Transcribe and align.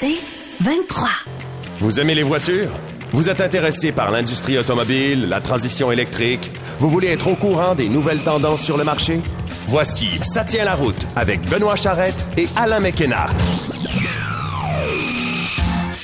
C'est 0.00 0.18
23. 0.60 1.08
Vous 1.80 1.98
aimez 1.98 2.14
les 2.14 2.22
voitures? 2.22 2.70
Vous 3.12 3.28
êtes 3.28 3.40
intéressé 3.40 3.90
par 3.90 4.12
l'industrie 4.12 4.56
automobile, 4.56 5.28
la 5.28 5.40
transition 5.40 5.90
électrique? 5.90 6.52
Vous 6.78 6.88
voulez 6.88 7.08
être 7.08 7.26
au 7.26 7.34
courant 7.34 7.74
des 7.74 7.88
nouvelles 7.88 8.20
tendances 8.20 8.62
sur 8.62 8.76
le 8.76 8.84
marché? 8.84 9.20
Voici 9.66 10.06
Ça 10.22 10.44
tient 10.44 10.64
la 10.64 10.74
route 10.74 11.04
avec 11.16 11.40
Benoît 11.48 11.74
Charrette 11.74 12.26
et 12.36 12.46
Alain 12.54 12.78
McKenna. 12.78 13.26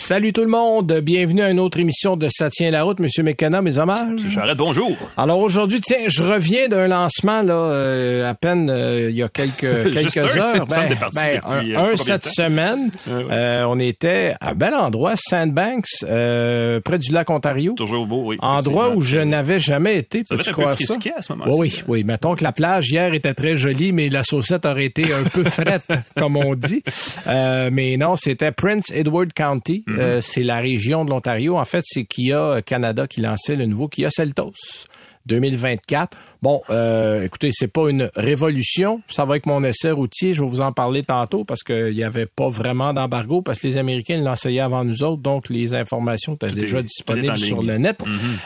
Salut 0.07 0.35
tout 0.35 0.43
le 0.43 0.49
monde, 0.49 1.01
bienvenue 1.03 1.41
à 1.41 1.49
une 1.49 1.59
autre 1.59 1.79
émission 1.79 2.15
de 2.15 2.29
Ça 2.31 2.51
tient 2.51 2.71
la 2.71 2.83
route, 2.83 3.01
Monsieur 3.01 3.23
Mécana, 3.23 3.63
mes 3.63 3.79
hommages. 3.79 4.21
J'arrête, 4.29 4.59
bonjour. 4.59 4.95
Alors 5.17 5.39
aujourd'hui, 5.39 5.81
tiens, 5.81 5.97
je 6.09 6.23
reviens 6.23 6.69
d'un 6.69 6.89
lancement 6.89 7.41
là, 7.41 7.55
euh, 7.55 8.31
à 8.31 8.35
peine 8.35 8.69
euh, 8.69 9.09
il 9.09 9.17
y 9.17 9.23
a 9.23 9.31
quelques 9.31 9.61
quelques 9.95 10.19
heures, 10.19 10.67
ben, 10.67 10.91
depuis, 10.91 11.41
un, 11.43 11.67
euh, 11.67 11.93
un 11.95 11.97
cette 11.97 12.27
semaine, 12.27 12.91
ouais. 13.07 13.25
euh, 13.31 13.65
on 13.67 13.79
était 13.79 14.35
à 14.43 14.51
un 14.51 14.55
bel 14.55 14.75
endroit, 14.75 15.15
Sandbanks, 15.17 15.87
euh, 16.03 16.81
près 16.81 16.99
du 16.99 17.11
lac 17.11 17.31
Ontario. 17.31 17.73
Toujours 17.75 18.07
beau, 18.07 18.25
oui. 18.27 18.37
Endroit 18.41 18.91
où 18.91 19.01
je 19.01 19.21
n'avais 19.21 19.59
jamais 19.59 19.97
été. 19.97 20.23
Ça 20.29 20.35
être 20.35 20.51
un 20.51 20.65
peu 20.67 20.75
frisqué 20.75 21.13
ça? 21.13 21.17
à 21.17 21.23
ce 21.23 21.33
moment-ci. 21.33 21.51
Oui, 21.59 21.73
oui, 21.79 21.83
oui. 21.89 22.05
Mettons 22.05 22.35
que 22.35 22.45
la 22.45 22.53
plage 22.53 22.91
hier 22.91 23.15
était 23.15 23.33
très 23.33 23.57
jolie, 23.57 23.93
mais 23.93 24.11
la 24.11 24.23
saucette 24.23 24.67
aurait 24.67 24.85
été 24.85 25.15
un 25.15 25.25
peu 25.25 25.45
frette, 25.49 25.91
comme 26.19 26.37
on 26.37 26.55
dit. 26.55 26.83
Euh, 27.27 27.71
mais 27.73 27.97
non, 27.97 28.17
c'était 28.17 28.53
Prince 28.53 28.93
Edward 28.93 29.33
County. 29.33 29.83
Mm-hmm. 29.95 30.01
Euh, 30.01 30.21
c'est 30.21 30.43
la 30.43 30.61
région 30.61 31.05
de 31.05 31.11
l'Ontario. 31.11 31.59
En 31.59 31.65
fait, 31.65 31.83
c'est 31.85 32.05
Kia 32.05 32.63
Canada 32.63 33.07
qui 33.07 33.21
lançait 33.21 33.57
le 33.57 33.67
nouveau 33.67 33.89
Kia 33.89 34.11
Seltos. 34.11 34.87
2024. 35.27 36.17
Bon, 36.43 36.63
euh, 36.71 37.23
écoutez, 37.25 37.51
c'est 37.53 37.69
pas 37.73 37.89
une 37.89 38.11
révolution. 38.17 39.01
Ça 39.09 39.25
va 39.25 39.33
avec 39.33 39.47
mon 39.47 39.63
essai 39.65 39.91
routier. 39.91 40.35
Je 40.35 40.43
vais 40.43 40.49
vous 40.49 40.61
en 40.61 40.73
parler 40.73 41.03
tantôt 41.03 41.45
parce 41.45 41.63
qu'il 41.63 41.95
n'y 41.95 42.05
avait 42.05 42.27
pas 42.27 42.49
vraiment 42.49 42.93
d'embargo 42.93 43.43
parce 43.43 43.59
que 43.59 43.67
les 43.67 43.77
Américains 43.77 44.19
l'enseignaient 44.19 44.61
avant 44.61 44.85
nous 44.85 45.03
autres. 45.03 45.23
Donc, 45.23 45.49
les 45.49 45.75
informations 45.75 46.35
étaient 46.35 46.51
déjà 46.53 46.83
disponibles 46.83 47.37
sur. 47.39 47.63
Mm-hmm. 47.63 47.67
le 47.67 47.79
net. 47.79 47.99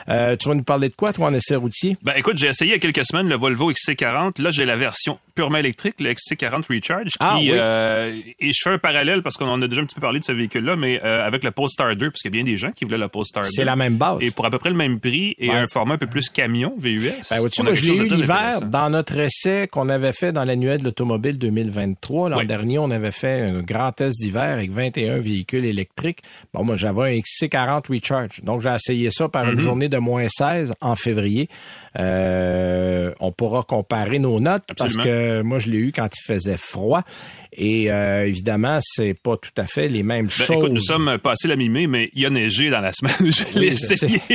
Euh, 0.09 0.37
tu 0.37 0.49
vas 0.49 0.55
nous 0.55 0.63
parler 0.63 0.89
de 0.89 0.95
quoi, 0.95 1.13
toi, 1.13 1.27
en 1.29 1.35
essai 1.35 1.57
routier? 1.57 1.97
Ben 2.03 2.13
écoute, 2.17 2.37
j'ai 2.39 2.47
essayé 2.49 2.71
il 2.71 2.75
y 2.75 2.77
a 2.77 2.79
quelques 2.79 3.05
semaines 3.05 3.29
le 3.29 3.37
Volvo 3.37 3.73
XC40. 3.73 4.41
Là, 4.43 4.51
j'ai 4.51 4.65
la 4.65 4.77
version 4.77 5.19
purement 5.35 5.59
électrique, 5.59 5.95
le 6.01 6.13
XC40 6.13 6.65
Recharge. 6.69 7.11
Qui, 7.13 7.17
Ah, 7.21 7.37
oui. 7.39 7.51
euh, 7.53 8.13
et 8.41 8.53
je 8.53 8.61
fais 8.63 8.71
un 8.71 8.79
parallèle 8.79 9.23
parce 9.23 9.37
qu'on 9.37 9.49
en 9.49 9.61
a 9.63 9.69
déjà 9.69 9.81
un 9.83 9.85
petit 9.85 9.95
peu 9.95 10.01
parlé 10.01 10.21
de 10.21 10.25
ce 10.25 10.33
véhicule-là, 10.33 10.77
mais 10.77 11.01
euh, 11.05 11.27
avec 11.27 11.45
le 11.45 11.51
Polestar 11.51 11.95
2, 11.97 12.11
parce 12.11 12.23
qu'il 12.23 12.35
y 12.35 12.39
a 12.39 12.43
bien 12.43 12.51
des 12.53 12.57
gens 12.57 12.71
qui 12.71 12.85
voulaient 12.85 12.99
le 12.99 13.09
Polestar 13.09 13.45
2. 13.45 13.49
C'est 13.51 13.65
la 13.65 13.77
même 13.77 13.97
base. 13.97 14.19
Et 14.21 14.31
pour 14.31 14.45
à 14.47 14.51
peu 14.51 14.59
près 14.59 14.71
le 14.71 14.77
même 14.77 15.01
prix 15.01 15.35
et 15.39 15.49
Ouais. 15.49 15.55
un 15.55 15.67
format 15.67 15.95
un 15.95 15.99
peu 15.99 16.07
plus 16.07 16.29
camion, 16.29 16.68
VUS. 16.77 17.01
Ben, 17.31 17.37
a 17.37 17.41
moi, 17.41 17.49
je 17.75 17.81
quelque 17.81 17.93
l'ai 17.93 17.97
chose 17.99 18.13
eu 18.13 18.15
l'hiver 18.17 18.61
dans 18.63 18.91
notre 18.91 19.17
essai 19.19 19.69
qu'on 19.71 19.89
avait 19.89 20.13
fait 20.13 20.33
dans 20.33 20.45
l'annuel 20.45 20.79
de 20.81 20.85
l'automobile 20.85 21.39
2023. 21.39 22.31
L'an 22.31 22.39
Oui. 22.39 22.47
dernier, 22.47 22.79
on 22.79 22.91
avait 22.91 23.13
fait 23.13 23.41
un 23.43 23.61
grand 23.63 23.93
test 23.93 24.19
d'hiver 24.21 24.43
avec 24.55 24.71
21 24.71 25.19
véhicules 25.19 25.65
électriques. 25.65 26.21
Bon, 26.53 26.65
moi, 26.65 26.77
j'avais 26.77 27.17
un 27.17 27.21
XC40 27.21 27.89
Recharge. 27.93 28.43
Donc, 28.43 28.61
j'ai 28.63 28.75
essayé 28.75 29.11
ça 29.11 29.29
par 29.29 29.47
Mm-hmm. 29.47 29.53
une 29.53 29.61
journée 29.61 29.89
de 29.89 29.99
moins 29.99 30.27
16 30.29 30.73
en 30.81 30.95
février. 30.97 31.49
Euh, 31.99 33.13
on 33.21 33.33
pourra 33.33 33.63
comparer 33.63 34.19
nos 34.19 34.41
notes 34.41 34.65
parce 34.77 34.97
que 34.97 35.43
moi, 35.43 35.59
je 35.59 35.71
l'ai 35.71 35.79
eu 35.79 35.93
quand 35.93 36.09
il 36.17 36.23
faisait 36.33 36.57
froid. 36.57 37.03
Et 37.53 37.91
euh, 37.91 38.27
évidemment, 38.27 38.79
c'est 38.83 39.15
pas 39.15 39.37
tout 39.37 39.51
à 39.57 39.65
fait 39.67 39.89
les 39.89 40.03
mêmes 40.03 40.27
Ben, 40.27 40.31
choses. 40.31 40.51
écoute, 40.51 40.73
nous 40.73 40.81
sommes 40.81 41.19
passés 41.19 41.49
la 41.49 41.57
mi-mai, 41.57 41.87
mais 41.87 42.11
il 42.13 42.23
y 42.23 42.27
a 42.27 42.31
neigé 42.31 42.71
dans 42.71 42.81
la 42.81 42.93
semaine. 42.93 43.15
je 43.21 43.43
Oui, 43.55 43.61
l'ai 43.61 43.67
essayé. 43.73 44.21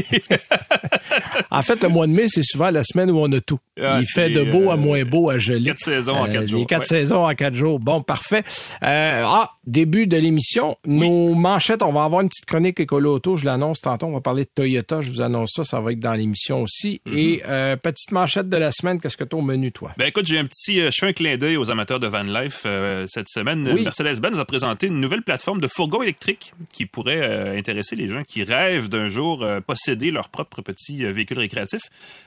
En 1.51 1.61
fait, 1.61 1.83
le 1.83 1.89
mois 1.89 2.07
de 2.07 2.11
mai, 2.11 2.25
c'est 2.27 2.41
souvent 2.43 2.71
la 2.71 2.83
semaine 2.83 3.11
où 3.11 3.19
on 3.19 3.31
a 3.31 3.39
tout. 3.39 3.59
Ah, 3.79 3.99
Il 4.01 4.05
fait 4.05 4.29
de 4.31 4.43
beau 4.43 4.71
à 4.71 4.73
euh, 4.73 4.77
moins 4.77 5.03
beau 5.03 5.29
à 5.29 5.37
gelé. 5.37 5.65
quatre 5.65 5.79
saisons 5.79 6.15
en 6.15 6.25
quatre 6.25 6.41
Les 6.41 6.47
jours, 6.47 6.65
quatre 6.67 6.79
ouais. 6.81 6.85
saisons 6.87 7.23
en 7.27 7.35
quatre 7.35 7.53
jours. 7.53 7.79
Bon, 7.79 8.01
parfait. 8.01 8.43
Euh, 8.83 9.21
ah, 9.23 9.51
début 9.67 10.07
de 10.07 10.17
l'émission. 10.17 10.75
Nos 10.87 11.35
manchettes, 11.35 11.83
on 11.83 11.93
va 11.93 12.03
avoir 12.05 12.21
une 12.21 12.29
petite 12.29 12.45
chronique 12.45 12.79
écolo 12.79 13.13
auto. 13.15 13.37
Je 13.37 13.45
l'annonce 13.45 13.79
tantôt. 13.81 14.07
On 14.07 14.13
va 14.13 14.21
parler 14.21 14.45
de 14.45 14.49
Toyota. 14.55 15.03
Je 15.03 15.11
vous 15.11 15.21
annonce 15.21 15.51
ça. 15.53 15.63
Ça 15.63 15.79
va 15.81 15.91
être 15.91 15.99
dans 15.99 16.13
l'émission 16.13 16.63
aussi. 16.63 17.01
Mm-hmm. 17.07 17.17
Et 17.17 17.41
euh, 17.53 17.75
petite 17.75 18.11
manchette 18.11 18.49
de 18.49 18.57
la 18.57 18.71
semaine. 18.71 18.99
Qu'est-ce 18.99 19.17
que 19.17 19.23
tu 19.23 19.35
as 19.35 19.39
au 19.39 19.41
menu, 19.41 19.71
toi? 19.71 19.91
Ben 19.97 20.07
écoute, 20.07 20.25
j'ai 20.25 20.39
un 20.39 20.45
petit, 20.45 20.81
euh, 20.81 20.89
je 20.91 20.97
fais 20.99 21.07
un 21.07 21.13
clin 21.13 21.37
d'œil 21.37 21.57
aux 21.57 21.71
amateurs 21.71 21.99
de 21.99 22.07
van 22.07 22.23
life 22.23 22.63
euh, 22.65 23.05
cette 23.07 23.29
semaine. 23.29 23.69
Oui. 23.71 23.83
Mercedes-Benz 23.83 24.39
a 24.39 24.45
présenté 24.45 24.87
une 24.87 24.99
nouvelle 24.99 25.21
plateforme 25.21 25.61
de 25.61 25.67
fourgons 25.67 26.01
électriques 26.01 26.53
qui 26.73 26.85
pourrait 26.85 27.57
intéresser 27.57 27.95
les 27.95 28.07
gens 28.07 28.23
qui 28.23 28.43
rêvent 28.43 28.89
d'un 28.89 29.09
jour 29.09 29.45
posséder 29.65 30.11
leur 30.11 30.29
propre 30.29 30.61
petit 30.61 31.03
véhicule 31.03 31.39
récréatif. 31.39 31.81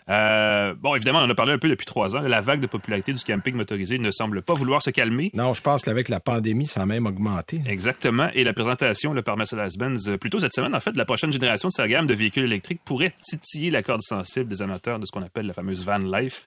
Bon, 0.08 0.94
évidemment, 0.94 1.20
on 1.20 1.24
en 1.24 1.30
a 1.30 1.34
parlé 1.34 1.52
un 1.52 1.58
peu 1.58 1.68
depuis 1.68 1.86
trois 1.86 2.16
ans. 2.16 2.20
La 2.20 2.40
vague 2.40 2.60
de 2.60 2.66
popularité 2.66 3.12
du 3.12 3.22
camping 3.24 3.54
motorisé 3.54 3.98
ne 3.98 4.10
semble 4.10 4.42
pas 4.42 4.54
vouloir 4.54 4.82
se 4.82 4.90
calmer. 4.90 5.30
Non, 5.34 5.54
je 5.54 5.62
pense 5.62 5.82
qu'avec 5.82 6.08
la 6.08 6.20
pandémie, 6.20 6.66
ça 6.66 6.82
a 6.82 6.86
même 6.86 7.06
augmenté. 7.06 7.62
Exactement. 7.66 8.28
Et 8.34 8.44
la 8.44 8.52
présentation 8.52 9.12
là, 9.12 9.22
par 9.22 9.36
Mercedes-Benz, 9.36 10.16
plutôt 10.20 10.38
cette 10.38 10.54
semaine, 10.54 10.74
en 10.74 10.80
fait, 10.80 10.92
de 10.92 10.98
la 10.98 11.04
prochaine 11.04 11.32
génération 11.32 11.68
de 11.68 11.72
sa 11.72 11.88
gamme 11.88 12.06
de 12.06 12.14
véhicules 12.14 12.44
électriques 12.44 12.80
pourrait 12.84 13.14
titiller 13.22 13.70
la 13.70 13.82
corde 13.82 14.02
sensible 14.02 14.48
des 14.48 14.62
amateurs 14.62 14.98
de 14.98 15.05
ce 15.06 15.12
qu'on 15.12 15.22
appelle 15.22 15.46
la 15.46 15.52
fameuse 15.52 15.84
van 15.84 15.98
life. 15.98 16.46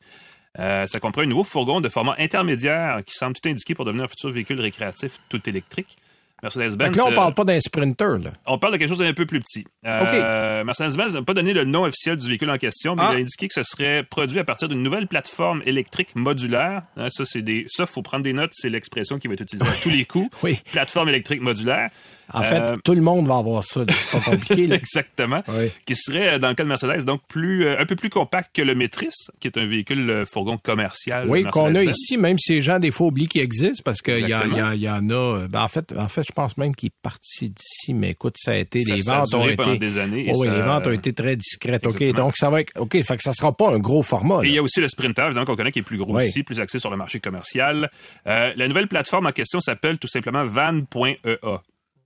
Euh, 0.58 0.88
ça 0.88 1.00
comprend 1.00 1.22
un 1.22 1.28
nouveau 1.28 1.44
fourgon 1.44 1.80
de 1.80 1.90
format 1.90 2.16
intermédiaire 2.18 3.02
qui 3.06 3.14
semble 3.14 3.36
tout 3.36 3.48
indiqué 3.48 3.76
pour 3.76 3.86
devenir 3.86 4.06
un 4.06 4.08
futur 4.08 4.32
véhicule 4.32 4.60
récréatif 4.60 5.20
tout 5.30 5.48
électrique. 5.48 5.98
Mercedes-Benz. 6.44 6.96
Là, 6.98 7.04
on 7.06 7.12
euh, 7.12 7.16
parle 7.16 7.34
pas 7.34 7.44
d'un 7.44 7.60
sprinter, 7.60 8.18
là. 8.24 8.32
on 8.46 8.58
parle 8.58 8.74
de 8.74 8.78
quelque 8.78 8.90
chose 8.90 9.00
d'un 9.00 9.14
peu 9.14 9.26
plus 9.26 9.40
petit. 9.40 9.66
Euh, 9.86 10.64
Mercedes-Benz 10.64 11.14
n'a 11.16 11.22
pas 11.24 11.34
donné 11.34 11.54
le 11.54 11.66
nom 11.66 11.84
officiel 11.84 12.16
du 12.18 12.28
véhicule 12.28 12.50
en 12.50 12.58
question, 12.58 12.96
mais 12.96 13.04
Ah. 13.06 13.10
il 13.14 13.18
a 13.18 13.20
indiqué 13.20 13.48
que 13.48 13.54
ce 13.54 13.64
serait 13.64 14.04
produit 14.04 14.40
à 14.40 14.44
partir 14.44 14.68
d'une 14.68 14.82
nouvelle 14.82 15.08
plateforme 15.08 15.62
électrique 15.66 16.16
modulaire. 16.16 16.84
Hein, 16.98 17.08
ça, 17.10 17.26
c'est 17.26 17.42
des, 17.42 17.66
ça, 17.68 17.86
faut 17.86 18.02
prendre 18.02 18.24
des 18.24 18.34
notes. 18.34 18.52
C'est 18.54 18.70
l'expression 18.70 19.20
qui 19.20 19.28
va 19.28 19.34
être 19.34 19.42
utilisée 19.42 19.68
à 19.70 19.74
tous 19.82 19.90
les 19.90 20.06
coups. 20.06 20.30
Oui. 20.44 20.58
Plateforme 20.72 21.10
électrique 21.10 21.42
modulaire. 21.42 21.90
En 22.32 22.44
fait, 22.44 22.60
Euh, 22.60 22.78
tout 22.84 22.94
le 22.94 23.02
monde 23.02 23.28
va 23.28 23.38
avoir 23.38 23.64
ça. 23.64 23.84
pas 23.86 24.20
compliqué, 24.20 24.68
là. 24.68 24.76
Exactement. 24.80 25.42
Oui. 25.48 25.70
Qui 25.86 25.96
serait, 25.96 26.36
euh, 26.36 26.40
dans 26.40 26.50
le 26.50 26.54
cas 26.56 26.64
de 26.64 26.70
Mercedes, 26.70 27.04
donc 27.04 27.22
plus, 27.28 27.68
un 27.68 27.86
peu 27.86 27.96
plus 27.96 28.10
compact 28.10 28.56
que 28.56 28.62
le 28.62 28.76
Métris, 28.76 29.10
qui 29.40 29.48
est 29.48 29.58
un 29.58 29.66
véhicule 29.66 30.26
fourgon 30.32 30.58
commercial. 30.58 31.28
Oui, 31.28 31.44
qu'on 31.46 31.74
a 31.74 31.84
ici, 31.84 32.18
même 32.18 32.38
si 32.38 32.54
les 32.54 32.62
gens, 32.62 32.78
des 32.78 32.92
fois, 32.92 33.08
oublient 33.08 33.28
qu'il 33.28 33.42
existe, 33.42 33.82
parce 33.84 34.02
qu'il 34.02 34.28
y, 34.30 34.34
en 34.36 35.10
a... 35.10 35.48
Ben, 35.48 35.62
en, 35.64 35.68
fait, 35.68 35.92
en 35.98 36.08
fait, 36.08 36.24
je 36.30 36.34
pense 36.34 36.58
même 36.58 36.76
qu'il 36.76 36.88
est 36.88 36.96
parti 37.02 37.50
d'ici, 37.50 37.94
mais 37.94 38.12
écoute, 38.12 38.36
ça 38.38 38.52
a 38.52 38.56
été... 38.56 38.82
Ça- 38.82 38.96
les 38.96 39.02
ça 39.02 39.16
a 39.16 39.20
ventes 39.22 39.34
ont 39.34 39.48
été... 39.50 39.78
des 39.80 39.98
années 39.98 40.32
Oh 40.34 40.38
oui, 40.40 40.48
ça- 40.48 40.54
les 40.54 40.62
ventes 40.62 40.88
ont 40.88 40.92
été 40.92 41.12
très 41.14 41.36
discrètes. 41.36 41.86
OK, 41.88 42.04
donc 42.14 42.38
ça 42.38 42.50
va 42.50 42.62
être... 42.62 42.72
OK, 42.80 42.92
fait 43.04 43.18
que 43.18 43.24
ça 43.24 43.34
sera 43.34 43.52
pas 43.56 43.70
un 43.74 43.80
gros 43.80 44.04
format. 44.04 44.42
Il 44.44 44.52
y 44.52 44.58
a 44.58 44.64
aussi 44.64 44.80
le 44.80 44.88
Sprinter, 44.88 45.26
évidemment, 45.26 45.46
qu'on 45.46 45.56
connaît, 45.56 45.72
qui 45.72 45.80
est 45.80 45.84
plus 45.84 45.98
gros 45.98 46.16
Oui. 46.16 46.28
aussi, 46.28 46.44
plus 46.44 46.60
axé 46.60 46.78
sur 46.80 46.92
le 46.92 46.98
marché 46.98 47.20
commercial. 47.20 47.90
Euh, 48.28 48.54
la 48.56 48.68
nouvelle 48.68 48.88
plateforme 48.88 49.26
en 49.26 49.32
question 49.32 49.60
s'appelle 49.60 49.98
tout 50.00 50.08
simplement 50.08 50.44
van.ea. 50.46 51.62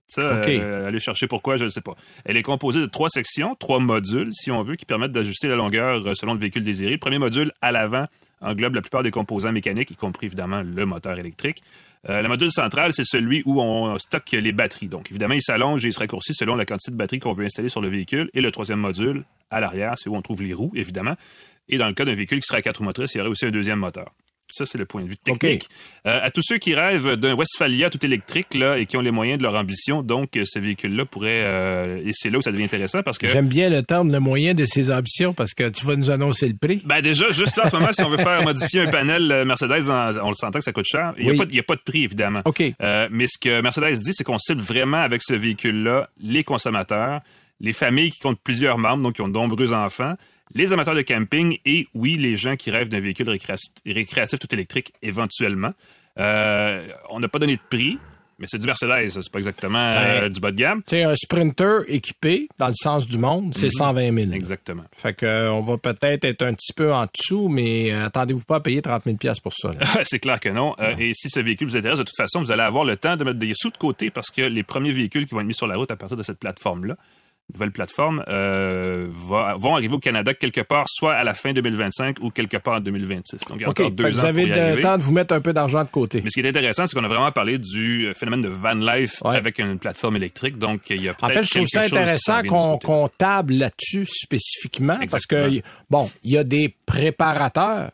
Ça, 0.06 0.38
OK. 0.40 0.48
euh, 0.48 0.86
allez 0.86 1.00
chercher 1.00 1.26
pourquoi, 1.26 1.56
je 1.56 1.64
ne 1.64 1.68
sais 1.70 1.80
pas. 1.80 1.94
Elle 2.24 2.36
est 2.36 2.42
composée 2.42 2.80
de 2.80 2.86
trois 2.86 3.08
sections, 3.08 3.54
trois 3.58 3.78
modules, 3.80 4.28
si 4.32 4.50
on 4.50 4.62
veut, 4.62 4.76
qui 4.76 4.84
permettent 4.84 5.12
d'ajuster 5.12 5.48
la 5.48 5.56
longueur 5.56 6.06
euh, 6.06 6.14
selon 6.14 6.34
le 6.34 6.40
véhicule 6.40 6.62
désiré. 6.62 6.92
Le 6.92 6.98
premier 6.98 7.18
module, 7.18 7.52
à 7.62 7.72
l'avant, 7.72 8.06
englobe 8.42 8.74
la 8.74 8.82
plupart 8.82 9.02
des 9.02 9.10
composants 9.10 9.52
mécaniques, 9.52 9.90
y 9.90 9.96
compris 9.96 10.26
évidemment 10.26 10.62
le 10.62 10.84
moteur 10.86 11.18
électrique. 11.18 11.62
Euh, 12.08 12.20
le 12.20 12.28
module 12.28 12.50
central, 12.50 12.92
c'est 12.92 13.04
celui 13.04 13.42
où 13.46 13.60
on 13.60 13.98
stocke 13.98 14.32
les 14.32 14.52
batteries. 14.52 14.88
Donc, 14.88 15.10
évidemment, 15.10 15.34
il 15.34 15.42
s'allonge 15.42 15.84
et 15.84 15.88
il 15.88 15.92
se 15.92 15.98
raccourcit 15.98 16.34
selon 16.34 16.54
la 16.54 16.66
quantité 16.66 16.90
de 16.90 16.96
batterie 16.96 17.18
qu'on 17.18 17.32
veut 17.32 17.46
installer 17.46 17.68
sur 17.68 17.80
le 17.80 17.88
véhicule. 17.88 18.30
Et 18.34 18.40
le 18.40 18.50
troisième 18.50 18.80
module, 18.80 19.24
à 19.50 19.60
l'arrière, 19.60 19.94
c'est 19.96 20.08
où 20.10 20.16
on 20.16 20.22
trouve 20.22 20.42
les 20.42 20.52
roues, 20.52 20.72
évidemment. 20.74 21.14
Et 21.68 21.78
dans 21.78 21.86
le 21.86 21.94
cas 21.94 22.04
d'un 22.04 22.14
véhicule 22.14 22.40
qui 22.40 22.46
serait 22.46 22.58
à 22.58 22.62
quatre 22.62 22.82
motrices, 22.82 23.14
il 23.14 23.18
y 23.18 23.20
aurait 23.20 23.30
aussi 23.30 23.46
un 23.46 23.50
deuxième 23.50 23.78
moteur. 23.78 24.12
Ça, 24.54 24.66
c'est 24.66 24.78
le 24.78 24.86
point 24.86 25.02
de 25.02 25.08
vue 25.08 25.16
technique. 25.16 25.68
Euh, 26.06 26.20
à 26.22 26.30
tous 26.30 26.42
ceux 26.42 26.58
qui 26.58 26.74
rêvent 26.74 27.16
d'un 27.16 27.34
Westphalia 27.34 27.90
tout 27.90 28.04
électrique 28.04 28.54
là, 28.54 28.78
et 28.78 28.86
qui 28.86 28.96
ont 28.96 29.00
les 29.00 29.10
moyens 29.10 29.38
de 29.38 29.42
leur 29.42 29.54
ambition, 29.54 30.02
donc 30.02 30.36
euh, 30.36 30.44
ce 30.44 30.58
véhicule-là 30.58 31.04
pourrait... 31.06 31.42
euh, 31.44 32.02
et 32.04 32.10
c'est 32.12 32.30
là 32.30 32.38
où 32.38 32.42
ça 32.42 32.52
devient 32.52 32.64
intéressant 32.64 33.02
parce 33.02 33.18
que... 33.18 33.28
J'aime 33.28 33.48
bien 33.48 33.68
le 33.68 33.82
terme, 33.82 34.12
le 34.12 34.20
moyen 34.20 34.54
de 34.54 34.64
ses 34.64 34.92
ambitions, 34.92 35.34
parce 35.34 35.54
que 35.54 35.68
tu 35.68 35.84
vas 35.86 35.96
nous 35.96 36.10
annoncer 36.10 36.48
le 36.48 36.54
prix. 36.54 36.80
Ben 36.84 37.00
déjà, 37.00 37.30
juste 37.32 37.56
là, 37.56 37.64
en 37.66 37.68
ce 37.70 37.76
moment, 37.76 37.92
si 37.92 38.02
on 38.02 38.08
veut 38.10 38.16
faire 38.18 38.42
modifier 38.42 38.82
un 38.82 38.90
panel 38.90 39.44
Mercedes, 39.46 39.90
on, 39.90 40.28
le 40.28 40.34
sentait 40.34 40.58
que 40.60 40.64
ça 40.64 40.72
coûte 40.72 40.86
cher. 40.86 41.12
Il 41.18 41.24
n'y 41.24 41.30
a, 41.30 41.32
Oui. 41.32 41.38
pas 41.38 41.44
de- 41.46 41.50
il 41.50 41.56
y 41.56 41.60
a 41.60 41.64
pas 41.64 41.76
de 41.76 41.82
prix, 41.82 42.04
évidemment. 42.04 42.40
OK. 42.44 42.62
Euh, 42.82 43.08
mais 43.10 43.26
ce 43.26 43.38
que 43.40 43.60
Mercedes 43.60 43.98
dit, 44.00 44.12
c'est 44.12 44.24
qu'on 44.24 44.38
cible 44.38 44.60
vraiment 44.60 44.98
avec 44.98 45.22
ce 45.22 45.34
véhicule-là 45.34 46.08
les 46.22 46.44
consommateurs, 46.44 47.20
les 47.60 47.72
familles 47.72 48.10
qui 48.10 48.18
comptent 48.20 48.40
plusieurs 48.42 48.78
membres, 48.78 49.02
donc 49.02 49.14
qui 49.14 49.22
ont 49.22 49.28
de 49.28 49.32
nombreux 49.32 49.72
enfants, 49.72 50.14
les 50.54 50.72
amateurs 50.72 50.94
de 50.94 51.02
camping 51.02 51.58
et, 51.64 51.86
oui, 51.94 52.16
les 52.16 52.36
gens 52.36 52.56
qui 52.56 52.70
rêvent 52.70 52.88
d'un 52.88 53.00
véhicule 53.00 53.28
récréatif, 53.28 53.70
récréatif 53.86 54.38
tout 54.38 54.52
électrique 54.54 54.92
éventuellement. 55.02 55.72
Euh, 56.18 56.86
on 57.10 57.20
n'a 57.20 57.28
pas 57.28 57.38
donné 57.38 57.56
de 57.56 57.60
prix, 57.68 57.98
mais 58.38 58.46
c'est 58.48 58.58
du 58.58 58.66
Mercedes, 58.66 59.08
c'est 59.10 59.32
pas 59.32 59.38
exactement 59.38 59.78
euh, 59.78 60.22
Ouais. 60.22 60.30
du 60.30 60.40
bas 60.40 60.50
de 60.50 60.56
gamme. 60.56 60.82
Tu 60.86 60.96
sais, 60.96 61.02
un 61.04 61.14
sprinter 61.16 61.82
équipé, 61.88 62.48
dans 62.58 62.68
le 62.68 62.74
sens 62.76 63.06
du 63.08 63.16
monde, 63.18 63.54
c'est 63.54 63.70
120 63.70 64.12
000. 64.22 64.32
Exactement. 64.32 64.84
Fait 64.96 65.14
que, 65.14 65.24
euh, 65.26 65.52
on 65.52 65.62
va 65.62 65.76
peut-être 65.78 66.24
être 66.24 66.42
un 66.42 66.52
petit 66.54 66.72
peu 66.72 66.92
en 66.92 67.02
dessous, 67.04 67.48
mais 67.48 67.92
euh, 67.92 68.06
attendez-vous 68.06 68.44
pas 68.44 68.56
à 68.56 68.60
payer 68.60 68.82
30 68.82 69.04
000 69.06 69.16
pour 69.42 69.52
ça. 69.54 69.72
là. 69.72 69.86
c'est 70.04 70.18
clair 70.18 70.38
que 70.40 70.48
non. 70.50 70.74
Euh, 70.80 70.94
et 70.98 71.12
si 71.14 71.30
ce 71.30 71.40
véhicule 71.40 71.68
vous 71.68 71.76
intéresse, 71.76 71.98
de 71.98 72.04
toute 72.04 72.16
façon, 72.16 72.40
vous 72.40 72.52
allez 72.52 72.62
avoir 72.62 72.84
le 72.84 72.96
temps 72.96 73.16
de 73.16 73.24
mettre 73.24 73.38
des 73.38 73.52
sous 73.54 73.70
de 73.70 73.76
côté 73.76 74.10
parce 74.10 74.30
que 74.30 74.42
les 74.42 74.62
premiers 74.62 74.92
véhicules 74.92 75.26
qui 75.26 75.34
vont 75.34 75.40
être 75.40 75.46
mis 75.46 75.54
sur 75.54 75.66
la 75.66 75.76
route 75.76 75.90
à 75.90 75.96
partir 75.96 76.16
de 76.16 76.22
cette 76.22 76.38
plateforme-là, 76.38 76.96
nouvelle 77.52 77.72
plateforme, 77.72 78.24
euh, 78.28 79.06
va, 79.10 79.54
vont 79.58 79.74
arriver 79.74 79.94
au 79.94 79.98
Canada 79.98 80.32
quelque 80.32 80.62
part, 80.62 80.86
soit 80.88 81.12
à 81.14 81.24
la 81.24 81.34
fin 81.34 81.52
2025 81.52 82.16
ou 82.20 82.30
quelque 82.30 82.56
part 82.56 82.76
en 82.76 82.80
2026. 82.80 83.38
Donc, 83.48 83.58
il 83.58 83.62
y 83.62 83.64
a 83.64 83.68
OK. 83.68 83.80
encore 83.80 83.90
deux 83.90 84.06
ans 84.06 84.20
vous 84.20 84.24
avez 84.24 84.46
pour 84.46 84.56
y 84.56 84.74
le 84.76 84.80
temps 84.80 84.96
de 84.98 85.02
vous 85.02 85.12
mettre 85.12 85.34
un 85.34 85.40
peu 85.40 85.52
d'argent 85.52 85.84
de 85.84 85.90
côté. 85.90 86.20
Mais 86.24 86.30
ce 86.30 86.40
qui 86.40 86.46
est 86.46 86.48
intéressant, 86.48 86.86
c'est 86.86 86.96
qu'on 86.96 87.04
a 87.04 87.08
vraiment 87.08 87.30
parlé 87.32 87.58
du 87.58 88.06
euh, 88.06 88.14
phénomène 88.14 88.40
de 88.40 88.48
van 88.48 88.74
life 88.74 89.20
Ouais. 89.22 89.36
avec 89.36 89.58
une 89.58 89.78
plateforme 89.78 90.16
électrique. 90.16 90.58
Donc, 90.58 90.82
il 90.90 91.02
y 91.02 91.08
a 91.08 91.14
En 91.20 91.28
fait, 91.28 91.42
je 91.44 91.50
trouve 91.54 91.66
ça 91.68 91.82
intéressant 91.82 92.42
qu'on 92.42 93.08
table 93.18 93.54
là-dessus 93.54 94.06
spécifiquement 94.06 94.98
parce 95.10 95.26
que, 95.26 95.60
bon, 95.90 96.10
il 96.22 96.32
y 96.32 96.38
a 96.38 96.44
des 96.44 96.74
préparateurs. 96.86 97.90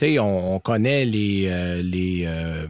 Tu 0.00 0.06
sais, 0.06 0.18
on, 0.18 0.54
on 0.54 0.58
connaît 0.60 1.04
les, 1.04 1.48
euh, 1.50 1.82
les 1.82 2.24
euh, 2.26 2.66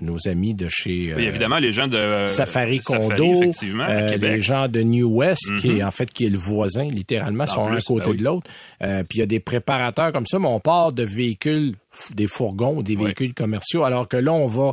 nos 0.00 0.16
amis 0.26 0.54
de 0.54 0.68
chez 0.70 1.12
euh, 1.12 1.18
évidemment, 1.18 1.58
les 1.58 1.70
gens 1.70 1.86
de 1.86 2.24
Safari 2.26 2.80
Condo, 2.80 3.34
effectivement, 3.34 3.84
à 3.84 4.08
Québec. 4.08 4.30
Mhm. 4.30 4.36
les 4.36 4.40
gens 4.40 4.68
de 4.68 4.80
New 4.80 5.18
West, 5.18 5.54
qui 5.58 5.78
est 5.78 5.84
en 5.84 5.90
fait 5.90 6.10
qui 6.10 6.24
est 6.24 6.30
le 6.30 6.38
voisin, 6.38 6.84
littéralement, 6.88 7.46
sont 7.46 7.66
plus, 7.66 7.74
un 7.74 7.78
à 7.78 7.82
côté 7.82 8.04
ben 8.04 8.10
oui. 8.12 8.16
de 8.16 8.24
l'autre. 8.24 8.50
Puis 8.80 9.16
il 9.16 9.18
y 9.18 9.22
a 9.22 9.26
des 9.26 9.40
préparateurs 9.40 10.12
comme 10.12 10.24
ça, 10.24 10.38
mais 10.38 10.48
on 10.48 10.60
part 10.60 10.94
de 10.94 11.02
véhicules, 11.02 11.74
des 12.14 12.26
fourgons, 12.26 12.80
des 12.80 12.96
véhicules 12.96 13.34
commerciaux, 13.34 13.84
alors 13.84 14.08
que 14.08 14.16
là, 14.16 14.32
on 14.32 14.46
va 14.46 14.72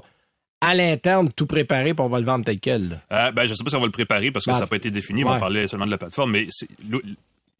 à 0.63 0.75
l'interne 0.75 1.29
tout 1.35 1.45
préparer, 1.45 1.93
puis 1.93 2.05
on 2.05 2.07
va 2.07 2.19
le 2.21 2.25
vendre 2.25 2.45
tel 2.45 2.59
quel. 2.59 3.01
Euh, 3.11 3.31
ben, 3.33 3.45
je 3.45 3.53
sais 3.53 3.63
pas 3.65 3.69
si 3.69 3.75
on 3.75 3.81
va 3.81 3.87
le 3.87 3.91
préparer 3.91 4.31
parce 4.31 4.45
que 4.45 4.51
Ben, 4.51 4.55
ça 4.55 4.61
n'a 4.61 4.67
pas 4.67 4.77
été 4.77 4.89
défini. 4.89 5.25
ouais. 5.25 5.31
On 5.35 5.39
parlait 5.39 5.67
seulement 5.67 5.85
de 5.85 5.91
la 5.91 5.97
plateforme, 5.97 6.31
mais 6.31 6.47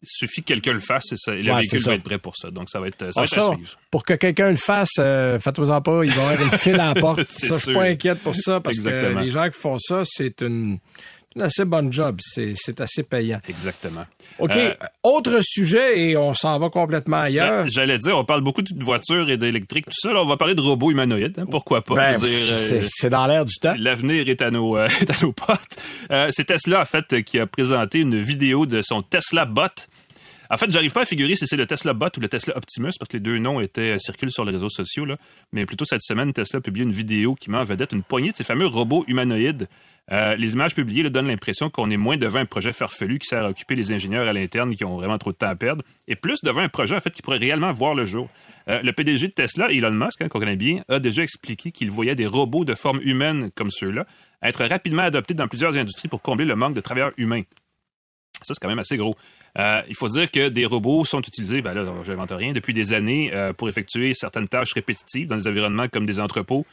il 0.04 0.08
suffit 0.26 0.42
que 0.42 0.46
quelqu'un 0.48 0.72
le 0.74 0.80
fasse 0.80 1.12
et, 1.12 1.16
ça, 1.16 1.34
et 1.34 1.42
le 1.42 1.50
Ouais, 1.52 1.60
véhicule 1.60 1.80
va 1.82 1.94
être 1.94 2.02
prêt 2.02 2.18
pour 2.18 2.36
ça. 2.36 2.50
Donc, 2.50 2.68
ça 2.70 2.78
va 2.80 2.88
être, 2.88 2.98
ça 2.98 3.06
Ah, 3.16 3.20
va 3.20 3.24
être 3.24 3.34
ça, 3.34 3.50
à 3.50 3.54
suivre. 3.54 3.78
pour 3.90 4.02
que 4.04 4.14
quelqu'un 4.14 4.50
le 4.50 4.56
fasse, 4.56 4.90
euh, 4.98 5.38
faites-vous-en 5.40 5.80
pas, 5.80 6.04
il 6.04 6.10
va 6.10 6.22
y 6.22 6.26
avoir 6.34 6.42
une 6.52 6.58
file 6.58 6.80
à 6.80 6.94
la 6.94 6.94
porte. 7.00 7.24
Ça, 7.24 7.54
je 7.56 7.60
suis 7.62 7.72
pas 7.74 7.84
inquiète 7.84 8.20
pour 8.20 8.34
ça, 8.34 8.60
parce 8.60 8.76
Exactement. 8.76 9.20
que 9.20 9.24
les 9.24 9.30
gens 9.30 9.48
qui 9.48 9.58
font 9.58 9.78
ça, 9.78 10.02
c'est 10.04 10.40
une, 10.42 10.78
une 11.36 11.42
assez 11.42 11.64
bonne 11.64 11.92
job. 11.92 12.18
C'est 12.22 12.80
assez 12.80 13.02
payant. 13.02 13.40
Exactement. 13.48 14.04
OK, 14.38 14.52
Euh, 14.56 14.74
autre 15.02 15.38
sujet, 15.42 15.98
et 16.00 16.16
on 16.16 16.32
s'en 16.34 16.58
va 16.58 16.70
complètement 16.70 17.20
ailleurs. 17.20 17.64
Ben, 17.64 17.70
J'allais 17.70 17.98
dire, 17.98 18.16
on 18.16 18.24
parle 18.24 18.40
beaucoup 18.40 18.62
de 18.62 18.84
voitures 18.84 19.28
et 19.30 19.36
d'électrique, 19.36 19.86
tout 19.86 19.92
ça. 19.96 20.12
Là, 20.12 20.22
on 20.22 20.26
va 20.26 20.36
parler 20.36 20.54
de 20.54 20.60
robots 20.60 20.90
humanoïdes. 20.90 21.38
hein, 21.38 21.44
pourquoi 21.50 21.82
pas? 21.82 21.94
Ben, 21.94 22.18
c'est 22.18 22.76
euh, 22.76 22.80
c'est 22.88 23.10
dans 23.10 23.26
l'air 23.26 23.44
du 23.44 23.54
temps. 23.54 23.74
L'avenir 23.78 24.28
est 24.28 24.42
à 24.42 24.50
nos, 24.50 24.76
euh, 24.76 24.86
est 25.00 25.10
à 25.10 25.14
nos 25.22 25.32
portes. 25.32 25.76
Euh, 26.10 26.28
c'est 26.30 26.44
Tesla, 26.44 26.82
en 26.82 26.84
fait, 26.84 27.22
qui 27.22 27.38
a 27.38 27.46
présenté 27.46 27.98
une 28.00 28.20
vidéo 28.20 28.66
de 28.66 28.80
son 28.82 29.02
Tesla 29.02 29.44
Bot. 29.44 29.68
En 30.50 30.56
fait, 30.56 30.70
j'arrive 30.70 30.92
pas 30.92 31.02
à 31.02 31.04
figurer 31.04 31.36
si 31.36 31.46
c'est 31.46 31.56
le 31.56 31.66
Tesla 31.66 31.92
Bot 31.92 32.08
ou 32.16 32.20
le 32.20 32.28
Tesla 32.28 32.56
Optimus, 32.56 32.92
parce 32.98 33.08
que 33.08 33.16
les 33.16 33.20
deux 33.20 33.38
noms 33.38 33.60
étaient 33.60 33.94
euh, 33.94 33.98
circulent 33.98 34.32
sur 34.32 34.44
les 34.44 34.52
réseaux 34.52 34.68
sociaux. 34.68 35.06
Mais 35.52 35.66
plutôt 35.66 35.84
cette 35.84 36.02
semaine, 36.02 36.32
Tesla 36.32 36.58
a 36.58 36.60
publié 36.60 36.84
une 36.84 36.92
vidéo 36.92 37.34
qui 37.34 37.50
met 37.50 37.58
en 37.58 37.64
vedette 37.64 37.92
une 37.92 38.02
poignée 38.02 38.30
de 38.30 38.36
ces 38.36 38.44
fameux 38.44 38.66
robots 38.66 39.04
humanoïdes. 39.08 39.68
Euh, 40.12 40.36
les 40.36 40.52
images 40.52 40.74
publiées 40.74 41.08
donnent 41.08 41.28
l'impression 41.28 41.70
qu'on 41.70 41.90
est 41.90 41.96
moins 41.96 42.18
devant 42.18 42.38
un 42.38 42.44
projet 42.44 42.72
farfelu 42.72 43.18
qui 43.18 43.26
sert 43.26 43.42
à 43.42 43.48
occuper 43.48 43.74
les 43.74 43.92
ingénieurs 43.92 44.28
à 44.28 44.34
l'interne 44.34 44.74
qui 44.74 44.84
ont 44.84 44.96
vraiment 44.96 45.16
trop 45.16 45.32
de 45.32 45.36
temps 45.36 45.48
à 45.48 45.56
perdre, 45.56 45.82
et 46.08 46.14
plus 46.14 46.42
devant 46.42 46.60
un 46.60 46.68
projet 46.68 46.96
en 46.96 47.00
qui 47.00 47.22
pourrait 47.22 47.38
réellement 47.38 47.72
voir 47.72 47.94
le 47.94 48.04
jour. 48.04 48.28
Euh, 48.68 48.82
le 48.82 48.92
PDG 48.92 49.28
de 49.28 49.32
Tesla, 49.32 49.70
Elon 49.70 49.92
Musk, 49.92 50.20
hein, 50.20 50.28
qu'on 50.28 50.40
connaît 50.40 50.56
bien, 50.56 50.82
a 50.88 50.98
déjà 50.98 51.22
expliqué 51.22 51.72
qu'il 51.72 51.90
voyait 51.90 52.14
des 52.14 52.26
robots 52.26 52.64
de 52.64 52.74
forme 52.74 53.00
humaine 53.02 53.50
comme 53.54 53.70
ceux-là 53.70 54.06
être 54.42 54.64
rapidement 54.66 55.02
adoptés 55.02 55.34
dans 55.34 55.48
plusieurs 55.48 55.76
industries 55.76 56.08
pour 56.08 56.20
combler 56.20 56.44
le 56.44 56.54
manque 56.54 56.74
de 56.74 56.80
travailleurs 56.82 57.12
humains. 57.16 57.42
Ça, 58.42 58.52
c'est 58.52 58.60
quand 58.60 58.68
même 58.68 58.78
assez 58.78 58.98
gros. 58.98 59.16
Euh, 59.58 59.82
il 59.88 59.94
faut 59.94 60.08
dire 60.08 60.30
que 60.30 60.48
des 60.48 60.66
robots 60.66 61.04
sont 61.04 61.20
utilisés, 61.20 61.62
ben 61.62 61.74
là, 61.74 61.84
j'invente 62.04 62.32
rien, 62.32 62.52
depuis 62.52 62.72
des 62.72 62.92
années 62.92 63.30
euh, 63.32 63.52
pour 63.52 63.68
effectuer 63.68 64.12
certaines 64.14 64.48
tâches 64.48 64.72
répétitives 64.72 65.28
dans 65.28 65.36
des 65.36 65.46
environnements 65.46 65.86
comme 65.88 66.06
des 66.06 66.18
entrepôts, 66.18 66.66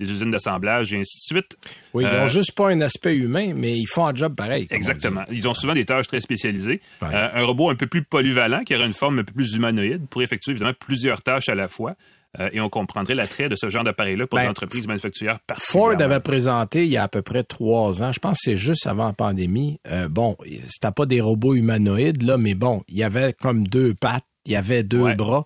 des 0.00 0.10
usines 0.10 0.32
d'assemblage 0.32 0.92
et 0.92 0.96
ainsi 0.98 1.18
de 1.18 1.36
suite. 1.36 1.56
Oui, 1.92 2.02
ils 2.02 2.08
Euh, 2.08 2.20
n'ont 2.22 2.26
juste 2.26 2.52
pas 2.56 2.70
un 2.70 2.80
aspect 2.80 3.14
humain, 3.16 3.52
mais 3.54 3.78
ils 3.78 3.86
font 3.86 4.04
un 4.06 4.14
job 4.14 4.34
pareil. 4.34 4.66
on 4.68 4.74
Exactement. 4.74 5.22
Ils 5.30 5.46
ont 5.46 5.54
souvent 5.54 5.74
des 5.74 5.84
tâches 5.84 6.08
très 6.08 6.20
spécialisées. 6.20 6.80
Ouais. 7.00 7.08
Euh, 7.14 7.28
un 7.34 7.44
robot 7.44 7.70
un 7.70 7.76
peu 7.76 7.86
plus 7.86 8.02
polyvalent, 8.02 8.64
qui 8.64 8.74
aurait 8.74 8.86
une 8.86 8.92
forme 8.92 9.20
un 9.20 9.24
peu 9.24 9.32
plus 9.32 9.54
humanoïde, 9.54 10.08
pour 10.08 10.20
effectuer 10.22 10.50
évidemment 10.50 10.72
plusieurs 10.78 11.22
tâches 11.22 11.48
à 11.48 11.54
la 11.54 11.68
fois. 11.68 11.94
Euh, 12.40 12.50
et 12.52 12.60
on 12.60 12.68
comprendrait 12.68 13.14
l'attrait 13.14 13.48
de 13.48 13.56
ce 13.56 13.68
genre 13.68 13.84
d'appareil-là 13.84 14.26
pour 14.26 14.36
Ben, 14.38 14.44
les 14.44 14.50
entreprises 14.50 14.86
manufacturières 14.86 15.38
Ford 15.56 15.92
avait 16.00 16.20
présenté 16.20 16.84
il 16.84 16.90
y 16.90 16.96
a 16.96 17.04
à 17.04 17.08
peu 17.08 17.22
près 17.22 17.44
trois 17.44 18.02
ans, 18.02 18.12
je 18.12 18.18
pense 18.18 18.38
que 18.38 18.50
c'est 18.50 18.56
juste 18.58 18.86
avant 18.86 19.06
la 19.06 19.12
pandémie. 19.12 19.78
Euh, 19.88 20.08
bon, 20.08 20.36
c'était 20.68 20.92
pas 20.94 21.06
des 21.06 21.20
robots 21.20 21.54
humanoïdes, 21.54 22.22
là, 22.22 22.36
mais 22.36 22.54
bon, 22.54 22.82
il 22.88 22.96
y 22.98 23.04
avait 23.04 23.32
comme 23.34 23.66
deux 23.66 23.94
pattes, 23.94 24.24
il 24.46 24.52
y 24.52 24.56
avait 24.56 24.82
deux 24.82 25.02
Ouais. 25.02 25.14
bras. 25.14 25.44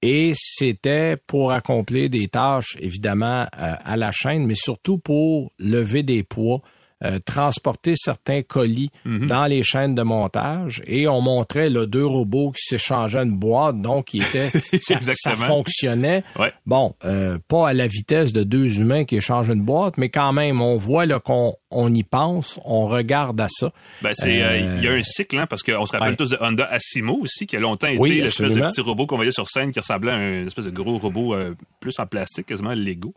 Et 0.00 0.32
c'était 0.36 1.16
pour 1.26 1.50
accomplir 1.50 2.08
des 2.08 2.28
tâches, 2.28 2.76
évidemment, 2.78 3.46
euh, 3.58 3.74
à 3.84 3.96
la 3.96 4.12
chaîne, 4.12 4.46
mais 4.46 4.54
surtout 4.54 4.98
pour 4.98 5.50
lever 5.58 6.04
des 6.04 6.22
poids, 6.22 6.60
euh, 7.04 7.18
transporter 7.24 7.94
certains 7.96 8.42
colis 8.42 8.90
Mhm. 9.04 9.26
dans 9.26 9.46
les 9.46 9.62
chaînes 9.62 9.94
de 9.94 10.02
montage. 10.02 10.82
Et 10.86 11.06
on 11.08 11.20
montrait 11.20 11.70
là, 11.70 11.86
deux 11.86 12.04
robots 12.06 12.50
qui 12.52 12.62
s'échangeaient 12.62 13.22
une 13.22 13.36
boîte, 13.36 13.80
donc 13.80 14.06
qui 14.06 14.18
était, 14.18 14.50
ça, 14.80 14.98
ça 15.14 15.36
fonctionnait. 15.36 16.22
Ouais. 16.38 16.52
Bon, 16.66 16.94
euh, 17.04 17.38
pas 17.48 17.68
à 17.68 17.72
la 17.72 17.86
vitesse 17.86 18.32
de 18.32 18.42
deux 18.42 18.80
humains 18.80 19.04
qui 19.04 19.16
échangent 19.16 19.48
une 19.48 19.62
boîte, 19.62 19.94
mais 19.98 20.08
quand 20.08 20.32
même, 20.32 20.60
on 20.60 20.76
voit 20.76 21.06
qu'on 21.20 21.54
on 21.70 21.92
y 21.92 22.02
pense, 22.02 22.58
on 22.64 22.86
regarde 22.88 23.38
à 23.40 23.48
ça. 23.50 23.70
Ben, 24.02 24.10
c'est, 24.14 24.42
euh, 24.42 24.48
Euh, 24.48 24.74
il 24.78 24.84
y 24.84 24.88
a 24.88 24.92
un 24.92 25.02
cycle, 25.02 25.38
hein, 25.38 25.46
parce 25.46 25.62
qu'on 25.62 25.84
se 25.86 25.92
rappelle 25.92 26.10
ouais. 26.10 26.16
tous 26.16 26.30
de 26.30 26.38
Honda 26.40 26.64
Asimo 26.70 27.18
aussi, 27.20 27.46
qui 27.46 27.56
a 27.56 27.60
longtemps 27.60 27.88
été 27.88 27.98
Oui, 27.98 28.20
l'espèce 28.20 28.54
de 28.54 28.60
petit 28.60 28.80
robot 28.80 29.06
qu'on 29.06 29.16
voyait 29.16 29.30
sur 29.30 29.48
scène 29.48 29.70
qui 29.72 29.78
ressemblait 29.78 30.12
à 30.12 30.16
un 30.16 30.46
espèce 30.46 30.64
de 30.64 30.70
gros 30.70 30.98
robot 30.98 31.34
euh, 31.34 31.54
plus 31.80 31.98
en 31.98 32.06
plastique, 32.06 32.46
quasiment 32.46 32.74
Lego. 32.74 33.12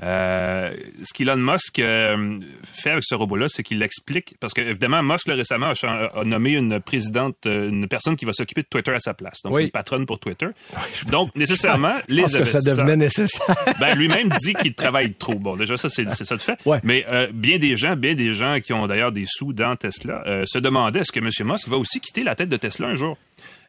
Euh, 0.00 0.72
ce 1.02 1.12
qu'Elon 1.12 1.36
Musk 1.36 1.80
euh, 1.80 2.38
fait 2.62 2.90
avec 2.90 3.02
ce 3.04 3.16
robot-là, 3.16 3.46
c'est 3.48 3.64
qu'il 3.64 3.80
l'explique, 3.80 4.36
parce 4.38 4.54
que 4.54 4.60
évidemment, 4.60 5.02
Musk 5.02 5.26
là, 5.26 5.34
récemment 5.34 5.72
a, 5.82 6.24
nommé 6.24 6.52
une 6.52 6.78
présidente, 6.78 7.36
euh, 7.46 7.68
une 7.68 7.88
personne 7.88 8.14
qui 8.14 8.24
va 8.24 8.32
s'occuper 8.32 8.62
de 8.62 8.68
Twitter 8.68 8.92
à 8.92 9.00
sa 9.00 9.14
place, 9.14 9.38
donc 9.42 9.54
Oui. 9.54 9.64
une 9.64 9.70
patronne 9.70 10.06
pour 10.06 10.20
Twitter. 10.20 10.48
Donc 11.10 11.34
nécessairement, 11.34 11.96
les 12.08 12.22
Parce 12.22 12.36
que 12.36 12.44
ça 12.44 12.60
devenait 12.60 12.96
nécessaire. 12.96 13.46
ben, 13.80 13.96
lui-même 13.96 14.28
dit 14.40 14.54
qu'il 14.54 14.74
travaille 14.74 15.14
trop. 15.14 15.34
Bon, 15.34 15.56
déjà, 15.56 15.76
ça, 15.76 15.88
c'est 15.88 16.08
ça 16.12 16.34
le 16.34 16.40
fait. 16.40 16.58
Ouais. 16.64 16.78
Mais 16.84 17.04
euh, 17.08 17.28
bien 17.32 17.58
des 17.58 17.76
gens, 17.76 17.96
bien 17.96 18.14
des 18.14 18.32
gens 18.34 18.58
qui 18.60 18.72
ont 18.72 18.86
d'ailleurs 18.86 19.12
des 19.12 19.24
sous 19.26 19.52
dans 19.52 19.74
Tesla, 19.76 20.22
se 20.46 20.58
demandaient 20.58 21.00
est-ce 21.00 21.12
que 21.12 21.20
M. 21.20 21.30
Musk 21.50 21.68
va 21.68 21.76
aussi 21.76 22.00
quitter 22.00 22.22
la 22.22 22.34
tête 22.34 22.48
de 22.48 22.56
Tesla 22.56 22.88
un 22.88 22.94
jour? 22.94 23.16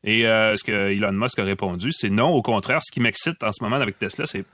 Et 0.03 0.25
euh, 0.25 0.55
ce 0.55 0.63
que 0.63 0.91
Elon 0.91 1.11
Musk 1.11 1.39
a 1.39 1.43
répondu, 1.43 1.91
c'est 1.91 2.09
non. 2.09 2.29
Au 2.29 2.41
contraire, 2.41 2.79
ce 2.81 2.91
qui 2.91 3.01
m'excite 3.01 3.43
en 3.43 3.51
ce 3.51 3.63
moment 3.63 3.75
avec 3.75 3.99
Tesla, 3.99 4.25
c'est 4.25 4.45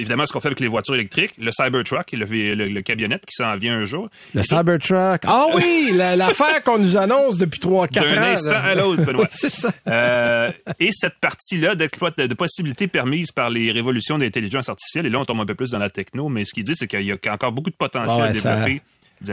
évidemment 0.00 0.26
ce 0.26 0.32
qu'on 0.32 0.40
fait 0.40 0.48
avec 0.48 0.60
les 0.60 0.66
voitures 0.68 0.94
électriques, 0.94 1.32
le 1.38 1.50
Cybertruck, 1.52 2.10
le, 2.12 2.24
le, 2.54 2.68
le 2.68 2.82
camionnette 2.82 3.24
qui 3.26 3.34
s'en 3.34 3.54
vient 3.56 3.76
un 3.76 3.84
jour. 3.84 4.08
Le 4.34 4.42
Cybertruck. 4.42 5.22
Ah 5.26 5.46
oui, 5.54 5.92
la- 5.96 6.16
l'affaire 6.16 6.62
qu'on 6.62 6.78
nous 6.78 6.96
annonce 6.96 7.38
depuis 7.38 7.60
3-4 7.60 7.70
ans. 7.70 7.86
D'un 7.88 8.22
instant 8.22 8.50
là. 8.50 8.62
à 8.62 8.74
l'autre, 8.74 9.04
Benoît. 9.04 9.26
C'est 9.30 9.50
ça. 9.50 9.70
Euh, 9.86 10.50
et 10.78 10.90
cette 10.92 11.18
partie-là 11.20 11.74
de 11.74 12.34
possibilités 12.34 12.88
permises 12.88 13.32
par 13.32 13.50
les 13.50 13.70
révolutions 13.72 14.18
d'intelligence 14.18 14.68
artificielle, 14.68 15.06
et 15.06 15.10
là 15.10 15.18
on 15.20 15.24
tombe 15.24 15.40
un 15.40 15.46
peu 15.46 15.54
plus 15.54 15.70
dans 15.70 15.78
la 15.78 15.90
techno, 15.90 16.28
mais 16.28 16.44
ce 16.44 16.52
qu'il 16.54 16.64
dit, 16.64 16.74
c'est 16.74 16.86
qu'il 16.86 17.02
y 17.02 17.12
a 17.12 17.16
encore 17.32 17.52
beaucoup 17.52 17.70
de 17.70 17.76
potentiel 17.76 18.18
Ah 18.20 18.30
ouais, 18.32 18.38
à 18.38 18.40
ça- 18.40 18.66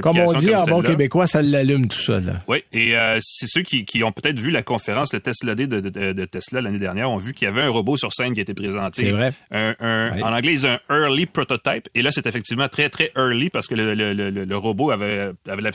Comme 0.02 0.18
on 0.20 0.34
dit 0.34 0.54
en 0.54 0.66
bon 0.66 0.82
québécois, 0.82 1.28
ça 1.28 1.42
l'allume 1.42 1.88
tout 1.88 1.98
ça. 2.00 2.20
Là. 2.20 2.42
Oui, 2.48 2.64
et 2.74 2.98
euh, 2.98 3.20
c'est 3.22 3.48
ceux 3.48 3.62
qui, 3.62 3.86
qui 3.86 4.04
ont 4.04 4.12
peut-être 4.12 4.38
vu 4.40 4.52
la 4.52 4.62
conférence, 4.64 5.14
le 5.14 5.20
Tesla 5.22 5.56
Day 5.56 5.66
de, 5.68 5.80
de- 5.80 6.12
de 6.12 6.26
Tesla 6.26 6.60
l'année 6.62 6.80
dernière, 6.80 7.10
ont 7.10 7.18
vu 7.18 7.34
qu'il 7.34 7.46
y 7.46 7.50
avait 7.50 7.62
un 7.62 7.70
robot 7.70 7.96
sur 7.96 8.12
scène 8.14 8.34
qui 8.34 8.40
a 8.40 8.44
été 8.44 8.54
présenté. 8.54 9.04
C'est 9.06 9.12
vrai. 9.12 9.34
Un, 9.52 9.76
un- 9.80 10.12
Oui. 10.16 10.24
En 10.24 10.34
anglais, 10.34 10.54
ils 10.54 10.68
un 10.68 10.80
early 10.90 11.26
prototype. 11.26 11.88
Et 11.96 12.02
là, 12.02 12.12
c'est 12.12 12.28
effectivement 12.28 12.68
très, 12.68 12.90
très 12.90 13.12
early 13.16 13.50
parce 13.50 13.68
que 13.68 13.76
le, 13.76 13.94
le- 13.94 14.14
le- 14.14 14.30
le- 14.30 14.58
robot 14.58 14.92
avait, 14.92 15.32
avait 15.48 15.62
la 15.62 15.72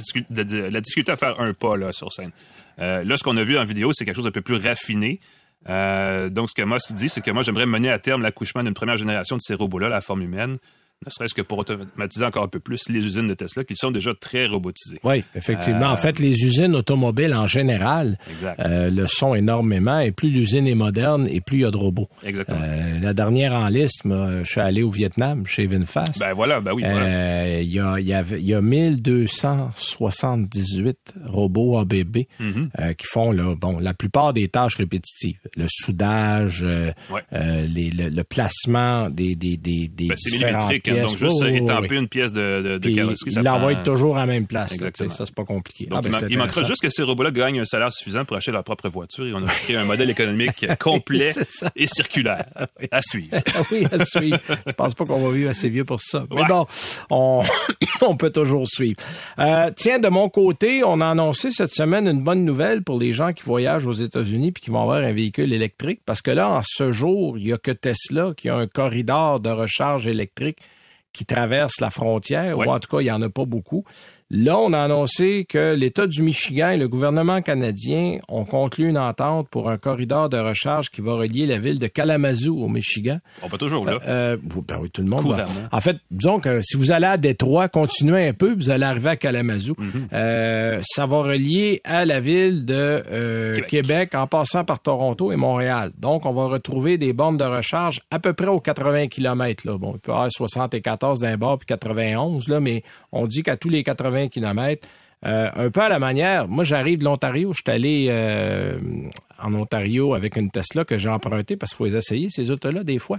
difficulté 0.81 1.13
à 1.13 1.17
faire 1.17 1.41
un 1.41 1.55
pas 1.55 1.77
là, 1.77 1.93
sur 1.93 2.13
scène. 2.13 2.31
Euh, 2.81 3.05
là, 3.05 3.17
ce 3.17 3.23
qu'on 3.23 3.37
a 3.37 3.45
vu 3.45 3.57
en 3.59 3.65
vidéo, 3.65 3.93
c'est 3.93 4.05
quelque 4.05 4.17
chose 4.17 4.25
d'un 4.25 4.31
peu 4.31 4.43
plus 4.43 4.57
raffiné. 4.57 5.21
Euh, 5.69 6.29
donc, 6.29 6.49
ce 6.51 6.55
que 6.61 6.67
Musk 6.67 6.93
dit, 6.93 7.09
c'est 7.09 7.21
que 7.21 7.31
moi, 7.31 7.43
j'aimerais 7.43 7.67
mener 7.67 7.91
à 7.91 7.99
terme 7.99 8.23
l'accouchement 8.23 8.63
d'une 8.63 8.75
première 8.75 8.97
génération 8.97 9.37
de 9.37 9.43
ces 9.43 9.55
robots-là, 9.55 9.89
la 9.89 10.01
forme 10.01 10.23
humaine, 10.23 10.57
ne 11.05 11.11
serait-ce 11.11 11.35
que 11.35 11.43
pour 11.43 11.59
automatiser 11.59 12.25
encore 12.25 12.45
un 12.45 12.49
peu 12.49 12.61
plus 12.61 12.89
les 12.89 13.05
usines 13.07 13.27
de 13.27 13.35
Tesla 13.35 13.65
qui 13.65 13.75
sont 13.77 13.91
déjà 13.91 14.13
très 14.19 14.47
robotisées. 14.47 14.99
Oui, 15.05 15.23
effectivement. 15.35 15.87
En 15.87 15.97
fait, 15.97 16.19
les 16.19 16.33
usines 16.45 16.75
automobiles 16.75 17.35
en 17.35 17.47
général 17.47 18.17
euh, 18.61 18.91
le 18.91 19.07
sont 19.07 19.35
énormément. 19.35 20.01
Et 20.01 20.13
plus 20.13 20.31
l'usine 20.31 20.67
est 20.67 20.75
moderne, 20.75 21.27
et 21.31 21.41
plus 21.41 21.59
il 21.59 21.63
y 21.63 21.65
a 21.65 21.71
de 21.71 21.77
robots. 21.77 22.09
Exactement. 22.25 22.61
Euh, 22.63 22.99
la 23.01 23.15
dernière 23.15 23.53
en 23.55 23.69
liste, 23.69 24.05
moi, 24.05 24.43
je 24.45 24.51
suis 24.51 24.61
allé 24.61 24.83
au 24.83 24.91
Vietnam, 24.91 25.47
chez 25.47 25.67
Vinfast. 25.67 26.19
Ben 26.21 26.33
voilà, 26.35 26.61
ben 26.61 26.73
oui, 26.73 26.83
voilà. 26.83 27.07
Euh, 27.07 27.61
Il 27.63 27.71
y, 27.73 27.81
a, 27.81 27.99
y, 28.01 28.13
il 28.39 28.45
y 28.47 28.55
a 28.55 28.61
1278 28.61 31.15
robots 31.27 31.79
ABB 31.79 32.17
qui 32.99 33.07
font 33.07 33.33
là, 33.33 33.55
bon, 33.57 33.79
la 33.79 33.95
plupart 33.95 34.33
des 34.33 34.49
tâches 34.49 34.77
répétitives. 34.77 35.39
Le 35.57 35.67
soudage, 35.69 36.67
Ouais. 37.11 37.23
les- 37.69 37.91
le, 37.91 38.09
le 38.09 38.25
placement 38.25 39.11
des, 39.11 39.35
des, 39.35 39.57
des, 39.57 39.89
des 39.89 40.09
Ben, 40.09 40.15
différentes 40.15 40.69
Donc, 41.01 41.17
juste 41.17 41.43
étamper 41.43 41.97
une 41.97 42.09
pièce 42.09 42.33
de, 42.33 42.79
de, 42.79 42.91
carrosserie, 42.91 43.33
ça 43.33 43.41
Il 43.41 43.45
l'envoie 43.45 43.75
toujours 43.77 44.17
à 44.17 44.21
la 44.21 44.27
même 44.27 44.47
place. 44.47 44.73
Exactement. 44.73 45.11
ça, 45.11 45.27
c'est 45.27 45.35
pas 45.35 45.45
compliqué. 45.45 45.87
Donc, 45.87 46.05
ah, 46.07 46.09
ben, 46.09 46.29
il, 46.31 46.39
manquera 46.39 46.63
juste 46.63 46.83
que 46.83 46.91
ces 46.91 47.03
robots-là 47.03 47.31
gagnent 47.31 47.61
un 47.61 47.65
salaire 47.65 47.93
suffisant 47.93 48.25
pour 48.25 48.37
acheter 48.37 48.53
leur 48.53 48.65
propre 48.65 48.89
voiture 48.89 49.27
et 49.27 49.33
on 49.33 49.47
a 49.47 49.51
créé 49.51 49.77
un 49.77 49.85
modèle 49.85 50.11
économique 50.11 50.67
complet 50.79 51.33
et 51.77 51.87
circulaire. 51.87 52.47
À 52.91 53.01
suivre. 53.01 53.37
oui, 53.73 53.87
à 53.91 54.05
suivre. 54.05 54.39
Je 54.67 54.73
pense 54.73 54.95
pas 54.95 55.05
qu'on 55.05 55.27
va 55.27 55.33
vivre 55.33 55.51
assez 55.51 55.69
vieux 55.69 55.85
pour 55.85 56.01
ça. 56.01 56.27
Mais 56.35 56.45
bon, 56.45 56.67
on, 57.11 57.43
on 58.01 58.17
peut 58.17 58.31
toujours 58.31 58.67
suivre. 58.67 58.97
Euh, 59.39 59.71
tiens, 59.75 59.99
de 59.99 60.09
mon 60.09 60.29
côté, 60.29 60.83
on 60.85 61.01
a 61.01 61.09
annoncé 61.09 61.53
cette 61.53 61.73
semaine 61.73 62.07
une 62.07 62.23
bonne 62.23 62.45
nouvelle 62.45 62.83
pour 62.83 62.99
les 62.99 63.13
gens 63.13 63.33
qui 63.33 63.45
voyagent 63.45 63.87
aux 63.87 63.93
États-Unis 63.93 64.53
puis 64.53 64.63
qui 64.63 64.71
vont 64.71 64.83
avoir 64.83 64.99
un 64.99 65.13
véhicule 65.13 65.53
électrique 65.53 66.01
parce 66.05 66.23
que 66.23 66.31
là, 66.31 66.51
en 66.51 66.61
ce 66.65 66.93
jour, 66.93 67.39
il 67.39 67.47
y 67.47 67.53
a 67.53 67.59
que 67.59 67.71
Tesla 67.71 68.33
qui 68.37 68.49
a 68.49 68.57
un 68.57 68.67
corridor 68.67 69.41
de 69.41 69.51
recharge 69.51 70.07
électrique 70.07 70.59
qui 71.12 71.25
traverse 71.26 71.81
la 71.81 71.90
frontière, 71.90 72.59
ou 72.59 72.71
en 72.71 72.78
tout 72.78 72.88
cas, 72.88 73.00
il 73.00 73.04
n'y 73.04 73.11
en 73.11 73.23
a 73.23 73.31
pas 73.31 73.45
beaucoup. 73.45 73.85
Là, 74.35 74.59
on 74.59 74.73
a 74.73 74.81
annoncé 74.81 75.45
que 75.47 75.75
l'État 75.75 76.07
du 76.07 76.23
Michigan 76.23 76.71
et 76.71 76.79
le 76.79 76.89
gouvernement 76.89 77.43
canadien 77.43 78.19
ont 78.31 78.47
conclu 78.47 78.89
une 78.89 78.97
entente 78.97 79.47
pour 79.51 79.69
un 79.69 79.77
corridor 79.77 80.31
de 80.31 80.39
recharge 80.39 80.89
qui 80.89 81.03
va 81.03 81.12
relier 81.12 81.45
la 81.45 81.59
ville 81.59 81.79
de 81.79 81.87
Kalamazoo 81.87 82.57
au 82.57 82.69
Michigan. 82.69 83.19
On 83.43 83.49
va 83.49 83.59
toujours 83.59 83.85
là. 83.85 83.99
Euh, 84.09 84.39
ben 84.67 84.79
oui, 84.81 84.89
tout 84.89 85.03
le 85.03 85.09
monde 85.09 85.29
va. 85.29 85.45
En 85.71 85.83
fait, 85.83 85.99
disons 86.11 86.41
que 86.41 86.62
si 86.62 86.79
vous 86.79 86.93
allez 86.93 87.09
à 87.09 87.19
Détroit, 87.19 87.69
continuez 87.69 88.27
un 88.29 88.33
peu, 88.33 88.55
vous 88.55 88.71
allez 88.71 88.87
arriver 88.87 89.11
à 89.11 89.17
Kalamazoo. 89.17 89.75
Mhm. 89.77 90.09
euh, 90.15 90.81
ça 90.83 91.05
va 91.05 91.19
relier 91.19 91.83
à 91.85 92.07
la 92.07 92.19
ville 92.19 92.65
de 92.65 93.03
euh, 93.12 93.57
Québec. 93.69 94.15
en 94.15 94.27
passant 94.27 94.65
par 94.65 94.81
Toronto 94.81 95.31
et 95.31 95.37
Montréal. 95.37 95.91
Donc, 95.99 96.25
on 96.25 96.33
va 96.33 96.47
retrouver 96.47 96.97
des 96.97 97.12
bornes 97.12 97.37
de 97.37 97.45
recharge 97.45 98.01
à 98.11 98.19
peu 98.19 98.33
près 98.33 98.47
aux 98.47 98.61
80 98.61 99.09
km. 99.09 99.67
Là. 99.67 99.77
Bon, 99.77 99.93
il 99.95 100.01
peut 100.01 100.12
y 100.12 100.15
avoir 100.15 100.33
74 100.33 101.21
d'un 101.21 101.37
bord 101.37 101.59
puis 101.59 101.67
91, 101.67 102.49
là, 102.49 102.61
mais 102.61 102.83
on 103.12 103.27
dit 103.27 103.43
qu'à 103.43 103.59
tous 103.59 103.69
les 103.69 103.83
80 103.83 104.22
kilomètres. 104.29 104.88
Euh, 105.25 105.50
un 105.55 105.71
peu 105.71 105.81
à 105.81 105.88
la 105.88 106.00
manière, 106.00 106.49
moi 106.49 106.64
j'arrive 106.64 106.99
de 106.99 107.05
l'Ontario, 107.05 107.52
je 107.52 107.61
suis 107.64 107.73
allé 107.73 108.07
euh, 108.11 108.76
en 109.41 109.55
Ontario 109.55 110.14
avec 110.14 110.37
une 110.37 110.50
Tesla 110.50 110.85
que 110.85 110.99
j'ai 110.99 111.09
empruntée 111.09 111.57
parce 111.57 111.71
qu'il 111.71 111.76
faut 111.76 111.87
les 111.87 111.97
essayer, 111.97 112.29
ces 112.29 112.50
autos-là, 112.50 112.83
des 112.83 112.99
fois. 112.99 113.19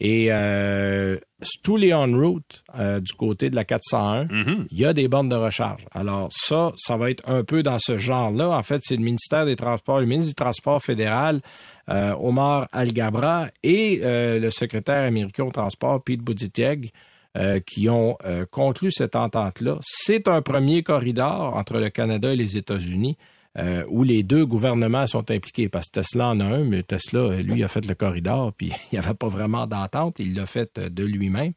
Et 0.00 0.28
euh, 0.30 1.18
tous 1.62 1.76
les 1.76 1.92
on-route 1.92 2.64
du 3.00 3.12
côté 3.12 3.50
de 3.50 3.56
la 3.56 3.64
401, 3.64 4.24
mm-hmm. 4.24 4.66
il 4.70 4.78
y 4.78 4.86
a 4.86 4.94
des 4.94 5.08
bornes 5.08 5.28
de 5.28 5.36
recharge. 5.36 5.84
Alors 5.92 6.28
ça, 6.30 6.72
ça 6.78 6.96
va 6.96 7.10
être 7.10 7.28
un 7.28 7.44
peu 7.44 7.62
dans 7.62 7.78
ce 7.78 7.98
genre-là. 7.98 8.48
En 8.48 8.62
fait, 8.62 8.80
c'est 8.82 8.96
le 8.96 9.02
ministère 9.02 9.44
des 9.44 9.56
Transports, 9.56 10.00
le 10.00 10.06
ministre 10.06 10.30
du 10.30 10.34
Transport 10.34 10.82
fédéral, 10.82 11.40
Omar 11.88 12.66
Al-Gabra, 12.72 13.48
et 13.62 14.00
le 14.02 14.48
secrétaire 14.50 15.04
américain 15.06 15.44
au 15.44 15.50
transport, 15.50 16.02
Pete 16.02 16.22
Buttigieg, 16.22 16.92
euh, 17.38 17.60
qui 17.60 17.88
ont 17.88 18.18
euh, 18.26 18.44
conclu 18.44 18.92
cette 18.92 19.16
entente-là. 19.16 19.78
C'est 19.80 20.28
un 20.28 20.42
premier 20.42 20.82
corridor 20.82 21.56
entre 21.56 21.78
le 21.78 21.88
Canada 21.88 22.30
et 22.30 22.36
les 22.36 22.58
États-Unis 22.58 23.16
euh, 23.58 23.84
où 23.88 24.04
les 24.04 24.22
deux 24.22 24.44
gouvernements 24.44 25.06
sont 25.06 25.30
impliqués, 25.30 25.70
parce 25.70 25.86
que 25.86 26.00
Tesla 26.00 26.28
en 26.28 26.40
a 26.40 26.44
un, 26.44 26.64
mais 26.64 26.82
Tesla, 26.82 27.40
lui, 27.40 27.64
a 27.64 27.68
fait 27.68 27.86
le 27.86 27.94
corridor, 27.94 28.52
puis 28.52 28.66
il 28.92 28.98
n'y 28.98 28.98
avait 28.98 29.14
pas 29.14 29.28
vraiment 29.28 29.66
d'entente, 29.66 30.16
il 30.18 30.34
l'a 30.34 30.44
fait 30.44 30.78
de 30.78 31.04
lui-même. 31.04 31.54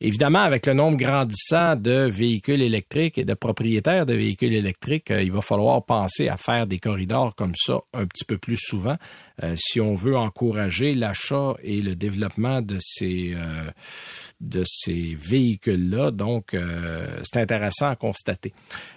Évidemment, 0.00 0.40
avec 0.40 0.66
le 0.66 0.74
nombre 0.74 0.96
grandissant 0.96 1.76
de 1.76 2.06
véhicules 2.06 2.60
électriques 2.60 3.16
et 3.16 3.24
de 3.24 3.34
propriétaires 3.34 4.06
de 4.06 4.14
véhicules 4.14 4.52
électriques, 4.52 5.10
il 5.10 5.30
va 5.30 5.40
falloir 5.40 5.84
penser 5.84 6.28
à 6.28 6.36
faire 6.36 6.66
des 6.66 6.80
corridors 6.80 7.36
comme 7.36 7.54
ça 7.54 7.80
un 7.92 8.04
petit 8.04 8.24
peu 8.24 8.36
plus 8.36 8.58
souvent 8.58 8.96
si 9.56 9.80
on 9.80 9.94
veut 9.94 10.16
encourager 10.16 10.94
l'achat 10.94 11.54
et 11.62 11.82
le 11.82 11.96
développement 11.96 12.62
de 12.62 12.78
ces 12.80 13.34
de 14.44 14.62
ces 14.66 15.16
véhicules-là. 15.18 16.10
Donc, 16.10 16.54
euh, 16.54 17.06
c'est 17.24 17.40
intéressant 17.40 17.90
à 17.90 17.96
constater. 17.96 18.52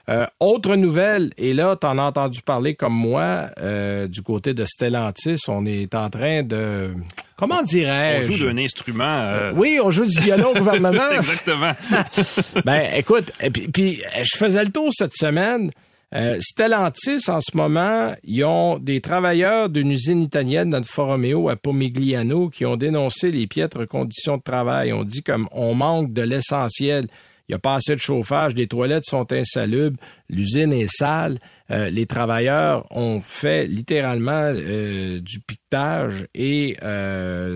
Euh, 0.09 0.25
autre 0.39 0.75
nouvelle, 0.75 1.31
et 1.37 1.53
là, 1.53 1.75
tu 1.79 1.87
en 1.87 1.97
as 1.97 2.03
entendu 2.03 2.41
parler 2.41 2.75
comme 2.75 2.93
moi, 2.93 3.49
euh, 3.59 4.07
du 4.07 4.21
côté 4.21 4.53
de 4.53 4.65
Stellantis, 4.65 5.39
on 5.47 5.65
est 5.65 5.95
en 5.95 6.09
train 6.09 6.43
de... 6.43 6.93
Comment 7.35 7.61
dirais-je? 7.61 8.31
On 8.31 8.35
joue 8.35 8.45
d'un 8.47 8.57
instrument. 8.57 9.51
Oui, 9.53 9.79
on 9.83 9.91
joue 9.91 10.05
du 10.05 10.19
violon 10.19 10.49
au 10.49 10.53
gouvernement. 10.57 11.11
Exactement. 11.11 11.71
ben, 12.65 12.89
écoute, 12.95 13.31
puis, 13.73 14.01
je 14.23 14.37
faisais 14.37 14.63
le 14.63 14.71
tour 14.71 14.89
cette 14.91 15.13
semaine. 15.13 15.69
Euh, 16.15 16.37
Stellantis, 16.39 17.29
en 17.29 17.41
ce 17.41 17.55
moment, 17.55 18.13
ils 18.23 18.45
ont 18.45 18.79
des 18.79 19.01
travailleurs 19.01 19.69
d'une 19.69 19.91
usine 19.91 20.23
italienne 20.23 20.69
d'Alfa 20.69 21.03
Romeo 21.03 21.49
à 21.49 21.57
Pomigliano 21.57 22.49
qui 22.49 22.65
ont 22.65 22.77
dénoncé 22.77 23.29
les 23.29 23.45
piètres 23.45 23.83
conditions 23.85 24.37
de 24.37 24.41
travail. 24.41 24.93
On 24.93 25.03
dit 25.03 25.21
comme 25.21 25.49
on 25.51 25.73
manque 25.73 26.13
de 26.13 26.21
l'essentiel. 26.21 27.07
Il 27.49 27.53
n'y 27.53 27.55
a 27.55 27.59
pas 27.59 27.75
assez 27.75 27.93
de 27.93 27.99
chauffage, 27.99 28.55
les 28.55 28.67
toilettes 28.67 29.05
sont 29.05 29.31
insalubres, 29.31 29.97
l'usine 30.29 30.73
est 30.73 30.89
sale. 30.89 31.39
Euh, 31.71 31.89
les 31.89 32.05
travailleurs 32.05 32.85
ont 32.91 33.21
fait 33.21 33.67
littéralement 33.67 34.51
euh, 34.53 35.19
du 35.19 35.39
piquetage 35.39 36.27
et 36.33 36.77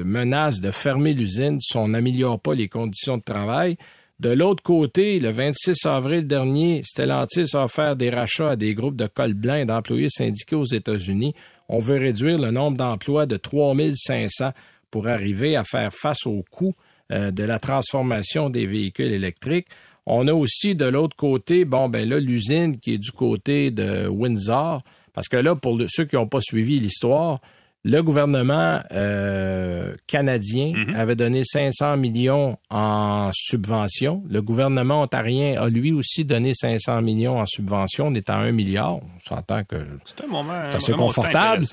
menacent 0.06 0.62
de 0.62 0.72
fermer 0.72 1.14
l'usine 1.14 1.60
si 1.62 1.78
on 1.78 1.90
n'améliore 1.90 2.40
pas 2.40 2.54
les 2.54 2.68
conditions 2.68 3.18
de 3.18 3.24
travail. 3.24 3.78
De 4.22 4.30
l'autre 4.30 4.62
côté, 4.62 5.20
le 5.20 5.32
26 5.32 5.84
avril 5.88 6.28
dernier, 6.28 6.84
Stellantis 6.84 7.56
a 7.56 7.66
offert 7.66 7.96
des 7.96 8.12
rachats 8.12 8.52
à 8.52 8.56
des 8.56 8.76
groupes 8.76 8.96
de 8.96 9.08
col 9.08 9.34
blanc 9.34 9.66
d'employés 9.66 10.12
syndiqués 10.12 10.56
aux 10.56 10.64
États-Unis. 10.64 11.34
On 11.68 11.80
veut 11.80 11.98
réduire 11.98 12.38
le 12.38 12.52
nombre 12.52 12.78
d'emplois 12.78 13.26
de 13.26 13.36
3500 13.36 14.52
pour 14.92 15.08
arriver 15.08 15.56
à 15.56 15.64
faire 15.64 15.92
face 15.92 16.28
au 16.28 16.46
coût 16.52 16.76
euh, 17.12 17.32
de 17.32 17.44
la 17.44 17.58
transformation 17.58 18.52
des 18.52 18.68
véhicules 18.68 19.12
électriques. 19.12 19.70
On 20.06 20.28
a 20.28 20.34
aussi 20.34 20.76
de 20.76 20.86
l'autre 20.86 21.16
côté, 21.16 21.66
bon, 21.66 21.90
ben 21.90 22.08
là, 22.08 22.20
l'usine 22.20 22.78
qui 22.78 22.94
est 22.94 23.00
du 23.00 23.12
côté 23.12 23.72
de 23.72 24.08
Windsor, 24.08 24.84
parce 25.14 25.30
que 25.30 25.38
là, 25.38 25.56
pour 25.56 25.82
ceux 25.88 26.06
qui 26.06 26.16
n'ont 26.16 26.28
pas 26.28 26.42
suivi 26.42 26.80
l'histoire, 26.80 27.42
le 27.84 28.02
gouvernement 28.02 28.80
euh, 28.92 29.96
canadien 30.06 30.74
mhm. 30.76 30.96
avait 30.96 31.16
donné 31.16 31.44
500 31.44 31.98
millions 31.98 32.58
en 32.70 33.32
subvention. 33.34 34.24
Le 34.30 34.42
gouvernement 34.42 35.02
ontarien 35.02 35.60
a 35.60 35.68
lui 35.68 35.92
aussi 35.92 36.24
donné 36.24 36.54
500 36.54 37.02
millions 37.02 37.40
en 37.40 37.46
subvention. 37.48 38.08
On 38.08 38.14
est 38.14 38.30
à 38.30 38.38
1 38.38 38.52
milliard. 38.52 38.98
On 38.98 39.20
s'entend 39.20 39.64
que 39.64 39.78
c'est 40.06 40.24
un 40.24 40.28
moment 40.28 40.54
assez 40.54 40.94
confortable. 40.94 41.66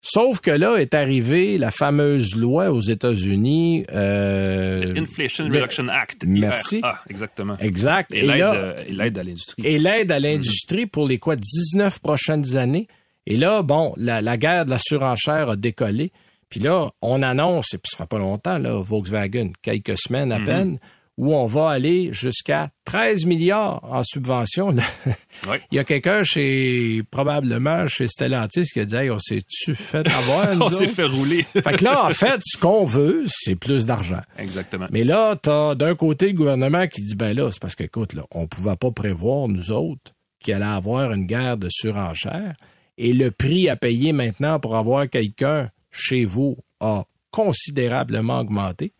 Sauf 0.00 0.40
que 0.40 0.52
là 0.52 0.76
est 0.76 0.94
arrivée 0.94 1.58
la 1.58 1.72
fameuse 1.72 2.36
loi 2.36 2.70
aux 2.70 2.80
États-Unis. 2.80 3.84
Euh, 3.92 4.94
Inflation 4.96 5.46
Reduction 5.46 5.88
Act. 5.88 6.24
Merci. 6.24 6.80
Ah, 6.84 7.02
exactement. 7.10 7.56
Exact. 7.58 8.12
Et, 8.14 8.22
l'aide 8.22 9.18
à 9.18 9.24
l'industrie. 9.24 9.62
Et 9.66 9.78
l'aide 9.78 10.12
à 10.12 10.20
l'industrie 10.20 10.86
pour 10.86 11.06
les 11.06 11.18
quoi 11.18 11.36
19 11.36 11.98
prochaines 11.98 12.56
années. 12.56 12.86
Et 13.30 13.36
là, 13.36 13.60
bon, 13.60 13.92
la, 13.98 14.36
guerre 14.38 14.64
de 14.64 14.70
la 14.70 14.78
surenchère 14.78 15.50
a 15.50 15.56
décollé. 15.56 16.12
Puis 16.48 16.60
là, 16.60 16.90
on 17.02 17.22
annonce, 17.22 17.74
et 17.74 17.78
puis 17.78 17.90
ça 17.90 17.98
fait 17.98 18.08
pas 18.08 18.18
longtemps, 18.18 18.56
là, 18.56 18.82
Volkswagen, 18.82 19.50
quelques 19.60 19.98
semaines 19.98 20.32
à 20.32 20.38
mhm. 20.38 20.44
peine, 20.46 20.78
où 21.18 21.34
on 21.34 21.46
va 21.46 21.68
aller 21.68 22.10
jusqu'à 22.10 22.70
13 22.86 23.26
milliards 23.26 23.84
en 23.84 24.02
subvention. 24.02 24.74
Il 25.70 25.76
y 25.76 25.78
a 25.78 25.84
quelqu'un 25.84 26.24
chez, 26.24 27.02
probablement 27.10 27.86
chez 27.86 28.08
Stellantis 28.08 28.64
qui 28.72 28.80
a 28.80 28.86
dit, 28.86 28.96
hey, 28.96 29.10
on 29.10 29.18
s'est-tu 29.18 29.74
fait 29.74 30.08
avoir? 30.08 30.48
on 30.62 30.70
s'est 30.70 30.88
fait 30.88 31.04
rouler. 31.04 31.42
fait 31.52 31.76
que 31.76 31.84
là, 31.84 32.06
en 32.06 32.10
fait, 32.10 32.40
ce 32.42 32.56
qu'on 32.56 32.86
veut, 32.86 33.24
c'est 33.28 33.56
plus 33.56 33.84
d'argent. 33.84 34.22
Exactement. 34.38 34.86
Mais 34.90 35.04
là, 35.04 35.36
t'as 35.36 35.74
d'un 35.74 35.94
côté 35.94 36.28
le 36.28 36.32
gouvernement 36.32 36.86
qui 36.86 37.02
dit, 37.02 37.14
ben 37.14 37.36
là, 37.36 37.50
c'est 37.52 37.60
parce 37.60 37.74
qu'écoute, 37.74 38.14
là, 38.14 38.22
on 38.30 38.46
pouvait 38.46 38.76
pas 38.76 38.90
prévoir, 38.90 39.48
nous 39.48 39.70
autres, 39.70 40.14
qu'il 40.40 40.54
allait 40.54 40.64
avoir 40.64 41.12
une 41.12 41.26
guerre 41.26 41.58
de 41.58 41.68
surenchère 41.70 42.54
et 42.98 43.12
le 43.12 43.30
prix 43.30 43.68
à 43.68 43.76
payer 43.76 44.12
maintenant 44.12 44.60
pour 44.60 44.76
avoir 44.76 45.08
quelqu'un 45.08 45.70
chez 45.90 46.24
vous 46.24 46.58
a 46.80 47.04
considérablement 47.30 48.40
augmenté. 48.40 48.92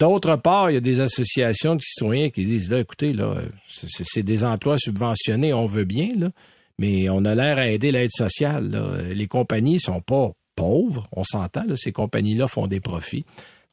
D'autre 0.00 0.36
part, 0.36 0.70
il 0.70 0.74
y 0.74 0.76
a 0.76 0.80
des 0.80 1.00
associations 1.00 1.76
de 1.76 1.80
citoyens 1.82 2.30
qui 2.30 2.44
disent 2.44 2.70
là, 2.70 2.80
écoutez, 2.80 3.12
là, 3.12 3.36
c'est 3.68 4.22
des 4.22 4.44
emplois 4.44 4.78
subventionnés, 4.78 5.52
on 5.52 5.66
veut 5.66 5.84
bien, 5.84 6.08
là, 6.16 6.30
mais 6.78 7.08
on 7.10 7.24
a 7.24 7.34
l'air 7.34 7.58
à 7.58 7.68
aider 7.68 7.92
l'aide 7.92 8.10
sociale. 8.12 9.10
Les 9.14 9.26
compagnies 9.26 9.78
sont 9.78 10.00
pas 10.00 10.30
pauvres, 10.56 11.06
on 11.12 11.24
s'entend, 11.24 11.64
ces 11.76 11.92
compagnies-là 11.92 12.48
font 12.48 12.66
des 12.66 12.80
profits. 12.80 13.24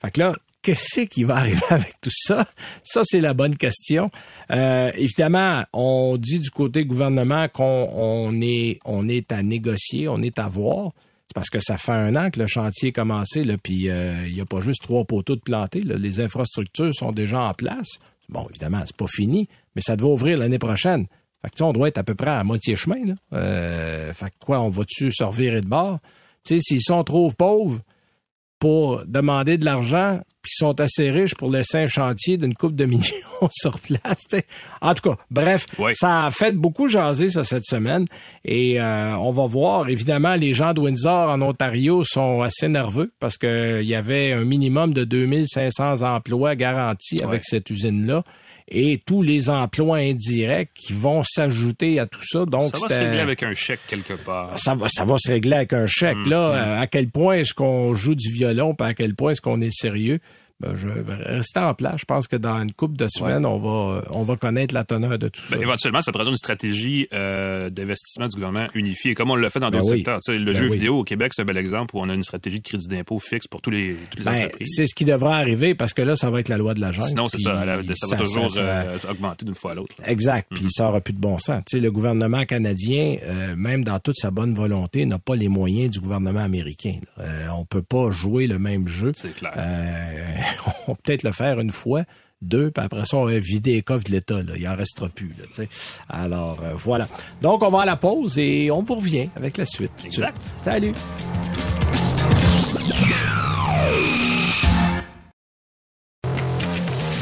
Fait 0.01 0.11
que 0.11 0.19
là, 0.19 0.35
qu'est-ce 0.61 1.01
qui 1.01 1.23
va 1.23 1.35
arriver 1.37 1.61
avec 1.69 1.95
tout 2.01 2.11
ça? 2.13 2.45
Ça, 2.83 3.01
c'est 3.03 3.21
la 3.21 3.33
bonne 3.33 3.57
question. 3.57 4.09
Euh, 4.51 4.91
évidemment, 4.95 5.63
on 5.73 6.17
dit 6.17 6.39
du 6.39 6.49
côté 6.49 6.85
gouvernement 6.85 7.47
qu'on 7.47 8.41
est, 8.41 8.79
on 8.85 9.07
est 9.07 9.31
à 9.31 9.43
négocier, 9.43 10.07
on 10.07 10.21
est 10.21 10.39
à 10.39 10.47
voir. 10.47 10.91
C'est 11.27 11.35
parce 11.35 11.49
que 11.49 11.59
ça 11.61 11.77
fait 11.77 11.93
un 11.93 12.15
an 12.15 12.29
que 12.29 12.39
le 12.39 12.47
chantier 12.47 12.89
est 12.89 12.91
commencé, 12.91 13.45
là, 13.45 13.55
puis 13.57 13.89
euh, 13.89 14.27
il 14.27 14.33
n'y 14.33 14.41
a 14.41 14.45
pas 14.45 14.59
juste 14.59 14.81
trois 14.83 15.05
poteaux 15.05 15.35
de 15.35 15.41
plantés. 15.41 15.79
Les 15.79 16.19
infrastructures 16.19 16.93
sont 16.93 17.11
déjà 17.11 17.41
en 17.41 17.53
place. 17.53 17.99
Bon, 18.27 18.45
évidemment, 18.49 18.81
c'est 18.85 18.95
pas 18.95 19.07
fini, 19.07 19.47
mais 19.75 19.81
ça 19.81 19.95
doit 19.95 20.11
ouvrir 20.11 20.37
l'année 20.37 20.59
prochaine. 20.59 21.07
Fait 21.41 21.49
que, 21.49 21.63
on 21.63 21.73
doit 21.73 21.87
être 21.87 21.97
à 21.97 22.03
peu 22.03 22.15
près 22.15 22.29
à 22.29 22.43
moitié 22.43 22.75
chemin. 22.75 23.05
Là. 23.05 23.13
Euh, 23.33 24.13
fait 24.13 24.29
que 24.29 24.45
quoi, 24.45 24.59
on 24.59 24.69
va-tu 24.69 25.11
se 25.11 25.23
revirer 25.23 25.61
de 25.61 25.67
bord? 25.67 25.99
S'ils 26.43 26.81
sont 26.81 27.03
trop 27.03 27.31
pauvres, 27.31 27.79
pour 28.61 29.01
demander 29.07 29.57
de 29.57 29.65
l'argent, 29.65 30.19
puis 30.43 30.51
sont 30.55 30.79
assez 30.79 31.09
riches 31.09 31.33
pour 31.33 31.49
laisser 31.49 31.79
un 31.79 31.87
chantier 31.87 32.37
d'une 32.37 32.53
coupe 32.53 32.75
de 32.75 32.85
millions 32.85 33.01
sur 33.49 33.79
place. 33.79 34.27
En 34.81 34.93
tout 34.93 35.09
cas, 35.09 35.15
bref, 35.31 35.65
ça 35.93 36.27
a 36.27 36.31
fait 36.31 36.55
beaucoup 36.55 36.87
jaser 36.87 37.31
ça 37.31 37.43
cette 37.43 37.65
semaine. 37.65 38.05
Et 38.45 38.79
euh, 38.79 39.15
on 39.17 39.31
va 39.31 39.47
voir. 39.47 39.89
Évidemment, 39.89 40.35
les 40.35 40.53
gens 40.53 40.73
de 40.73 40.79
Windsor 40.79 41.31
en 41.31 41.41
Ontario 41.41 42.03
sont 42.05 42.41
assez 42.41 42.67
nerveux 42.67 43.11
parce 43.19 43.35
qu'il 43.35 43.81
y 43.81 43.95
avait 43.95 44.33
un 44.33 44.45
minimum 44.45 44.93
de 44.93 45.05
2500 45.05 46.03
emplois 46.03 46.55
garantis 46.55 47.19
avec 47.23 47.43
cette 47.43 47.67
usine-là 47.71 48.23
et 48.67 49.01
tous 49.05 49.21
les 49.21 49.49
emplois 49.49 49.97
indirects 49.97 50.71
qui 50.73 50.93
vont 50.93 51.23
s'ajouter 51.23 51.99
à 51.99 52.07
tout 52.07 52.23
ça. 52.23 52.45
Donc, 52.45 52.75
ça 52.75 52.87
va 52.87 52.95
se 52.95 52.99
régler 52.99 53.19
avec 53.19 53.43
un 53.43 53.53
chèque 53.53 53.79
quelque 53.87 54.13
part. 54.13 54.57
Ça 54.57 54.75
va, 54.75 54.87
ça 54.89 55.05
va 55.05 55.15
se 55.17 55.31
régler 55.31 55.57
avec 55.57 55.73
un 55.73 55.85
chèque. 55.87 56.17
Mm, 56.17 56.29
là, 56.29 56.51
mm. 56.51 56.81
à 56.81 56.87
quel 56.87 57.09
point 57.09 57.35
est-ce 57.35 57.53
qu'on 57.53 57.93
joue 57.93 58.15
du 58.15 58.31
violon, 58.31 58.73
puis 58.73 58.87
à 58.87 58.93
quel 58.93 59.15
point 59.15 59.31
est-ce 59.31 59.41
qu'on 59.41 59.61
est 59.61 59.75
sérieux? 59.75 60.19
Ben, 60.61 60.75
je 60.75 60.87
rester 60.87 61.59
en 61.59 61.73
place. 61.73 61.97
Je 61.99 62.05
pense 62.05 62.27
que 62.27 62.35
dans 62.35 62.61
une 62.61 62.71
couple 62.71 62.95
de 62.95 63.07
semaines, 63.09 63.45
on 63.45 63.57
va 63.57 64.03
on 64.11 64.23
va 64.23 64.35
connaître 64.35 64.73
la 64.73 64.83
teneur 64.83 65.17
de 65.17 65.27
tout 65.27 65.41
ben, 65.49 65.57
ça. 65.57 65.61
éventuellement, 65.61 66.01
ça 66.01 66.11
prendra 66.11 66.29
une 66.29 66.37
stratégie 66.37 67.07
euh, 67.13 67.69
d'investissement 67.69 68.27
du 68.27 68.35
gouvernement 68.35 68.67
unifiée, 68.75 69.15
comme 69.15 69.31
on 69.31 69.35
l'a 69.35 69.49
fait 69.49 69.59
dans 69.59 69.71
ben 69.71 69.79
d'autres 69.79 69.95
secteurs. 69.95 70.19
le 70.27 70.53
jeu 70.53 70.69
vidéo 70.69 70.99
au 70.99 71.03
Québec, 71.03 71.31
c'est 71.35 71.41
un 71.41 71.45
bel 71.45 71.57
exemple 71.57 71.95
où 71.95 71.99
on 71.99 72.09
a 72.09 72.13
une 72.13 72.23
stratégie 72.23 72.59
de 72.59 72.63
crédit 72.63 72.87
d'impôt 72.87 73.19
fixe 73.19 73.47
pour 73.47 73.61
tous 73.61 73.71
les, 73.71 73.95
toutes 74.09 74.19
les 74.19 74.27
entreprises. 74.27 74.73
C'est 74.75 74.87
ce 74.87 74.93
qui 74.93 75.05
devrait 75.05 75.33
arriver 75.33 75.73
parce 75.73 75.93
que 75.93 76.01
là, 76.01 76.15
ça 76.15 76.29
va 76.29 76.39
être 76.39 76.49
la 76.49 76.57
loi 76.57 76.73
de 76.73 76.81
la 76.81 76.91
jungle. 76.91 77.09
Sinon, 77.09 77.27
c'est 77.27 77.39
ça. 77.39 77.65
Ça, 77.95 78.07
va 78.07 78.15
toujours 78.17 78.47
euh, 78.59 78.97
augmenter 79.09 79.45
d'une 79.45 79.55
fois 79.55 79.71
à 79.71 79.75
l'autre. 79.75 79.95
Exact. 80.05 80.47
Puis 80.53 80.65
mm-hmm. 80.65 80.69
ça 80.69 80.83
n'aura 80.85 81.01
plus 81.01 81.13
de 81.13 81.19
bon 81.19 81.39
sens. 81.39 81.63
le 81.73 81.89
gouvernement 81.89 82.45
canadien, 82.45 83.17
euh, 83.23 83.55
même 83.55 83.83
dans 83.83 83.99
toute 83.99 84.17
sa 84.17 84.29
bonne 84.29 84.53
volonté, 84.53 85.05
n'a 85.05 85.19
pas 85.19 85.35
les 85.35 85.47
moyens 85.47 85.91
du 85.91 85.99
gouvernement 85.99 86.41
américain. 86.41 86.93
on 87.55 87.65
peut 87.65 87.81
pas 87.81 88.11
jouer 88.11 88.47
le 88.47 88.59
même 88.59 88.87
jeu. 88.87 89.11
C'est 89.15 89.35
clair. 89.35 89.53
on 90.87 90.95
peut-être 90.95 91.31
faire 91.33 91.59
une 91.59 91.71
fois, 91.71 92.03
deux, 92.41 92.71
puis 92.71 92.83
après 92.83 93.05
ça, 93.05 93.17
on 93.17 93.25
va 93.25 93.39
vider 93.39 93.73
les 93.73 93.81
coffres 93.81 94.05
de 94.05 94.11
l'État. 94.11 94.39
Il 94.57 94.67
en 94.67 94.75
restera 94.75 95.09
plus. 95.09 95.33
Là, 95.37 95.65
Alors, 96.09 96.59
euh, 96.63 96.73
voilà. 96.75 97.07
Donc, 97.41 97.61
on 97.63 97.69
va 97.69 97.81
à 97.81 97.85
la 97.85 97.97
pause 97.97 98.37
et 98.37 98.71
on 98.71 98.81
vous 98.83 98.95
revient 98.95 99.29
avec 99.35 99.57
la 99.57 99.65
suite. 99.65 99.91
Exact. 100.05 100.37
Salut. 100.63 100.93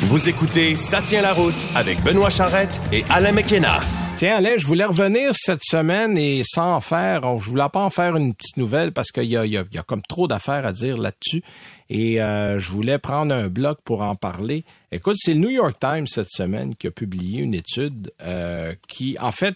Vous 0.01 0.27
écoutez 0.27 0.75
Ça 0.75 1.01
tient 1.01 1.21
la 1.21 1.33
route 1.33 1.67
avec 1.75 2.01
Benoît 2.01 2.29
Charrette 2.29 2.81
et 2.91 3.03
Alain 3.09 3.31
McKenna. 3.31 3.79
Tiens, 4.19 4.35
Alain, 4.35 4.57
je 4.57 4.67
voulais 4.67 4.83
revenir 4.83 5.31
cette 5.33 5.63
semaine 5.63 6.17
et 6.17 6.41
sans 6.43 6.81
faire, 6.81 7.21
je 7.39 7.49
voulais 7.49 7.69
pas 7.71 7.79
en 7.79 7.89
faire 7.89 8.17
une 8.17 8.33
petite 8.33 8.57
nouvelle 8.57 8.91
parce 8.91 9.13
qu'il 9.13 9.23
y 9.23 9.37
a, 9.37 9.45
y 9.45 9.55
a 9.55 9.83
comme 9.87 10.01
trop 10.01 10.27
d'affaires 10.27 10.65
à 10.65 10.73
dire 10.73 10.97
là-dessus 10.97 11.41
et 11.89 12.21
euh, 12.21 12.59
je 12.59 12.69
voulais 12.69 12.97
prendre 12.97 13.33
un 13.33 13.47
bloc 13.47 13.79
pour 13.85 14.01
en 14.01 14.17
parler. 14.17 14.65
Écoute, 14.91 15.15
c'est 15.17 15.33
le 15.33 15.39
New 15.39 15.49
York 15.49 15.77
Times 15.79 16.05
cette 16.05 16.29
semaine 16.29 16.75
qui 16.75 16.87
a 16.87 16.91
publié 16.91 17.39
une 17.39 17.53
étude 17.53 18.11
euh, 18.21 18.75
qui, 18.89 19.15
en 19.21 19.31
fait, 19.31 19.55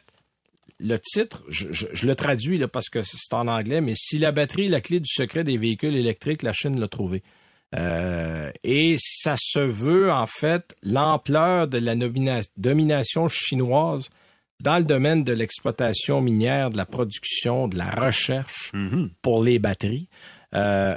le 0.79 0.98
titre, 0.98 1.43
je, 1.50 1.86
le 2.08 2.15
traduis 2.15 2.58
là, 2.58 2.70
parce 2.70 2.88
que 2.88 3.01
c'est 3.03 3.34
en 3.34 3.50
anglais, 3.50 3.82
mais 3.82 3.96
si 3.98 4.17
la 4.17 4.32
batterie 4.32 4.67
est 4.67 4.70
la 4.70 4.79
clé 4.79 5.01
du 5.01 5.10
secret 5.10 5.43
des 5.43 5.58
véhicules 5.58 5.98
électriques, 5.98 6.41
la 6.41 6.53
Chine 6.53 6.79
l'a 6.79 6.88
trouvé. 6.88 7.22
Euh, 7.75 8.50
et 8.63 8.96
ça 8.98 9.36
se 9.38 9.60
veut, 9.60 10.10
en 10.10 10.25
fait, 10.25 10.74
l'ampleur 10.84 11.67
de 11.67 11.79
la 11.79 11.96
domination 12.55 13.27
chinoise 13.27 14.10
dans 14.63 14.77
le 14.77 14.86
domaine 14.86 15.24
de 15.24 15.34
l'exploitation 15.34 16.22
minière, 16.22 16.72
de 16.72 16.77
la 16.77 16.86
production, 16.86 17.67
de 17.67 17.77
la 17.77 17.89
recherche 17.91 18.72
mm-hmm. 18.74 19.10
pour 19.22 19.43
les 19.43 19.60
batteries. 19.60 20.10
Euh, 20.55 20.96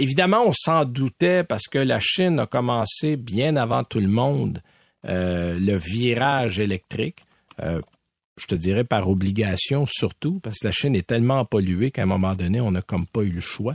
Évidemment, 0.00 0.46
on 0.46 0.52
s'en 0.54 0.86
doutait 0.86 1.44
parce 1.44 1.68
que 1.70 1.78
la 1.78 2.00
Chine 2.00 2.38
a 2.38 2.46
commencé 2.46 3.18
bien 3.18 3.56
avant 3.56 3.84
tout 3.84 4.00
le 4.00 4.08
monde 4.08 4.62
euh, 5.06 5.58
le 5.60 5.76
virage 5.76 6.58
électrique. 6.58 7.18
Euh, 7.62 7.82
je 8.38 8.46
te 8.46 8.54
dirais 8.54 8.84
par 8.84 9.10
obligation 9.10 9.84
surtout, 9.84 10.40
parce 10.40 10.56
que 10.58 10.68
la 10.68 10.72
Chine 10.72 10.96
est 10.96 11.06
tellement 11.06 11.44
polluée 11.44 11.90
qu'à 11.90 12.04
un 12.04 12.06
moment 12.06 12.34
donné, 12.34 12.62
on 12.62 12.70
n'a 12.70 12.80
comme 12.80 13.04
pas 13.04 13.20
eu 13.20 13.30
le 13.30 13.42
choix. 13.42 13.74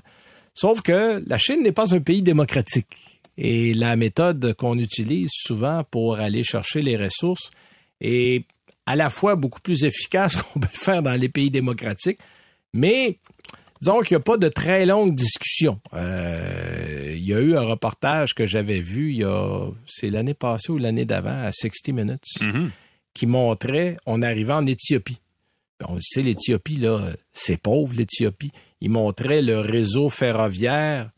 Sauf 0.56 0.82
que 0.82 1.24
la 1.28 1.38
Chine 1.38 1.62
n'est 1.62 1.72
pas 1.72 1.94
un 1.94 2.00
pays 2.00 2.24
démocratique. 2.24 3.22
Et 3.38 3.76
la 3.76 3.96
méthode 3.96 4.56
qu'on 4.56 4.80
utilise 4.80 5.30
souvent 5.32 5.84
pour 5.84 6.18
aller 6.18 6.44
chercher 6.44 6.82
les 6.82 6.98
ressources 6.98 7.52
est 8.02 8.46
à 8.86 8.96
la 8.96 9.10
fois 9.10 9.36
beaucoup 9.36 9.62
plus 9.62 9.84
efficace 9.84 10.36
qu'on 10.42 10.60
peut 10.60 10.70
le 10.72 10.80
faire 10.80 11.04
dans 11.04 11.20
les 11.20 11.30
pays 11.30 11.50
démocratiques, 11.50 12.20
mais 12.74 13.20
Disons 13.82 14.00
qu'il 14.02 14.16
n'y 14.16 14.22
a 14.22 14.24
pas 14.24 14.38
de 14.38 14.48
très 14.48 14.86
longue 14.86 15.14
discussion. 15.14 15.80
Euh, 15.94 17.14
il 17.16 17.24
y 17.24 17.34
a 17.34 17.40
eu 17.40 17.56
un 17.56 17.62
reportage 17.62 18.34
que 18.34 18.48
j'avais 18.48 18.80
vu 18.80 19.12
il 19.12 19.18
y 19.18 19.24
a, 19.24 19.68
c'est 19.86 20.10
l'année 20.10 20.34
passée 20.34 20.72
ou 20.72 20.78
l'année 20.78 21.06
d'avant, 21.06 21.44
à 21.44 21.52
60 21.52 21.94
Minutes, 21.94 22.24
mm-hmm. 22.40 22.70
qui 23.14 23.28
montrait, 23.28 23.98
on 24.06 24.22
arrivait 24.22 24.54
en 24.54 24.66
Éthiopie. 24.66 25.20
On 25.88 26.00
sait, 26.00 26.22
l'Éthiopie, 26.22 26.78
là, 26.78 27.00
c'est 27.34 27.62
pauvre, 27.62 27.94
l'Éthiopie. 27.96 28.52
Il 28.80 28.92
montrait 28.92 29.42
le 29.42 29.60
réseau 29.60 30.10
ferroviaire 30.10 31.12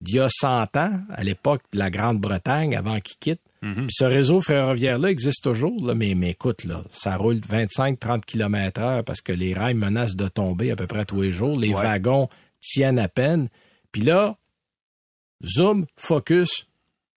d'il 0.00 0.16
y 0.16 0.20
a 0.20 0.28
100 0.28 0.76
ans, 0.76 1.00
à 1.08 1.24
l'époque 1.24 1.62
de 1.72 1.78
la 1.78 1.90
Grande-Bretagne, 1.90 2.76
avant 2.76 3.00
qu'il 3.00 3.16
quitte. 3.18 3.40
Mhm. 3.64 3.86
Ce 3.88 4.04
réseau 4.04 4.42
ferroviaire-là 4.42 5.10
existe 5.10 5.42
toujours, 5.42 5.86
là, 5.86 5.94
mais, 5.94 6.14
mais 6.14 6.30
écoute, 6.30 6.64
là, 6.64 6.82
ça 6.92 7.16
roule 7.16 7.38
25-30 7.38 8.20
km 8.26 8.80
heure 8.80 9.04
parce 9.04 9.22
que 9.22 9.32
les 9.32 9.54
rails 9.54 9.74
menacent 9.74 10.16
de 10.16 10.28
tomber 10.28 10.70
à 10.70 10.76
peu 10.76 10.86
près 10.86 11.06
tous 11.06 11.22
les 11.22 11.32
jours. 11.32 11.58
Les 11.58 11.72
wagons 11.72 12.28
tiennent 12.60 12.98
à 12.98 13.08
peine. 13.08 13.48
Puis 13.90 14.02
là, 14.02 14.36
zoom, 15.42 15.86
focus, 15.96 16.66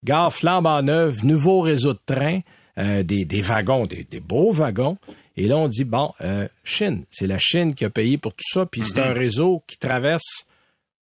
gare 0.04 0.32
en 0.42 0.82
neuve, 0.82 1.22
nouveau 1.26 1.60
réseau 1.60 1.92
de 1.92 2.00
train, 2.06 2.40
euh, 2.78 3.02
des, 3.02 3.42
wagons, 3.42 3.84
des, 3.84 4.06
beaux 4.20 4.50
wagons. 4.50 4.96
Et 5.36 5.48
là, 5.48 5.58
on 5.58 5.68
dit, 5.68 5.84
bon, 5.84 6.12
euh, 6.22 6.48
Chine, 6.64 7.04
c'est 7.10 7.26
la 7.26 7.38
Chine 7.38 7.74
qui 7.74 7.84
a 7.84 7.90
payé 7.90 8.16
pour 8.16 8.32
tout 8.32 8.46
ça, 8.48 8.64
puis 8.64 8.82
c'est 8.84 8.98
un 9.00 9.10
mhm. 9.10 9.18
réseau 9.18 9.62
qui 9.66 9.76
traverse 9.76 10.46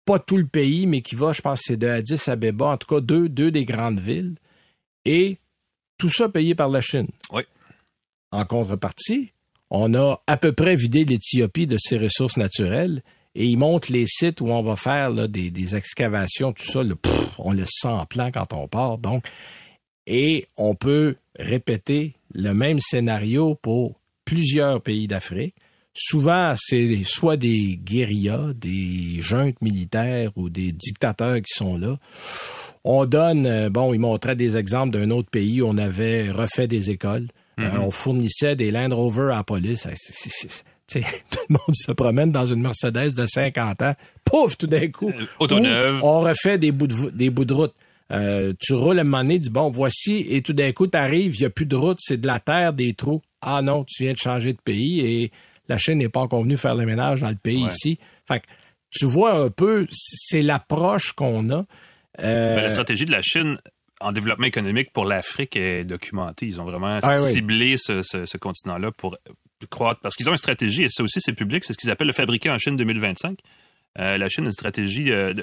pas 0.07 0.19
tout 0.19 0.39
le 0.39 0.47
pays, 0.47 0.87
mais 0.87 1.03
qui 1.03 1.17
va, 1.17 1.35
je 1.35 1.43
pense, 1.43 1.61
c'est 1.65 1.77
de 1.77 1.87
Addis 1.87 2.31
Abeba, 2.31 2.69
en 2.69 2.77
tout 2.79 2.95
cas 2.95 3.03
deux, 3.03 3.29
deux 3.29 3.51
des 3.51 3.67
grandes 3.67 4.01
villes 4.01 4.37
et 5.05 5.39
tout 5.97 6.11
ça 6.11 6.29
payé 6.29 6.55
par 6.55 6.69
la 6.69 6.81
Chine. 6.81 7.09
Oui. 7.33 7.43
En 8.31 8.45
contrepartie, 8.45 9.33
on 9.71 9.95
a 9.95 10.21
à 10.27 10.37
peu 10.37 10.53
près 10.53 10.77
vidé 10.77 11.05
l'Éthiopie 11.05 11.67
de 11.67 11.77
ses 11.79 11.99
ressources 11.99 12.37
naturelles 12.37 13.03
et 13.35 13.47
ils 13.47 13.57
montrent 13.57 13.93
les 13.93 14.07
sites 14.07 14.41
où 14.41 14.49
on 14.49 14.63
va 14.63 14.77
faire 14.77 15.13
des, 15.29 15.77
excavations, 15.77 16.53
tout 16.53 16.65
ça. 16.65 16.83
on 17.39 17.53
le 17.53 17.65
sent 17.67 17.89
en 17.89 18.07
plan 18.07 18.31
quand 18.33 18.53
on 18.53 18.67
part. 18.69 18.99
Donc, 18.99 19.27
et 20.07 20.47
on 20.57 20.75
peut 20.75 21.17
répéter 21.39 22.15
le 22.33 22.53
même 22.53 22.81
scénario 22.81 23.55
pour 23.55 24.01
plusieurs 24.25 24.81
pays 24.83 25.07
d'Afrique. 25.07 25.55
Souvent, 26.01 26.55
c'est 26.57 27.03
soit 27.05 27.37
des 27.37 27.77
guérillas, 27.77 28.53
des 28.55 29.21
juntes 29.21 29.61
militaires 29.61 30.31
ou 30.37 30.49
des 30.49 30.71
dictateurs 30.71 31.39
qui 31.39 31.53
sont 31.53 31.77
là. 31.77 31.97
On 32.85 33.05
donne, 33.05 33.47
euh, 33.47 33.69
bon, 33.69 33.93
il 33.93 33.99
montrait 33.99 34.37
des 34.37 34.57
exemples 34.57 34.97
d'un 34.97 35.11
autre 35.11 35.29
pays 35.29 35.61
où 35.61 35.67
on 35.67 35.77
avait 35.77 36.31
refait 36.31 36.69
des 36.69 36.91
écoles. 36.91 37.27
Euh, 37.59 37.65
mm-hmm. 37.65 37.81
on 37.81 37.91
fournissait 37.91 38.55
des 38.55 38.71
Land 38.71 38.95
Rover 38.95 39.33
à 39.33 39.39
la 39.39 39.43
police. 39.43 39.83
tout 40.87 41.01
le 41.01 41.53
monde 41.53 41.75
se 41.75 41.91
promène 41.91 42.31
dans 42.31 42.47
une 42.47 42.63
Mercedes 42.63 43.15
de 43.15 43.27
50 43.27 43.83
ans. 43.83 43.95
Pouf, 44.25 44.57
tout 44.57 44.69
d'un 44.69 44.89
coup. 44.93 45.11
Euh, 45.11 46.01
on 46.05 46.21
refait 46.21 46.59
des 46.59 46.71
bouts 46.71 46.87
de, 46.87 47.11
des 47.11 47.31
bouts 47.31 47.45
de 47.45 47.55
route. 47.55 47.75
tu 48.61 48.75
roules 48.75 48.99
à 48.99 49.01
un 49.01 49.05
moment 49.05 49.25
donné, 49.25 49.41
dis 49.41 49.51
bon, 49.51 49.69
voici, 49.69 50.25
et 50.31 50.43
tout 50.43 50.53
d'un 50.53 50.71
coup, 50.71 50.87
tu 50.87 50.97
arrives, 50.97 51.35
il 51.35 51.41
n'y 51.41 51.47
a 51.47 51.51
plus 51.51 51.67
de 51.67 51.75
route, 51.75 51.99
c'est 52.01 52.21
de 52.21 52.27
la 52.29 52.39
terre, 52.39 52.73
des 52.73 52.95
trous. 52.95 53.21
Ah 53.43 53.63
non, 53.63 53.85
tu 53.85 54.05
viens 54.05 54.13
de 54.13 54.19
changer 54.19 54.53
de 54.53 54.61
pays 54.65 55.01
et 55.01 55.33
la 55.69 55.79
Chine 55.79 55.99
n'est 55.99 56.09
pas 56.09 56.21
encore 56.21 56.43
venue 56.43 56.57
faire 56.57 56.75
le 56.75 56.87
ménage 56.87 57.21
dans 57.21 57.29
le 57.29 57.37
pays 57.37 57.65
ici. 57.65 57.99
Fait 58.27 58.41
que 58.41 58.47
tu 58.91 59.07
vois 59.07 59.33
un 59.33 59.51
peu, 59.51 59.87
c'est 59.91 60.43
l'approche 60.43 61.13
qu'on 61.13 61.51
a. 61.51 61.65
Euh, 62.21 62.61
la 62.61 62.71
stratégie 62.71 63.05
de 63.05 63.13
la 63.13 63.23
Chine 63.23 63.59
en 64.01 64.13
développement 64.13 64.47
économique 64.47 64.93
pour 64.93 65.05
l'Afrique 65.05 65.57
est 65.57 65.85
documentée. 65.85 66.47
Ils 66.47 66.61
ont 66.61 66.65
vraiment 66.65 66.99
ah 67.03 67.19
ciblé 67.19 67.77
ce, 67.79 68.37
continent-là 68.37 68.93
pour 68.93 69.17
croître. 69.71 70.01
Parce 70.01 70.17
qu'ils 70.17 70.29
ont 70.29 70.33
une 70.33 70.39
stratégie, 70.39 70.85
et 70.85 70.89
ça 70.89 71.03
aussi 71.03 71.21
c'est 71.21 71.33
public, 71.33 71.65
c'est 71.65 71.73
ce 71.73 71.79
qu'ils 71.79 71.91
appellent 71.91 72.07
le 72.07 72.13
fabriquer 72.13 72.51
en 72.51 72.59
Chine 72.59 72.77
2025. 72.77 73.39
Euh, 73.99 74.17
la 74.17 74.29
Chine 74.29 74.45
a 74.45 74.47
une 74.47 74.53
stratégie 74.53 75.11
euh, 75.11 75.35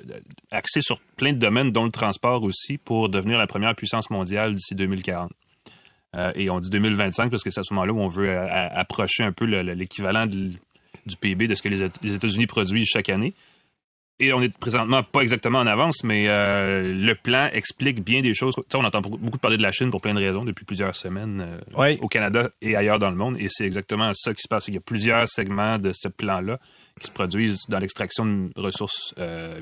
axée 0.51 0.81
sur 0.81 0.99
plein 1.17 1.33
de 1.33 1.37
domaines, 1.37 1.71
dont 1.71 1.83
le 1.83 1.91
transport 1.91 2.43
aussi, 2.43 2.77
pour 2.77 3.09
devenir 3.09 3.37
la 3.37 3.47
première 3.47 3.75
puissance 3.75 4.09
mondiale 4.09 4.55
d'ici 4.55 4.75
2040. 4.75 5.31
Euh, 6.15 6.31
et 6.35 6.49
on 6.49 6.59
dit 6.59 6.69
2025 6.69 7.29
parce 7.29 7.43
que 7.43 7.49
c'est 7.49 7.59
à 7.59 7.63
ce 7.63 7.73
moment-là 7.73 7.93
où 7.93 7.99
on 7.99 8.07
veut 8.07 8.29
euh, 8.29 8.67
approcher 8.71 9.23
un 9.23 9.31
peu 9.31 9.45
l'équivalent 9.45 10.25
du 10.25 10.57
PIB 11.19 11.47
de 11.47 11.55
ce 11.55 11.61
que 11.61 11.69
les, 11.69 11.83
États-Unis 11.83 12.47
produisent 12.47 12.87
chaque 12.87 13.09
année. 13.09 13.33
Et 14.17 14.31
on 14.31 14.41
est 14.41 14.57
présentement 14.57 15.03
pas 15.03 15.19
exactement 15.19 15.59
en 15.59 15.67
avance, 15.67 16.05
mais 16.05 16.29
euh, 16.29 16.93
le 16.93 17.15
plan 17.15 17.49
explique 17.51 18.01
bien 18.01 18.21
des 18.21 18.33
choses. 18.33 18.55
on 18.73 18.85
entend 18.85 19.01
beaucoup 19.01 19.37
parler 19.37 19.57
de 19.57 19.61
la 19.61 19.73
Chine 19.73 19.89
pour 19.89 19.99
plein 19.99 20.13
de 20.13 20.19
raisons 20.19 20.45
depuis 20.45 20.63
plusieurs 20.63 20.95
semaines 20.95 21.45
au 21.99 22.07
Canada 22.07 22.49
et 22.61 22.77
ailleurs 22.77 22.97
dans 22.97 23.09
le 23.09 23.17
monde. 23.17 23.35
Et 23.39 23.47
c'est 23.49 23.65
exactement 23.65 24.13
ça 24.15 24.33
qui 24.33 24.41
se 24.41 24.47
passe. 24.47 24.69
Il 24.69 24.73
y 24.73 24.77
a 24.77 24.81
plusieurs 24.81 25.27
segments 25.27 25.79
de 25.79 25.91
ce 25.93 26.07
plan-là 26.07 26.59
qui 26.97 27.07
se 27.07 27.11
produisent 27.11 27.63
dans 27.67 27.79
l'extraction 27.79 28.25
de 28.25 28.61
ressources 28.61 29.13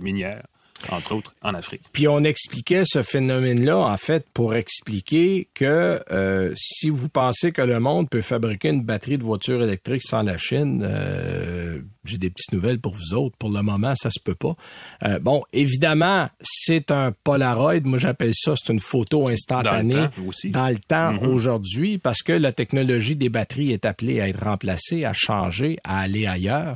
minières 0.01 0.43
entre 0.89 1.15
autres 1.15 1.33
en 1.41 1.53
Afrique. 1.53 1.81
Puis 1.93 2.07
on 2.07 2.23
expliquait 2.23 2.83
ce 2.85 3.03
phénomène-là, 3.03 3.77
en 3.77 3.97
fait, 3.97 4.25
pour 4.33 4.53
expliquer 4.55 5.47
que 5.53 5.99
euh, 6.11 6.51
si 6.55 6.89
vous 6.89 7.07
pensez 7.09 7.51
que 7.51 7.61
le 7.61 7.79
monde 7.79 8.09
peut 8.09 8.21
fabriquer 8.21 8.69
une 8.69 8.83
batterie 8.83 9.17
de 9.17 9.23
voiture 9.23 9.63
électrique 9.63 10.01
sans 10.03 10.23
la 10.23 10.37
Chine, 10.37 10.83
euh, 10.85 11.79
j'ai 12.03 12.17
des 12.17 12.29
petites 12.29 12.51
nouvelles 12.51 12.79
pour 12.79 12.93
vous 12.93 13.13
autres. 13.13 13.35
Pour 13.37 13.49
le 13.49 13.61
moment, 13.61 13.93
ça 13.95 14.09
se 14.09 14.19
peut 14.21 14.35
pas. 14.35 14.55
Euh, 15.03 15.19
bon, 15.19 15.43
évidemment, 15.53 16.27
c'est 16.41 16.91
un 16.91 17.13
Polaroid. 17.23 17.79
Moi, 17.85 17.97
j'appelle 17.97 18.33
ça, 18.35 18.53
c'est 18.61 18.73
une 18.73 18.79
photo 18.79 19.29
instantanée 19.29 19.93
Dans 19.93 20.01
le 20.01 20.09
temps 20.09 20.21
aussi. 20.27 20.49
dans 20.51 20.67
le 20.69 20.77
temps 20.79 21.13
Mhm. 21.13 21.27
aujourd'hui 21.27 21.97
parce 21.97 22.21
que 22.23 22.33
la 22.33 22.51
technologie 22.51 23.15
des 23.15 23.29
batteries 23.29 23.71
est 23.71 23.85
appelée 23.85 24.19
à 24.19 24.27
être 24.27 24.43
remplacée, 24.43 25.05
à 25.05 25.13
changer, 25.13 25.77
à 25.85 25.99
aller 26.01 26.25
ailleurs. 26.27 26.75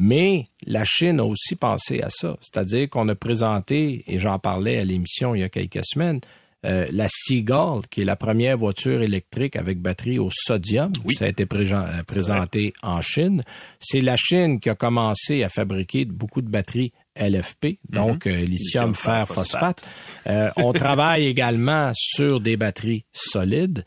Mais 0.00 0.46
la 0.64 0.84
Chine 0.84 1.18
a 1.18 1.24
aussi 1.24 1.56
pensé 1.56 2.00
à 2.02 2.08
ça. 2.08 2.36
C'est-à-dire 2.40 2.88
qu'on 2.88 3.08
a 3.08 3.16
présenté, 3.16 4.04
et 4.06 4.20
j'en 4.20 4.38
parlais 4.38 4.78
à 4.78 4.84
l'émission 4.84 5.34
il 5.34 5.40
y 5.40 5.44
a 5.44 5.48
quelques 5.48 5.84
semaines, 5.84 6.20
euh, 6.64 6.86
la 6.92 7.06
Seagull, 7.08 7.82
qui 7.90 8.02
est 8.02 8.04
la 8.04 8.14
première 8.14 8.56
voiture 8.56 9.02
électrique 9.02 9.56
avec 9.56 9.80
batterie 9.80 10.20
au 10.20 10.28
sodium. 10.32 10.92
Oui. 11.04 11.16
Ça 11.16 11.24
a 11.24 11.28
été 11.28 11.46
euh, 11.52 12.02
présenté 12.06 12.74
en 12.82 13.00
Chine. 13.00 13.42
C'est 13.80 14.00
la 14.00 14.14
Chine 14.16 14.60
qui 14.60 14.70
a 14.70 14.76
commencé 14.76 15.42
à 15.42 15.48
fabriquer 15.48 16.04
beaucoup 16.04 16.42
de 16.42 16.48
batteries 16.48 16.92
LFP, 17.18 17.78
donc 17.88 18.26
euh, 18.26 18.30
lithium, 18.30 18.50
Lithium, 18.50 18.94
fer, 18.94 19.26
fer, 19.26 19.34
phosphate. 19.34 19.84
Euh, 20.28 20.50
on 20.56 20.72
travaille 20.72 21.26
également 21.26 21.90
sur 21.94 22.40
des 22.40 22.56
batteries 22.56 23.04
solides. 23.12 23.84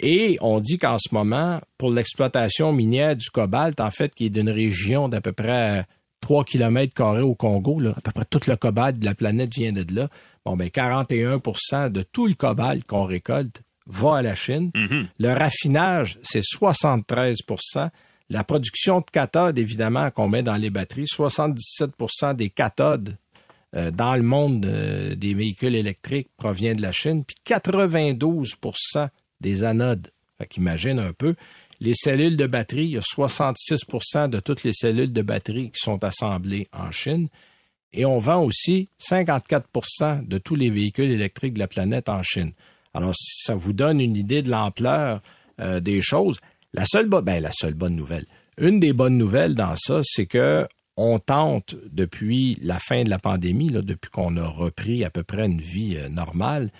Et 0.00 0.38
on 0.40 0.60
dit 0.60 0.78
qu'en 0.78 0.98
ce 0.98 1.14
moment, 1.14 1.60
pour 1.78 1.90
l'exploitation 1.90 2.72
minière 2.72 3.16
du 3.16 3.30
cobalt, 3.30 3.80
en 3.80 3.90
fait, 3.90 4.14
qui 4.14 4.26
est 4.26 4.30
d'une 4.30 4.50
région 4.50 5.08
d'à 5.08 5.20
peu 5.20 5.32
près 5.32 5.86
3 6.20 6.44
km 6.44 6.92
carrés 6.94 7.20
au 7.20 7.34
Congo, 7.34 7.80
là, 7.80 7.94
à 7.96 8.00
peu 8.00 8.10
près 8.10 8.24
tout 8.24 8.40
le 8.46 8.56
cobalt 8.56 8.98
de 8.98 9.04
la 9.04 9.14
planète 9.14 9.54
vient 9.54 9.72
de 9.72 9.84
là. 9.94 10.08
Bon, 10.44 10.56
ben 10.56 10.68
41% 10.68 11.90
de 11.90 12.02
tout 12.02 12.26
le 12.26 12.34
cobalt 12.34 12.84
qu'on 12.84 13.04
récolte 13.04 13.62
va 13.86 14.16
à 14.16 14.22
la 14.22 14.34
Chine. 14.34 14.70
Le 15.18 15.32
raffinage, 15.32 16.18
c'est 16.22 16.42
73% 16.42 17.90
La 18.30 18.42
production 18.42 19.00
de 19.00 19.04
cathodes, 19.12 19.58
évidemment, 19.58 20.10
qu'on 20.10 20.28
met 20.28 20.42
dans 20.42 20.56
les 20.56 20.70
batteries, 20.70 21.04
77% 21.04 22.34
des 22.34 22.50
cathodes 22.50 23.16
euh, 23.76 23.90
dans 23.90 24.14
le 24.14 24.22
monde 24.22 24.64
euh, 24.66 25.14
des 25.14 25.34
véhicules 25.34 25.74
électriques 25.74 26.28
provient 26.36 26.74
de 26.74 26.82
la 26.82 26.92
Chine, 26.92 27.24
puis 27.24 27.36
92 27.44 28.54
des 29.44 29.62
anodes. 29.62 30.10
Fait 30.38 30.46
qu'imagine 30.46 30.98
un 30.98 31.12
peu. 31.12 31.34
Les 31.80 31.94
cellules 31.94 32.36
de 32.36 32.46
batterie, 32.46 32.84
il 32.84 32.90
y 32.92 32.96
a 32.96 33.00
66% 33.00 34.28
de 34.28 34.40
toutes 34.40 34.64
les 34.64 34.72
cellules 34.72 35.12
de 35.12 35.22
batterie 35.22 35.70
qui 35.70 35.80
sont 35.80 36.02
assemblées 36.02 36.66
en 36.72 36.90
Chine. 36.90 37.28
Et 37.92 38.04
on 38.04 38.18
vend 38.18 38.42
aussi 38.42 38.88
54% 39.00 40.26
de 40.26 40.38
tous 40.38 40.56
les 40.56 40.70
véhicules 40.70 41.10
électriques 41.10 41.54
de 41.54 41.58
la 41.60 41.68
planète 41.68 42.08
en 42.08 42.22
Chine. 42.22 42.52
Alors, 42.94 43.12
ça 43.14 43.54
vous 43.54 43.72
donne 43.72 44.00
une 44.00 44.16
idée 44.16 44.42
de 44.42 44.50
l'ampleur 44.50 45.20
euh, 45.60 45.80
des 45.80 46.00
choses. 46.00 46.38
La 46.72 46.86
seule, 46.86 47.08
ben, 47.08 47.40
la 47.40 47.52
seule 47.52 47.74
bonne 47.74 47.94
nouvelle. 47.94 48.24
Une 48.58 48.80
des 48.80 48.92
bonnes 48.92 49.18
nouvelles 49.18 49.54
dans 49.54 49.76
ça, 49.76 50.00
c'est 50.04 50.26
que 50.26 50.66
on 50.96 51.18
tente 51.18 51.74
depuis 51.90 52.56
la 52.62 52.78
fin 52.78 53.02
de 53.02 53.10
la 53.10 53.18
pandémie, 53.18 53.66
depuis 53.66 54.10
qu'on 54.10 54.36
a 54.36 54.46
repris 54.46 55.04
à 55.04 55.10
peu 55.10 55.24
près 55.24 55.46
une 55.46 55.60
vie 55.60 55.96
euh, 55.96 56.08
normale, 56.08 56.70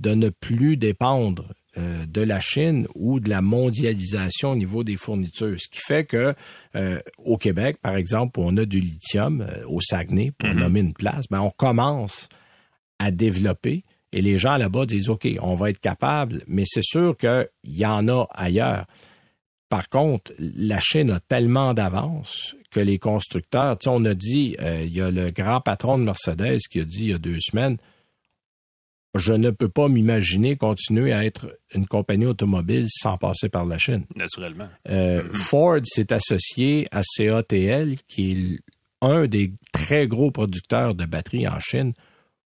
de 0.00 0.14
ne 0.14 0.28
plus 0.28 0.76
dépendre 0.76 1.52
euh, 1.76 2.06
de 2.06 2.20
la 2.20 2.40
Chine 2.40 2.86
ou 2.94 3.18
de 3.18 3.28
la 3.28 3.42
mondialisation 3.42 4.52
au 4.52 4.56
niveau 4.56 4.84
des 4.84 4.96
fournitures. 4.96 5.56
Ce 5.58 5.68
qui 5.68 5.80
fait 5.80 6.04
que 6.04 6.32
euh, 6.76 7.00
au 7.18 7.36
Québec, 7.36 7.78
par 7.82 7.96
exemple, 7.96 8.38
où 8.38 8.44
on 8.44 8.56
a 8.58 8.64
du 8.64 8.78
lithium, 8.78 9.40
euh, 9.40 9.64
au 9.66 9.80
Saguenay, 9.80 10.30
pour 10.38 10.54
nommer 10.54 10.80
une 10.80 10.94
place, 10.94 11.24
ben, 11.30 11.40
on 11.40 11.50
commence 11.50 12.28
à 13.00 13.10
développer 13.10 13.82
et 14.12 14.22
les 14.22 14.38
gens 14.38 14.56
là-bas 14.56 14.86
disent 14.86 15.08
OK, 15.08 15.26
on 15.42 15.56
va 15.56 15.70
être 15.70 15.80
capable, 15.80 16.42
mais 16.46 16.62
c'est 16.64 16.84
sûr 16.84 17.16
qu'il 17.16 17.48
y 17.64 17.84
en 17.84 18.06
a 18.06 18.28
ailleurs. 18.30 18.86
Par 19.68 19.88
contre, 19.88 20.32
la 20.38 20.78
Chine 20.78 21.10
a 21.10 21.18
tellement 21.18 21.74
d'avance 21.74 22.54
que 22.70 22.78
les 22.78 22.98
constructeurs, 22.98 23.76
tu 23.78 23.90
sais, 23.90 23.90
on 23.92 24.04
a 24.04 24.14
dit, 24.14 24.56
il 24.60 24.92
y 24.92 25.00
a 25.00 25.10
le 25.10 25.32
grand 25.32 25.60
patron 25.60 25.98
de 25.98 26.04
Mercedes 26.04 26.60
qui 26.70 26.78
a 26.78 26.84
dit 26.84 27.06
il 27.06 27.10
y 27.10 27.14
a 27.14 27.18
deux 27.18 27.40
semaines, 27.40 27.78
je 29.14 29.32
ne 29.32 29.50
peux 29.50 29.68
pas 29.68 29.88
m'imaginer 29.88 30.56
continuer 30.56 31.12
à 31.12 31.24
être 31.24 31.58
une 31.74 31.86
compagnie 31.86 32.26
automobile 32.26 32.86
sans 32.88 33.16
passer 33.16 33.48
par 33.48 33.64
la 33.64 33.78
Chine. 33.78 34.04
Naturellement. 34.16 34.68
Euh, 34.88 35.22
Ford 35.32 35.80
s'est 35.84 36.12
associé 36.12 36.86
à 36.90 37.02
CATL, 37.02 37.96
qui 38.08 38.32
est 38.32 38.60
un 39.00 39.26
des 39.26 39.52
très 39.72 40.06
gros 40.08 40.30
producteurs 40.30 40.94
de 40.94 41.04
batteries 41.04 41.46
en 41.46 41.60
Chine, 41.60 41.92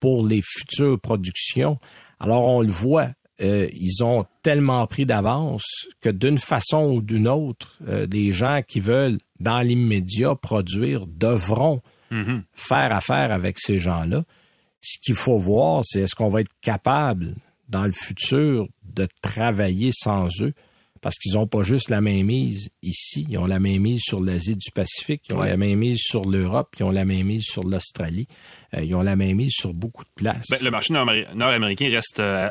pour 0.01 0.27
les 0.27 0.43
futures 0.43 1.01
productions. 1.01 1.77
Alors, 2.21 2.45
on 2.45 2.61
le 2.63 2.71
voit, 2.71 3.09
euh, 3.43 3.67
ils 3.73 4.03
ont 4.03 4.25
tellement 4.43 4.87
pris 4.87 5.05
d'avance 5.07 5.87
que 6.01 6.09
d'une 6.09 6.39
façon 6.39 6.91
ou 6.93 7.03
d'une 7.03 7.29
autre, 7.29 7.77
euh, 7.89 8.07
les 8.11 8.33
gens 8.33 8.61
qui 8.67 8.81
veulent, 8.81 9.19
dans 9.41 9.61
l'immédiat, 9.61 10.35
produire 10.37 11.07
devront 11.07 11.83
Mhm. 12.11 12.45
faire 12.55 12.95
affaire 12.95 13.33
avec 13.33 13.59
ces 13.59 13.79
gens-là. 13.81 14.23
Ce 14.89 14.99
qu'il 15.03 15.17
faut 15.17 15.37
voir, 15.39 15.83
c'est 15.85 16.01
est-ce 16.03 16.15
qu'on 16.15 16.29
va 16.29 16.43
être 16.43 16.53
capable, 16.61 17.35
dans 17.69 17.85
le 17.85 17.93
futur, 17.93 18.69
de 18.85 19.09
travailler 19.21 19.91
sans 19.93 20.29
eux? 20.43 20.53
Parce 21.03 21.17
qu'ils 21.19 21.33
n'ont 21.35 21.47
pas 21.49 21.63
juste 21.63 21.91
la 21.91 22.01
mainmise 22.01 22.69
ici, 22.83 23.27
ils 23.29 23.37
ont 23.39 23.47
la 23.47 23.59
mainmise 23.59 24.01
sur 24.03 24.21
l'Asie 24.21 24.57
du 24.57 24.71
Pacifique, 24.73 25.23
ils 25.29 25.35
ont 25.35 25.41
Ouais. 25.41 25.49
la 25.51 25.57
mainmise 25.57 25.99
sur 26.01 26.25
l'Europe, 26.25 26.75
ils 26.79 26.85
ont 26.85 26.91
la 26.91 27.05
mainmise 27.05 27.45
sur 27.45 27.65
l'Australie, 27.65 28.27
euh, 28.75 28.83
ils 28.85 28.95
ont 28.95 29.03
la 29.03 29.17
mainmise 29.17 29.53
sur 29.53 29.75
beaucoup 29.75 30.05
de 30.05 30.09
places. 30.15 30.47
Ben, 30.51 30.59
le 30.63 30.71
marché 30.71 30.93
nord- 30.95 31.11
nord-américain 31.35 31.91
reste 31.91 32.21
euh, 32.21 32.49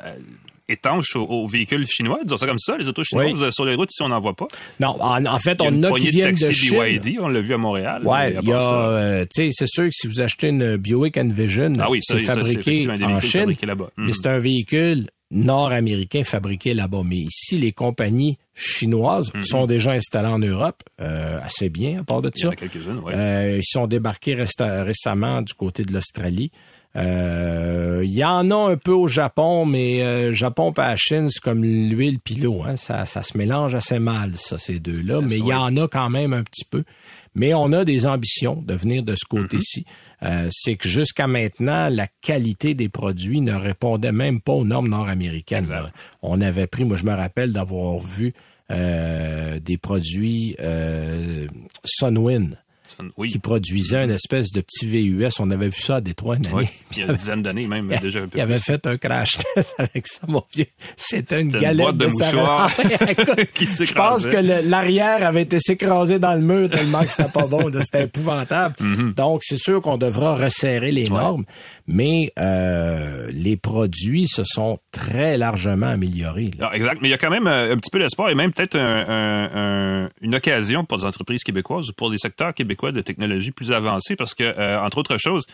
étanche 0.67 1.15
aux, 1.15 1.23
aux 1.25 1.47
véhicules 1.47 1.85
chinois, 1.87 2.19
disons 2.23 2.37
ça 2.37 2.47
comme 2.47 2.59
ça. 2.59 2.77
Les 2.77 2.87
autos 2.89 3.03
chinoises 3.03 3.49
sur 3.51 3.65
les 3.65 3.75
routes, 3.75 3.91
si 3.91 4.01
on 4.01 4.09
n'en 4.09 4.19
voit 4.19 4.35
pas. 4.35 4.47
non, 4.79 4.97
en, 5.01 5.25
en 5.25 5.39
fait, 5.39 5.57
Il 5.59 5.63
y 5.63 5.67
a 5.67 5.69
on 5.69 5.73
une 5.75 5.85
en 5.85 5.93
a 5.93 5.99
qui 5.99 6.05
de 6.07 6.11
viennent 6.11 6.35
de 6.35 6.51
Chine. 6.51 6.99
BYD, 7.01 7.19
on 7.19 7.27
l'a 7.27 7.41
vu 7.41 7.53
à 7.53 7.57
Montréal. 7.57 8.01
Ouais, 8.05 8.33
il 8.41 8.47
y 8.49 8.53
a, 8.53 8.89
euh, 8.89 9.25
tu 9.33 9.43
sais, 9.45 9.49
c'est 9.51 9.67
sûr 9.67 9.83
que 9.85 9.91
si 9.91 10.07
vous 10.07 10.21
achetez 10.21 10.49
une 10.49 10.77
Buick 10.77 11.17
Envision, 11.17 11.73
Ah 11.79 11.89
oui, 11.89 11.99
c'est 12.01 12.19
fabriqué 12.19 12.87
en 12.89 13.19
Chine, 13.21 13.55
là-bas. 13.63 13.89
mais 13.97 14.05
Mhm. 14.05 14.13
c'est 14.13 14.27
un 14.27 14.39
véhicule 14.39 15.07
nord-américain 15.31 16.23
fabriqué 16.23 16.73
là-bas. 16.73 17.01
Mais 17.05 17.17
ici, 17.17 17.57
les 17.57 17.71
compagnies 17.71 18.37
chinoises 18.53 19.31
sont 19.43 19.65
déjà 19.65 19.91
installées 19.91 20.29
en 20.29 20.39
Europe, 20.39 20.81
euh, 21.01 21.39
assez 21.43 21.69
bien 21.69 21.99
à 21.99 22.03
part 22.03 22.21
de 22.21 22.31
Il 22.35 22.39
y 22.39 22.41
ça. 22.41 22.47
en 22.47 22.51
a 22.51 22.55
quelques-unes, 22.55 23.01
oui. 23.03 23.13
Euh, 23.15 23.57
ils 23.57 23.65
sont 23.65 23.87
débarqués 23.87 24.35
récemment 24.35 25.41
du 25.41 25.53
côté 25.53 25.83
de 25.83 25.93
l'Australie. 25.93 26.51
Euh, 26.95 28.01
Il 28.03 28.04
y 28.17 28.23
en 28.23 28.51
a 28.51 28.71
un 28.71 28.77
peu 28.77 28.91
au 28.91 29.07
Japon, 29.07 29.65
mais 29.65 30.01
euh, 30.03 30.33
Japon 30.33 30.71
et 30.77 30.81
la 30.81 30.97
Chine, 30.97 31.29
c'est 31.29 31.41
comme 31.41 31.63
l'huile 31.63 32.19
puis 32.19 32.35
l'eau. 32.35 32.63
Hein? 32.63 32.75
Ça, 32.75 33.05
ça 33.05 33.21
se 33.21 33.37
mélange 33.37 33.75
assez 33.75 33.99
mal, 33.99 34.33
ça, 34.35 34.57
ces 34.57 34.79
deux-là. 34.79 35.21
Mais 35.21 35.37
il 35.37 35.45
y 35.45 35.53
en 35.53 35.75
a 35.77 35.87
quand 35.87 36.09
même 36.09 36.33
un 36.33 36.43
petit 36.43 36.65
peu. 36.65 36.83
Mais 37.35 37.53
on 37.53 37.73
a 37.73 37.83
des 37.83 38.07
ambitions 38.07 38.63
de 38.65 38.73
venir 38.73 39.03
de 39.03 39.15
ce 39.15 39.25
côté-ci. 39.27 39.85
Euh, 40.23 40.47
c'est 40.51 40.77
que 40.77 40.87
jusqu'à 40.87 41.27
maintenant, 41.27 41.89
la 41.89 42.07
qualité 42.21 42.73
des 42.73 42.87
produits 42.89 43.41
ne 43.41 43.53
répondait 43.53 44.13
même 44.13 44.39
pas 44.39 44.53
aux 44.53 44.65
normes 44.65 44.87
nord-américaines. 44.87 45.67
On 46.21 46.39
avait 46.41 46.67
pris, 46.67 46.85
moi 46.85 46.95
je 46.95 47.03
me 47.03 47.13
rappelle 47.13 47.51
d'avoir 47.51 47.99
vu 47.99 48.33
euh, 48.71 49.59
des 49.59 49.77
produits 49.77 50.55
euh, 50.59 51.47
Sunwind 51.83 52.51
Ça, 52.51 52.57
oui. 53.17 53.29
qui 53.29 53.39
produisait 53.39 54.03
une 54.03 54.11
espèce 54.11 54.51
de 54.51 54.61
petit 54.61 54.85
VUS. 54.85 55.29
On 55.39 55.51
avait 55.51 55.67
vu 55.69 55.79
ça 55.79 55.95
à 55.97 56.01
Détroit 56.01 56.37
une 56.37 56.47
année. 56.47 56.55
Oui. 56.55 56.65
Puis 56.89 56.99
il 57.01 57.05
y 57.05 57.09
a 57.09 57.11
une 57.11 57.17
dizaine 57.17 57.41
d'années, 57.41 57.67
même, 57.67 57.87
déjà 58.01 58.19
un 58.19 58.27
peu 58.27 58.37
Il 58.37 58.41
avait 58.41 58.59
fait 58.59 58.85
un 58.87 58.97
crash 58.97 59.37
test 59.55 59.75
avec 59.79 60.07
ça, 60.07 60.21
mon 60.27 60.43
vieux. 60.53 60.67
C'était 60.95 61.41
une 61.41 61.49
galette 61.49 61.77
boîte 61.77 61.97
de 61.97 62.09
savon. 62.09 62.37
mouchoirs 62.39 62.71
qui 63.53 63.65
Je 63.65 63.93
pense 63.93 64.21
s'écrasait. 64.23 64.31
que 64.31 64.69
l'arrière 64.69 65.25
avait 65.25 65.43
été 65.43 65.59
s'écraser 65.59 66.19
dans 66.19 66.33
le 66.33 66.41
mur 66.41 66.69
tellement 66.69 67.01
que 67.03 67.09
c'était 67.09 67.29
pas 67.31 67.45
bon. 67.47 67.71
C'était 67.81 68.03
épouvantable. 68.03 68.75
Mm-hmm. 68.79 69.13
Donc, 69.15 69.41
c'est 69.43 69.57
sûr 69.57 69.81
qu'on 69.81 69.97
devra 69.97 70.35
resserrer 70.35 70.91
les 70.91 71.05
normes, 71.09 71.45
mais 71.87 72.31
euh, 72.39 73.29
les 73.31 73.57
produits 73.57 74.27
se 74.27 74.43
sont 74.43 74.79
très 74.91 75.37
largement 75.37 75.87
améliorés. 75.87 76.51
exact. 76.73 76.99
Mais 77.01 77.07
il 77.09 77.11
y 77.11 77.13
a 77.13 77.17
quand 77.17 77.29
même 77.29 77.47
euh, 77.47 77.73
un 77.73 77.77
petit 77.77 77.91
peu 77.91 77.99
d'espoir 77.99 78.29
et 78.29 78.35
même 78.35 78.51
peut-être 78.53 78.75
un- 78.75 79.05
un- 79.07 80.03
un- 80.05 80.09
une 80.21 80.35
occasion 80.35 80.83
pour 80.85 80.97
les 80.97 81.05
entreprises 81.05 81.43
québécoises 81.43 81.89
ou 81.89 81.93
pour 81.93 82.09
les 82.09 82.17
secteurs 82.17 82.53
québécois 82.53 82.91
de 82.91 83.01
technologie 83.01 83.51
plus 83.51 83.71
avancés 83.71 84.15
parce 84.15 84.33
que, 84.33 84.43
euh, 84.43 84.81
entre 84.81 84.97
autres 84.97 85.17
choses, 85.17 85.45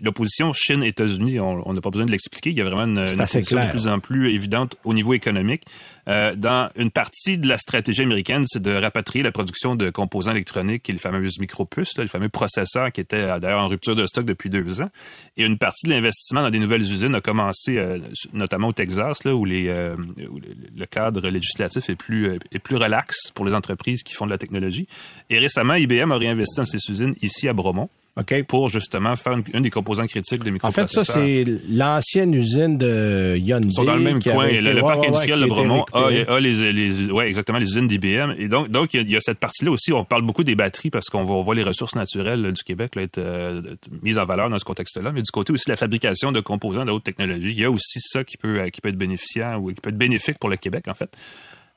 l'opposition 0.00 0.52
Chine-États-Unis, 0.52 1.38
on 1.40 1.72
n'a 1.72 1.80
pas 1.80 1.90
besoin 1.90 2.06
de 2.06 2.10
l'expliquer. 2.10 2.50
Il 2.50 2.56
y 2.56 2.60
a 2.60 2.64
vraiment 2.64 2.84
une, 2.84 2.98
une 2.98 3.04
de 3.04 3.70
plus 3.70 3.88
en 3.88 4.00
plus 4.00 4.34
évidente 4.34 4.76
au 4.84 4.94
niveau 4.94 5.12
économique. 5.12 5.64
Euh, 6.08 6.34
dans 6.34 6.68
une 6.76 6.90
partie 6.90 7.38
de 7.38 7.46
la 7.46 7.58
stratégie 7.58 8.02
américaine, 8.02 8.44
c'est 8.46 8.62
de 8.62 8.72
rapatrier 8.72 9.22
la 9.22 9.30
production 9.30 9.76
de 9.76 9.90
composants 9.90 10.32
électroniques 10.32 10.88
et 10.88 10.92
les 10.92 10.98
fameuses 10.98 11.38
micropuces, 11.38 11.96
là, 11.96 12.04
les 12.04 12.08
fameux 12.08 12.28
processeurs 12.28 12.90
qui 12.90 13.00
étaient 13.00 13.16
euh, 13.16 13.38
d'ailleurs 13.38 13.60
en 13.60 13.68
rupture 13.68 13.94
de 13.94 14.06
stock 14.06 14.24
depuis 14.24 14.50
deux 14.50 14.80
ans. 14.80 14.90
Et 15.36 15.44
une 15.44 15.58
partie 15.58 15.86
de 15.86 15.92
l'investissement 15.92 16.42
dans 16.42 16.50
des 16.50 16.58
nouvelles 16.58 16.82
usines 16.82 17.14
a 17.14 17.20
commencé, 17.20 17.78
euh, 17.78 17.98
notamment 18.32 18.68
au 18.68 18.72
Texas, 18.72 19.22
là, 19.24 19.34
où, 19.34 19.44
les, 19.44 19.68
euh, 19.68 19.94
où 20.28 20.40
le, 20.40 20.86
cadre 20.86 21.28
législatif 21.28 21.88
est 21.88 21.96
plus, 21.96 22.38
est 22.50 22.58
plus 22.58 22.76
relax 22.76 23.30
pour 23.34 23.44
les 23.44 23.54
entreprises 23.54 24.02
qui 24.02 24.14
font 24.14 24.26
de 24.26 24.30
la 24.30 24.38
technologie. 24.38 24.88
Et 25.30 25.38
récemment, 25.38 25.74
IBM 25.74 26.10
a 26.10 26.16
réinvesti 26.16 26.56
dans 26.56 26.64
ces 26.64 26.78
usines 26.90 27.14
ici 27.22 27.48
à 27.48 27.52
Bromont. 27.52 27.88
OK? 28.16 28.42
pour 28.42 28.68
justement 28.68 29.16
faire 29.16 29.32
une, 29.32 29.44
un 29.54 29.60
des 29.62 29.70
composants 29.70 30.06
critiques 30.06 30.44
des 30.44 30.50
En 30.62 30.70
fait, 30.70 30.82
microprocesseurs. 30.82 31.04
ça, 31.04 31.14
c'est 31.14 31.44
l'ancienne 31.70 32.34
usine 32.34 32.76
de 32.76 33.36
Hyundai. 33.38 33.68
Ils 33.68 33.72
sont 33.72 33.84
dans 33.84 33.94
le 33.94 34.02
même 34.02 34.22
coin. 34.22 34.48
Le, 34.48 34.80
parc 34.80 35.00
ouais, 35.00 35.08
industriel 35.08 35.40
de 35.40 35.46
Bromont 35.46 35.84
a, 35.92 36.40
les, 36.40 36.72
les, 36.72 37.10
ouais, 37.10 37.28
exactement, 37.28 37.58
les 37.58 37.68
usines 37.68 37.86
d'IBM. 37.86 38.34
Et 38.38 38.48
donc, 38.48 38.68
donc 38.68 38.92
il 38.92 39.10
y, 39.10 39.16
a, 39.16 39.20
cette 39.20 39.38
partie-là 39.38 39.70
aussi. 39.70 39.92
On 39.92 40.04
parle 40.04 40.22
beaucoup 40.22 40.44
des 40.44 40.54
batteries 40.54 40.90
parce 40.90 41.06
qu'on 41.06 41.24
voit, 41.24 41.54
les 41.54 41.62
ressources 41.62 41.94
naturelles 41.94 42.52
du 42.52 42.62
Québec 42.62 42.96
là, 42.96 43.02
être 43.02 43.18
euh, 43.18 43.62
être 43.72 43.88
mises 44.02 44.18
en 44.18 44.24
valeur 44.24 44.50
dans 44.50 44.58
ce 44.58 44.64
contexte-là. 44.64 45.12
Mais 45.12 45.22
du 45.22 45.30
côté 45.30 45.52
aussi 45.52 45.64
de 45.66 45.72
la 45.72 45.76
fabrication 45.76 46.32
de 46.32 46.40
composants 46.40 46.84
de 46.84 46.90
haute 46.90 47.04
technologie, 47.04 47.52
il 47.52 47.60
y 47.60 47.64
a 47.64 47.70
aussi 47.70 48.00
ça 48.00 48.24
qui 48.24 48.36
peut, 48.36 48.60
euh, 48.60 48.68
qui 48.68 48.80
peut 48.80 48.90
être 48.90 48.96
bénéficiant 48.96 49.56
ou 49.56 49.72
qui 49.72 49.80
peut 49.80 49.90
être 49.90 49.98
bénéfique 49.98 50.38
pour 50.38 50.50
le 50.50 50.56
Québec, 50.56 50.84
en 50.88 50.94
fait. 50.94 51.10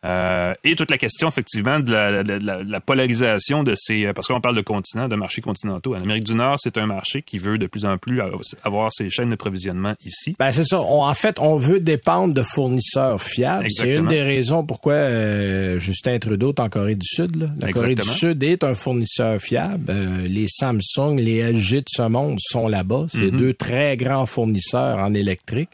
Euh, 0.05 0.53
et 0.63 0.75
toute 0.75 0.91
la 0.91 0.97
question, 0.97 1.27
effectivement, 1.27 1.79
de 1.79 1.91
la, 1.91 2.23
de 2.23 2.33
la- 2.33 2.63
de 2.63 2.71
la 2.71 2.79
polarisation 2.79 3.63
de 3.63 3.73
ces... 3.75 4.05
euh, 4.05 4.13
Parce 4.13 4.27
qu'on 4.27 4.39
parle 4.39 4.55
de 4.55 4.61
continents, 4.61 5.07
de 5.07 5.15
marchés 5.15 5.41
continentaux. 5.41 5.95
En 5.95 6.01
Amérique 6.03 6.25
du 6.25 6.35
Nord, 6.35 6.57
c'est 6.61 6.77
un 6.77 6.85
marché 6.85 7.21
qui 7.23 7.39
veut 7.39 7.57
de 7.57 7.65
plus 7.67 7.85
en 7.85 7.97
plus 7.97 8.21
avoir 8.63 8.93
ses 8.93 9.09
chaînes 9.09 9.31
d'approvisionnement 9.31 9.95
ici. 10.05 10.35
Ben 10.37 10.51
c'est 10.51 10.63
ça. 10.63 10.79
On- 10.81 11.03
en 11.03 11.13
fait, 11.15 11.39
on 11.39 11.55
veut 11.55 11.79
dépendre 11.79 12.33
de 12.33 12.43
fournisseurs 12.43 13.21
fiables. 13.21 13.65
C'est 13.69 13.95
une 13.95 14.07
des 14.07 14.21
raisons 14.21 14.63
pourquoi 14.63 14.93
euh, 14.93 15.79
Justin 15.79 16.19
Trudeau 16.19 16.49
est 16.49 16.59
en 16.59 16.69
Corée 16.69 16.95
du 16.95 17.07
Sud. 17.07 17.35
là. 17.37 17.47
La 17.59 17.71
Corée 17.71 17.95
du. 17.95 18.03
Sud 18.03 18.43
est 18.43 18.63
un 18.63 18.75
fournisseur 18.75 19.39
fiable. 19.41 19.85
Euh, 19.89 20.27
les 20.27 20.47
Samsung, 20.47 21.15
les 21.17 21.41
LG 21.51 21.77
de 21.79 21.83
ce 21.87 22.03
monde 22.07 22.37
sont 22.39 22.67
là-bas. 22.67 23.05
C'est 23.09 23.31
Mhm. 23.31 23.37
deux 23.39 23.53
très 23.53 23.97
grands 23.97 24.25
fournisseurs 24.25 24.99
en 24.99 25.13
électrique. 25.13 25.69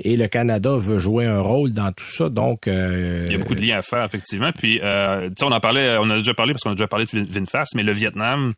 Et 0.00 0.16
le 0.16 0.26
Canada 0.26 0.76
veut 0.76 0.98
jouer 0.98 1.26
un 1.26 1.40
rôle 1.40 1.72
dans 1.72 1.92
tout 1.92 2.04
ça. 2.04 2.28
Donc, 2.28 2.66
euh, 2.66 3.24
Il 3.26 3.32
y 3.32 3.34
a 3.36 3.38
beaucoup 3.38 3.54
de 3.54 3.60
liens 3.64 3.78
à 3.78 3.82
faire, 3.82 4.04
effectivement. 4.04 4.50
Puis, 4.52 4.80
euh, 4.82 5.28
tu 5.28 5.34
sais, 5.38 5.44
on 5.44 5.52
en 5.52 5.60
parlait, 5.60 5.96
on 5.98 6.10
a 6.10 6.16
déjà 6.16 6.34
parlé 6.34 6.52
parce 6.52 6.62
qu'on 6.64 6.70
a 6.70 6.74
déjà 6.74 6.88
parlé 6.88 7.04
de 7.04 7.10
Vin- 7.10 7.26
VinFast, 7.28 7.74
mais 7.76 7.84
le 7.84 7.92
Vietnam 7.92 8.54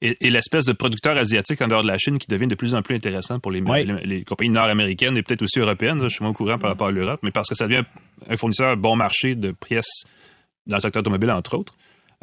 est, 0.00 0.16
est 0.24 0.30
l'espèce 0.30 0.64
de 0.64 0.72
producteur 0.72 1.16
asiatique 1.18 1.60
en 1.60 1.66
dehors 1.66 1.82
de 1.82 1.88
la 1.88 1.98
Chine 1.98 2.16
qui 2.18 2.26
devient 2.28 2.46
de 2.46 2.54
plus 2.54 2.74
en 2.74 2.80
plus 2.80 2.94
intéressant 2.96 3.38
pour 3.38 3.52
les, 3.52 3.60
les, 3.84 4.06
les 4.06 4.24
compagnies 4.24 4.50
nord-américaines 4.50 5.16
et 5.18 5.22
peut-être 5.22 5.42
aussi 5.42 5.58
européennes. 5.58 6.00
Je 6.04 6.08
suis 6.08 6.22
moins 6.22 6.30
au 6.30 6.34
courant 6.34 6.56
par 6.58 6.70
rapport 6.70 6.86
à 6.86 6.90
l'Europe, 6.90 7.20
mais 7.22 7.32
parce 7.32 7.50
que 7.50 7.54
ça 7.54 7.66
devient 7.66 7.84
un 8.30 8.36
fournisseur 8.38 8.74
bon 8.78 8.96
marché 8.96 9.34
de 9.34 9.50
pièces 9.52 10.04
dans 10.66 10.76
le 10.76 10.80
secteur 10.80 11.00
automobile, 11.00 11.30
entre 11.32 11.56
autres. 11.58 11.74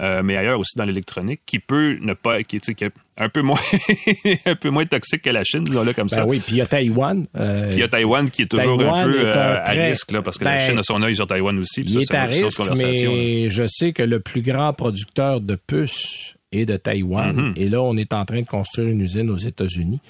Euh, 0.01 0.21
mais 0.23 0.35
ailleurs 0.35 0.59
aussi 0.59 0.77
dans 0.77 0.83
l'électronique, 0.83 1.39
qui 1.45 1.59
peut 1.59 1.97
ne 2.01 2.13
pas, 2.13 2.43
qui, 2.43 2.59
tu 2.59 2.65
sais, 2.65 2.75
qui 2.75 2.83
est 2.83 2.91
un 3.17 3.29
peu 3.29 3.41
moins, 3.41 3.57
un 4.45 4.55
peu 4.55 4.69
moins 4.69 4.85
toxique 4.85 5.21
que 5.21 5.29
la 5.29 5.45
Chine, 5.45 5.63
disons-le 5.63 5.93
comme 5.93 6.09
ben 6.09 6.15
ça. 6.17 6.25
oui, 6.25 6.41
puis 6.45 6.55
il 6.55 6.57
y 6.57 6.61
a 6.61 6.65
Taïwan. 6.65 7.25
euh, 7.37 7.67
Puis 7.67 7.77
il 7.77 7.79
y 7.79 7.83
a 7.83 7.87
Taïwan 7.87 8.29
qui 8.29 8.41
est 8.41 8.45
toujours 8.47 8.81
un 8.81 9.05
peu 9.05 9.21
un 9.21 9.25
euh, 9.25 9.63
à 9.63 9.71
risque, 9.71 10.11
là, 10.11 10.21
parce 10.21 10.37
que 10.37 10.43
ben, 10.43 10.55
la 10.55 10.65
Chine 10.67 10.77
a 10.77 10.83
son 10.83 11.01
œil 11.01 11.15
sur 11.15 11.27
Taïwan 11.27 11.57
aussi. 11.59 11.81
Il 11.83 11.91
ça, 11.91 11.99
est 12.01 12.13
à 12.15 12.25
risque, 12.25 12.59
là. 12.59 12.73
mais 12.77 13.47
je 13.49 13.63
sais 13.67 13.93
que 13.93 14.03
le 14.03 14.19
plus 14.19 14.41
grand 14.41 14.73
producteur 14.73 15.39
de 15.39 15.55
puces 15.55 16.35
est 16.51 16.65
de 16.65 16.75
Taïwan. 16.75 17.33
Mhm. 17.33 17.53
Et 17.55 17.69
là, 17.69 17.81
on 17.81 17.95
est 17.95 18.11
en 18.13 18.25
train 18.25 18.41
de 18.41 18.45
construire 18.47 18.89
une 18.89 18.99
usine 19.01 19.29
aux 19.29 19.37
États-Unis. 19.37 20.01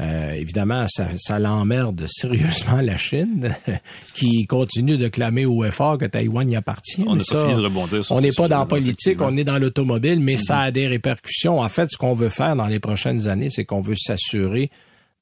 Euh, 0.00 0.32
évidemment, 0.32 0.86
ça, 0.88 1.06
ça 1.16 1.38
l'emmerde 1.38 2.06
sérieusement 2.08 2.80
la 2.80 2.96
Chine, 2.96 3.54
qui 4.14 4.44
continue 4.46 4.98
de 4.98 5.06
clamer 5.08 5.46
au 5.46 5.64
effort 5.64 5.98
que 5.98 6.04
Taïwan 6.04 6.50
y 6.50 6.56
appartient. 6.56 7.04
On 7.06 7.14
n'a 7.14 7.24
pas 7.24 7.46
fini 7.46 7.54
de 7.54 7.64
rebondir 7.64 8.04
sur 8.04 8.16
on 8.16 8.20
n'est 8.20 8.32
pas 8.32 8.48
dans 8.48 8.58
la 8.58 8.66
politique. 8.66 9.20
Mhm. 9.20 9.26
on 9.26 9.36
est 9.36 9.44
dans 9.44 9.58
l'automobile, 9.58 10.18
mais 10.18 10.36
ça 10.36 10.60
a 10.60 10.70
des 10.70 10.88
répercussions. 10.88 11.60
En 11.60 11.68
fait, 11.68 11.90
ce 11.92 11.96
qu'on 11.96 12.14
veut 12.14 12.28
faire 12.28 12.56
dans 12.56 12.66
les 12.66 12.80
prochaines 12.80 13.28
années, 13.28 13.50
c'est 13.50 13.64
qu'on 13.64 13.82
veut 13.82 13.96
s'assurer 13.96 14.70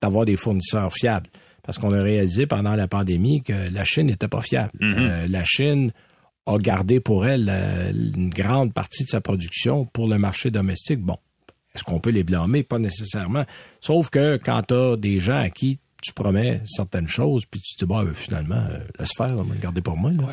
d'avoir 0.00 0.24
des 0.24 0.36
fournisseurs 0.36 0.92
fiables. 0.92 1.28
Parce 1.62 1.78
qu'on 1.78 1.92
a 1.92 2.02
réalisé 2.02 2.46
pendant 2.46 2.74
la 2.74 2.88
pandémie 2.88 3.42
que 3.42 3.52
la 3.72 3.84
Chine 3.84 4.06
n'était 4.06 4.26
pas 4.26 4.42
fiable. 4.42 4.72
Mhm. 4.80 4.94
Euh, 4.98 5.26
la 5.28 5.44
Chine 5.44 5.92
a 6.46 6.58
gardé 6.58 6.98
pour 6.98 7.26
elle 7.26 7.48
euh, 7.48 7.92
une 7.92 8.30
grande 8.30 8.72
partie 8.72 9.04
de 9.04 9.08
sa 9.08 9.20
production 9.20 9.84
pour 9.84 10.08
le 10.08 10.18
marché 10.18 10.50
domestique. 10.50 11.00
Bon, 11.00 11.18
est-ce 11.74 11.84
qu'on 11.84 12.00
peut 12.00 12.10
les 12.10 12.24
blâmer? 12.24 12.62
Pas 12.62 12.78
nécessairement. 12.78 13.44
Sauf 13.80 14.10
que 14.10 14.36
quand 14.36 14.62
tu 14.68 14.74
as 14.74 14.96
des 14.96 15.20
gens 15.20 15.40
à 15.40 15.50
qui 15.50 15.78
tu 16.04 16.12
promets 16.12 16.60
certaines 16.66 17.06
choses, 17.06 17.44
puis 17.48 17.60
tu 17.60 17.76
te 17.76 17.84
dis, 17.84 17.88
bon, 17.88 18.02
ben, 18.02 18.12
finalement, 18.12 18.56
euh, 18.56 18.80
laisse 18.98 19.12
faire, 19.16 19.30
on 19.38 19.42
va 19.44 19.54
le 19.54 19.60
garder 19.60 19.80
pour 19.82 19.96
moi. 19.96 20.10
là. 20.10 20.24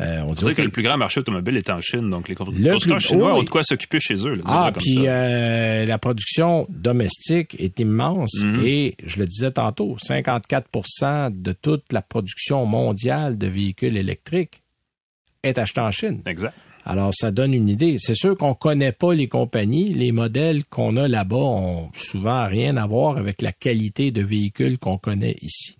Euh, 0.00 0.20
on 0.20 0.30
OK, 0.34 0.54
que 0.54 0.62
le 0.62 0.68
plus 0.68 0.84
grand 0.84 0.96
marché 0.96 1.18
automobile 1.18 1.56
est 1.56 1.68
en 1.68 1.80
Chine, 1.80 2.08
donc 2.10 2.28
les 2.28 2.34
Le 2.36 2.38
constructeurs 2.38 2.96
plus- 2.98 3.00
chinois 3.00 3.32
oui. 3.34 3.40
ont 3.40 3.42
de 3.42 3.50
quoi 3.50 3.64
s'occuper 3.64 3.98
chez 3.98 4.14
eux. 4.24 4.34
Là, 4.36 4.42
Ah, 4.46 4.70
puis 4.72 4.98
euh, 5.08 5.84
la 5.84 5.98
production 5.98 6.64
domestique 6.70 7.56
est 7.58 7.80
immense 7.80 8.40
Mhm. 8.44 8.62
et, 8.64 8.94
je 9.04 9.18
le 9.18 9.26
disais 9.26 9.50
tantôt, 9.50 9.96
54% 9.98 11.30
de 11.32 11.50
toute 11.50 11.92
la 11.92 12.02
production 12.02 12.64
mondiale 12.64 13.36
de 13.36 13.48
véhicules 13.48 13.96
électriques 13.96 14.62
est 15.42 15.58
achetée 15.58 15.80
en 15.80 15.90
Chine. 15.90 16.22
Exact. 16.26 16.54
Alors, 16.88 17.12
ça 17.12 17.32
donne 17.32 17.52
une 17.52 17.68
idée. 17.68 17.96
C'est 17.98 18.14
sûr 18.14 18.38
qu'on 18.38 18.54
connaît 18.54 18.92
pas 18.92 19.12
les 19.12 19.26
compagnies. 19.26 19.92
Les 19.92 20.12
modèles 20.12 20.64
qu'on 20.64 20.96
a 20.96 21.08
là-bas 21.08 21.36
ont 21.36 21.90
souvent 21.94 22.46
rien 22.46 22.76
à 22.76 22.86
voir 22.86 23.16
avec 23.18 23.42
la 23.42 23.50
qualité 23.52 24.12
de 24.12 24.22
véhicules 24.22 24.78
qu'on 24.78 24.96
connaît 24.96 25.36
ici. 25.42 25.76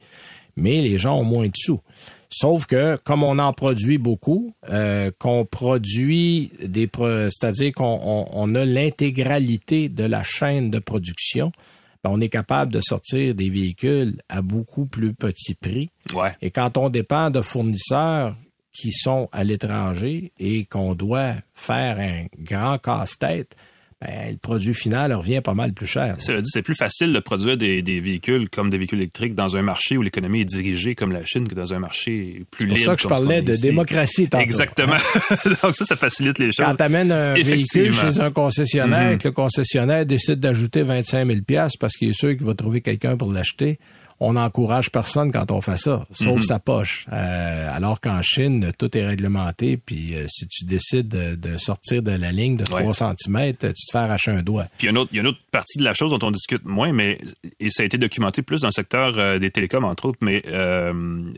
Mais 0.57 0.83
les 0.83 0.99
gens 0.99 1.19
ont 1.21 1.25
moins 1.25 1.47
de 1.47 1.53
sous. 1.57 1.81
Sauf 2.29 2.67
que, 2.67 2.97
comme 2.97 3.23
on 3.23 3.39
en 3.39 3.53
produit 3.53 3.99
beaucoup, 3.99 4.53
euh, 4.69 5.13
qu'on 5.19 5.45
produit 5.45 6.51
des, 6.61 6.89
pro- 6.89 7.31
c'est-à-dire 7.31 7.73
qu'on 7.73 8.01
on- 8.03 8.27
on 8.33 8.55
a 8.57 8.65
l'intégralité 8.65 9.89
de 9.89 10.03
la 10.05 10.25
chaîne 10.25 10.71
de 10.71 10.81
production, 10.81 11.53
ben, 12.03 12.11
on 12.13 12.21
est 12.21 12.29
capable 12.29 12.73
de 12.73 12.81
sortir 12.81 13.35
des 13.35 13.49
véhicules 13.49 14.17
à 14.29 14.43
beaucoup 14.43 14.87
plus 14.87 15.15
petit 15.15 15.55
prix. 15.55 15.89
Ouais. 16.15 16.35
Et 16.43 16.51
quand 16.51 16.77
on 16.77 16.89
dépend 16.89 17.31
de 17.31 17.43
fournisseurs 17.43 18.35
qui 18.77 18.93
sont 18.93 19.29
à 19.33 19.43
l'étranger 19.45 20.33
et 20.39 20.65
qu'on 20.67 20.95
doit 20.95 21.33
faire 21.55 21.99
un 21.99 22.27
grand 22.43 22.79
casse-tête, 22.79 23.57
ben, 24.03 24.33
le 24.33 24.37
produit 24.37 24.75
final 24.75 25.15
revient 25.15 25.41
pas 25.41 25.55
mal 25.55 25.73
plus 25.73 25.87
cher. 25.87 26.17
Cela 26.19 26.43
dit, 26.43 26.51
c'est 26.53 26.61
plus 26.61 26.75
facile 26.75 27.15
de 27.15 27.19
produire 27.19 27.57
des, 27.57 27.81
des 27.81 27.99
véhicules 27.99 28.51
comme 28.51 28.69
des 28.69 28.77
véhicules 28.77 28.99
électriques 28.99 29.35
dans 29.35 29.57
un 29.57 29.63
marché 29.63 29.97
où 29.97 30.03
l'économie 30.03 30.43
est 30.43 30.45
dirigée 30.45 30.95
comme 30.95 31.13
la 31.13 31.25
Chine 31.25 31.49
que 31.49 31.55
dans 31.55 31.73
un 31.73 31.79
marché 31.79 32.45
plus 32.51 32.65
C'est 32.65 32.67
pour 32.69 32.77
libre. 32.77 32.91
ça 32.91 32.97
que 32.97 33.03
je 33.03 33.09
parlais 33.09 33.41
de 33.41 33.53
ici. 33.55 33.63
démocratie 33.63 34.29
tantôt. 34.29 34.45
Exactement. 34.45 34.97
donc 35.63 35.75
ça, 35.75 35.87
ça 35.87 35.97
facilite 35.97 36.39
les 36.39 36.51
Quand 36.51 36.67
choses. 36.67 36.77
tu 36.77 36.83
amènes 36.83 37.11
un 37.11 37.33
véhicule 37.35 37.95
chez 37.95 38.21
un 38.21 38.31
concessionnaire 38.31 39.09
Mhm. 39.09 39.15
et 39.15 39.19
que 39.19 39.29
le 39.29 39.33
concessionnaire 39.33 40.05
décide 40.05 40.41
d'ajouter 40.41 40.83
25 40.83 41.27
000 41.27 41.39
parce 41.81 41.95
qu'il 41.97 42.11
est 42.11 42.13
sûr 42.13 42.37
qu'il 42.37 42.45
va 42.45 42.53
trouver 42.55 42.83
quelqu'un 42.83 43.17
pour 43.17 43.33
l'acheter, 43.33 43.79
on 44.21 44.33
n'encourage 44.35 44.91
personne 44.91 45.31
quand 45.33 45.51
on 45.51 45.61
fait 45.61 45.77
ça, 45.77 46.05
sauf 46.11 46.37
Mhm. 46.37 46.43
sa 46.43 46.59
poche. 46.59 47.07
Euh, 47.13 47.71
alors 47.77 48.01
qu'en 48.01 48.23
Chine, 48.23 48.73
tout 48.79 48.97
est 48.97 49.07
réglementé, 49.07 49.77
puis 49.77 50.15
euh, 50.15 50.25
si 50.29 50.47
tu 50.49 50.65
décides 50.65 51.09
de, 51.09 51.35
de 51.35 51.59
sortir 51.59 52.03
de 52.03 52.11
la 52.13 52.33
ligne 52.33 52.57
de 52.57 52.65
3 52.65 52.83
Ouais. 52.83 52.93
cm, 52.95 53.53
tu 53.53 53.69
te 53.73 53.73
fais 53.93 53.99
arracher 53.99 54.31
un 54.31 54.43
doigt. 54.43 54.67
Puis 54.79 54.87
il 54.87 54.87
y, 54.87 54.89
a 54.89 54.91
une 54.93 54.99
autre, 54.99 55.11
il 55.13 55.17
y 55.17 55.19
a 55.19 55.23
une 55.23 55.29
autre 55.29 55.39
partie 55.51 55.79
de 55.79 55.85
la 55.85 55.93
chose 55.95 56.11
dont 56.19 56.27
on 56.27 56.31
discute 56.31 56.65
moins, 56.65 56.93
mais 56.93 57.19
et 57.61 57.71
ça 57.71 57.83
a 57.83 57.87
été 57.87 57.99
documenté 57.99 58.43
plus 58.43 58.61
dans 58.63 58.69
le 58.69 58.73
secteur 58.73 59.15
euh, 59.19 59.39
des 59.39 59.51
télécoms, 59.51 59.85
entre 59.85 60.07
autres, 60.07 60.19
mais 60.23 60.43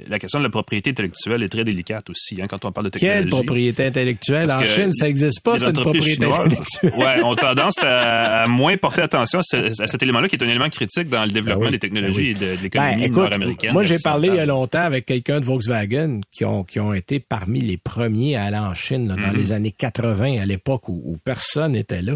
la 0.08 0.18
question 0.18 0.38
de 0.38 0.44
la 0.44 0.50
propriété 0.50 0.90
intellectuelle 0.90 1.42
est 1.42 1.48
très 1.48 1.64
délicate 1.64 2.08
aussi 2.10 2.40
hein, 2.40 2.46
quand 2.48 2.64
on 2.64 2.72
parle 2.72 2.86
de 2.86 2.90
technologie. 2.90 3.20
Quelle 3.22 3.28
propriété 3.30 3.86
intellectuelle? 3.86 4.48
Parce 4.48 4.62
en 4.62 4.66
Chine, 4.66 4.92
ça 4.92 5.06
n'existe 5.06 5.40
pas, 5.42 5.58
cette 5.58 5.78
propriété 5.80 6.24
intellectuelle. 6.26 6.92
ouais, 6.96 7.22
ont 7.24 7.34
tendance 7.34 7.82
à, 7.82 8.42
à 8.42 8.46
moins 8.46 8.76
porter 8.76 9.02
attention 9.02 9.40
à, 9.40 9.42
ce- 9.42 9.82
à 9.82 9.86
cet 9.86 10.02
élément-là 10.02 10.28
qui 10.28 10.36
est 10.36 10.42
un 10.44 10.48
élément 10.48 10.68
critique 10.68 11.08
dans 11.08 11.22
le 11.24 11.30
développement 11.30 11.60
Ben 11.62 11.66
oui, 11.66 11.72
des 11.72 11.78
technologies 11.78 12.34
ben 12.34 12.38
oui. 12.40 12.50
et 12.50 12.56
de, 12.56 12.62
de 12.62 12.67
l'économie 12.74 13.08
Ben, 13.08 13.12
nord-américaine. 13.12 13.72
moi, 13.72 13.84
j'ai 13.84 13.98
parlé 13.98 14.28
il 14.28 14.34
y 14.34 14.38
a 14.38 14.46
longtemps 14.46 14.82
avec 14.82 15.06
quelqu'un 15.06 15.40
de 15.40 15.44
Volkswagen 15.44 16.20
qui 16.32 16.44
ont, 16.44 16.64
qui 16.64 16.80
ont 16.80 16.92
été 16.92 17.20
parmi 17.20 17.60
les 17.60 17.76
premiers 17.76 18.36
à 18.36 18.44
aller 18.44 18.58
en 18.58 18.74
Chine 18.74 19.08
là, 19.08 19.16
dans 19.16 19.32
les 19.32 19.52
années 19.52 19.72
80, 19.72 20.40
à 20.40 20.46
l'époque 20.46 20.88
où, 20.88 21.02
où 21.04 21.16
personne 21.24 21.72
n'était 21.72 22.02
là. 22.02 22.14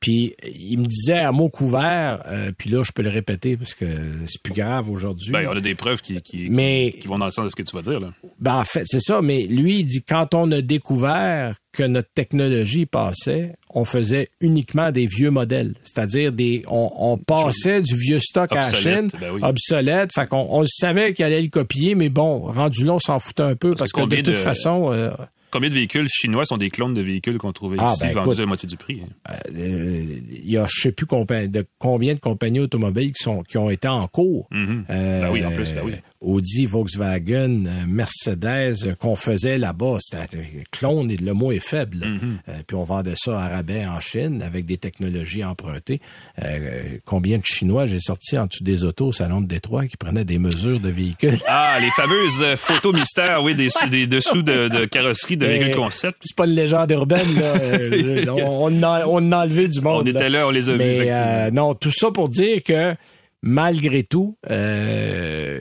Puis 0.00 0.32
il 0.44 0.78
me 0.78 0.86
disait 0.86 1.18
à 1.18 1.32
mots 1.32 1.48
couverts, 1.48 2.22
euh, 2.26 2.52
puis 2.56 2.70
là, 2.70 2.84
je 2.84 2.92
peux 2.92 3.02
le 3.02 3.08
répéter 3.10 3.56
parce 3.56 3.74
que 3.74 3.84
c'est 4.28 4.40
plus 4.42 4.52
grave 4.54 4.88
aujourd'hui. 4.88 5.32
Ben, 5.32 5.48
on 5.50 5.56
a 5.56 5.60
des 5.60 5.74
preuves 5.74 6.00
qui, 6.00 6.20
qui, 6.22 6.48
Mais- 6.50 6.94
qui, 7.00 7.08
vont 7.08 7.18
dans 7.18 7.26
le 7.26 7.32
sens 7.32 7.44
de 7.46 7.50
ce 7.50 7.56
que 7.56 7.62
tu 7.62 7.74
vas 7.74 7.82
dire. 7.82 7.98
Là. 7.98 8.12
Ben, 8.38 8.54
en 8.60 8.64
fait, 8.64 8.84
c'est 8.86 9.00
ça, 9.00 9.20
mais 9.22 9.42
lui, 9.44 9.80
il 9.80 9.84
dit 9.86 10.02
quand 10.08 10.34
on 10.34 10.52
a 10.52 10.60
découvert 10.60 11.56
que 11.72 11.82
notre 11.82 12.10
technologie 12.14 12.86
passait, 12.86 13.54
on 13.70 13.84
faisait 13.84 14.28
uniquement 14.40 14.90
des 14.92 15.06
vieux 15.06 15.30
modèles. 15.30 15.74
C'est-à-dire 15.84 16.32
des 16.32 16.62
on, 16.68 16.90
on 16.96 17.18
passait 17.18 17.82
du 17.82 17.96
vieux 17.96 18.20
stock 18.20 18.52
à 18.52 18.56
la 18.62 18.68
Obsolète, 18.68 18.98
Chine, 19.10 19.10
ben 19.20 19.30
oui. 19.34 19.40
obsolète. 19.42 20.12
Fait 20.14 20.28
qu'on 20.28 20.46
on 20.50 20.64
savait 20.64 21.12
qu'il 21.12 21.24
allait 21.24 21.42
le 21.42 21.48
copier, 21.48 21.94
mais 21.96 22.08
bon, 22.08 22.38
rendu 22.40 22.84
là, 22.84 22.94
on 22.94 23.00
s'en 23.00 23.18
foutait 23.18 23.42
un 23.42 23.56
peu 23.56 23.74
parce, 23.74 23.90
que 23.92 24.00
que 24.00 24.06
de 24.06 24.16
toute 24.16 24.26
de- 24.26 24.34
façon, 24.34 24.92
euh, 24.92 25.10
Combien 25.50 25.70
de 25.70 25.74
véhicules 25.74 26.08
chinois 26.10 26.44
sont 26.44 26.58
des 26.58 26.68
clones 26.70 26.92
de 26.94 27.00
véhicules 27.00 27.38
qu'on 27.38 27.52
trouvait 27.52 27.78
Ah, 27.80 27.92
ici 27.94 28.04
ben, 28.06 28.12
vendus 28.12 28.26
écoute. 28.28 28.38
à 28.38 28.42
la 28.42 28.46
moitié 28.46 28.68
du 28.68 28.76
prix? 28.76 29.00
hein? 29.02 29.32
euh, 29.56 30.04
il 30.30 30.50
y 30.50 30.56
a 30.58 30.66
je 30.68 30.80
sais 30.82 30.92
plus 30.92 31.06
de 31.06 31.66
combien 31.78 32.14
de 32.14 32.20
compagnies 32.20 32.60
automobiles 32.60 33.12
qui 33.12 33.22
sont 33.22 33.42
qui 33.42 33.56
ont 33.58 33.70
été 33.70 33.88
en 33.88 34.06
cours. 34.08 34.46
Mhm. 34.50 34.84
Euh, 34.90 35.22
Ben 35.22 35.30
oui, 35.32 35.44
en 35.44 35.50
plus, 35.52 35.72
ben 35.72 35.82
oui. 35.84 35.92
Audi, 36.20 36.66
Volkswagen, 36.66 37.66
euh, 37.66 37.84
Mercedes 37.86 38.84
euh, 38.84 38.94
qu'on 38.98 39.14
faisait 39.14 39.56
là-bas. 39.56 39.98
C'était 40.00 40.36
un 40.36 40.62
clone 40.72 41.10
et 41.10 41.16
le 41.16 41.32
mot 41.32 41.52
est 41.52 41.64
faible. 41.64 42.04
Euh, 42.48 42.52
puis 42.66 42.76
on 42.76 42.84
vendait 42.84 43.14
ça 43.16 43.40
à 43.40 43.48
rabais 43.48 43.86
en 43.86 44.00
Chine 44.00 44.42
avec 44.42 44.66
des 44.66 44.78
technologies 44.78 45.44
empruntées. 45.44 46.00
Euh, 46.42 46.98
combien 47.04 47.38
de 47.38 47.44
Chinois 47.44 47.86
j'ai 47.86 48.00
sorti 48.00 48.36
en 48.36 48.46
dessous 48.46 48.64
des 48.64 48.84
autos 48.84 49.06
au 49.08 49.12
Salon 49.12 49.40
de 49.40 49.46
Détroit 49.46 49.86
qui 49.86 49.96
prenaient 49.96 50.24
des 50.24 50.38
mesures 50.38 50.80
de 50.80 50.90
véhicules? 50.90 51.38
Ah, 51.46 51.78
les 51.80 51.90
fameuses 51.90 52.56
photos 52.56 52.94
mystères, 52.94 53.42
oui, 53.42 53.54
des, 53.54 53.68
des 53.90 54.06
dessous 54.06 54.42
de, 54.42 54.68
de 54.68 54.84
carrosserie 54.86 55.36
de 55.36 55.46
véhicules 55.46 55.76
concept. 55.76 56.18
C'est 56.22 56.36
pas 56.36 56.46
une 56.46 56.54
légende 56.54 56.90
urbaine, 56.90 57.26
là. 57.38 58.32
On, 58.38 58.72
on, 58.72 58.82
a, 58.82 59.06
on 59.06 59.32
a 59.32 59.44
enlevé 59.44 59.68
du 59.68 59.80
monde. 59.80 60.02
On 60.02 60.10
était 60.10 60.28
là, 60.28 60.46
on 60.46 60.50
les 60.50 60.68
a 60.68 60.76
vus, 60.76 60.80
euh, 60.82 61.50
non, 61.50 61.74
tout 61.74 61.90
ça 61.90 62.10
pour 62.10 62.28
dire 62.28 62.62
que 62.62 62.94
malgré 63.42 64.02
tout, 64.02 64.36
euh, 64.50 65.60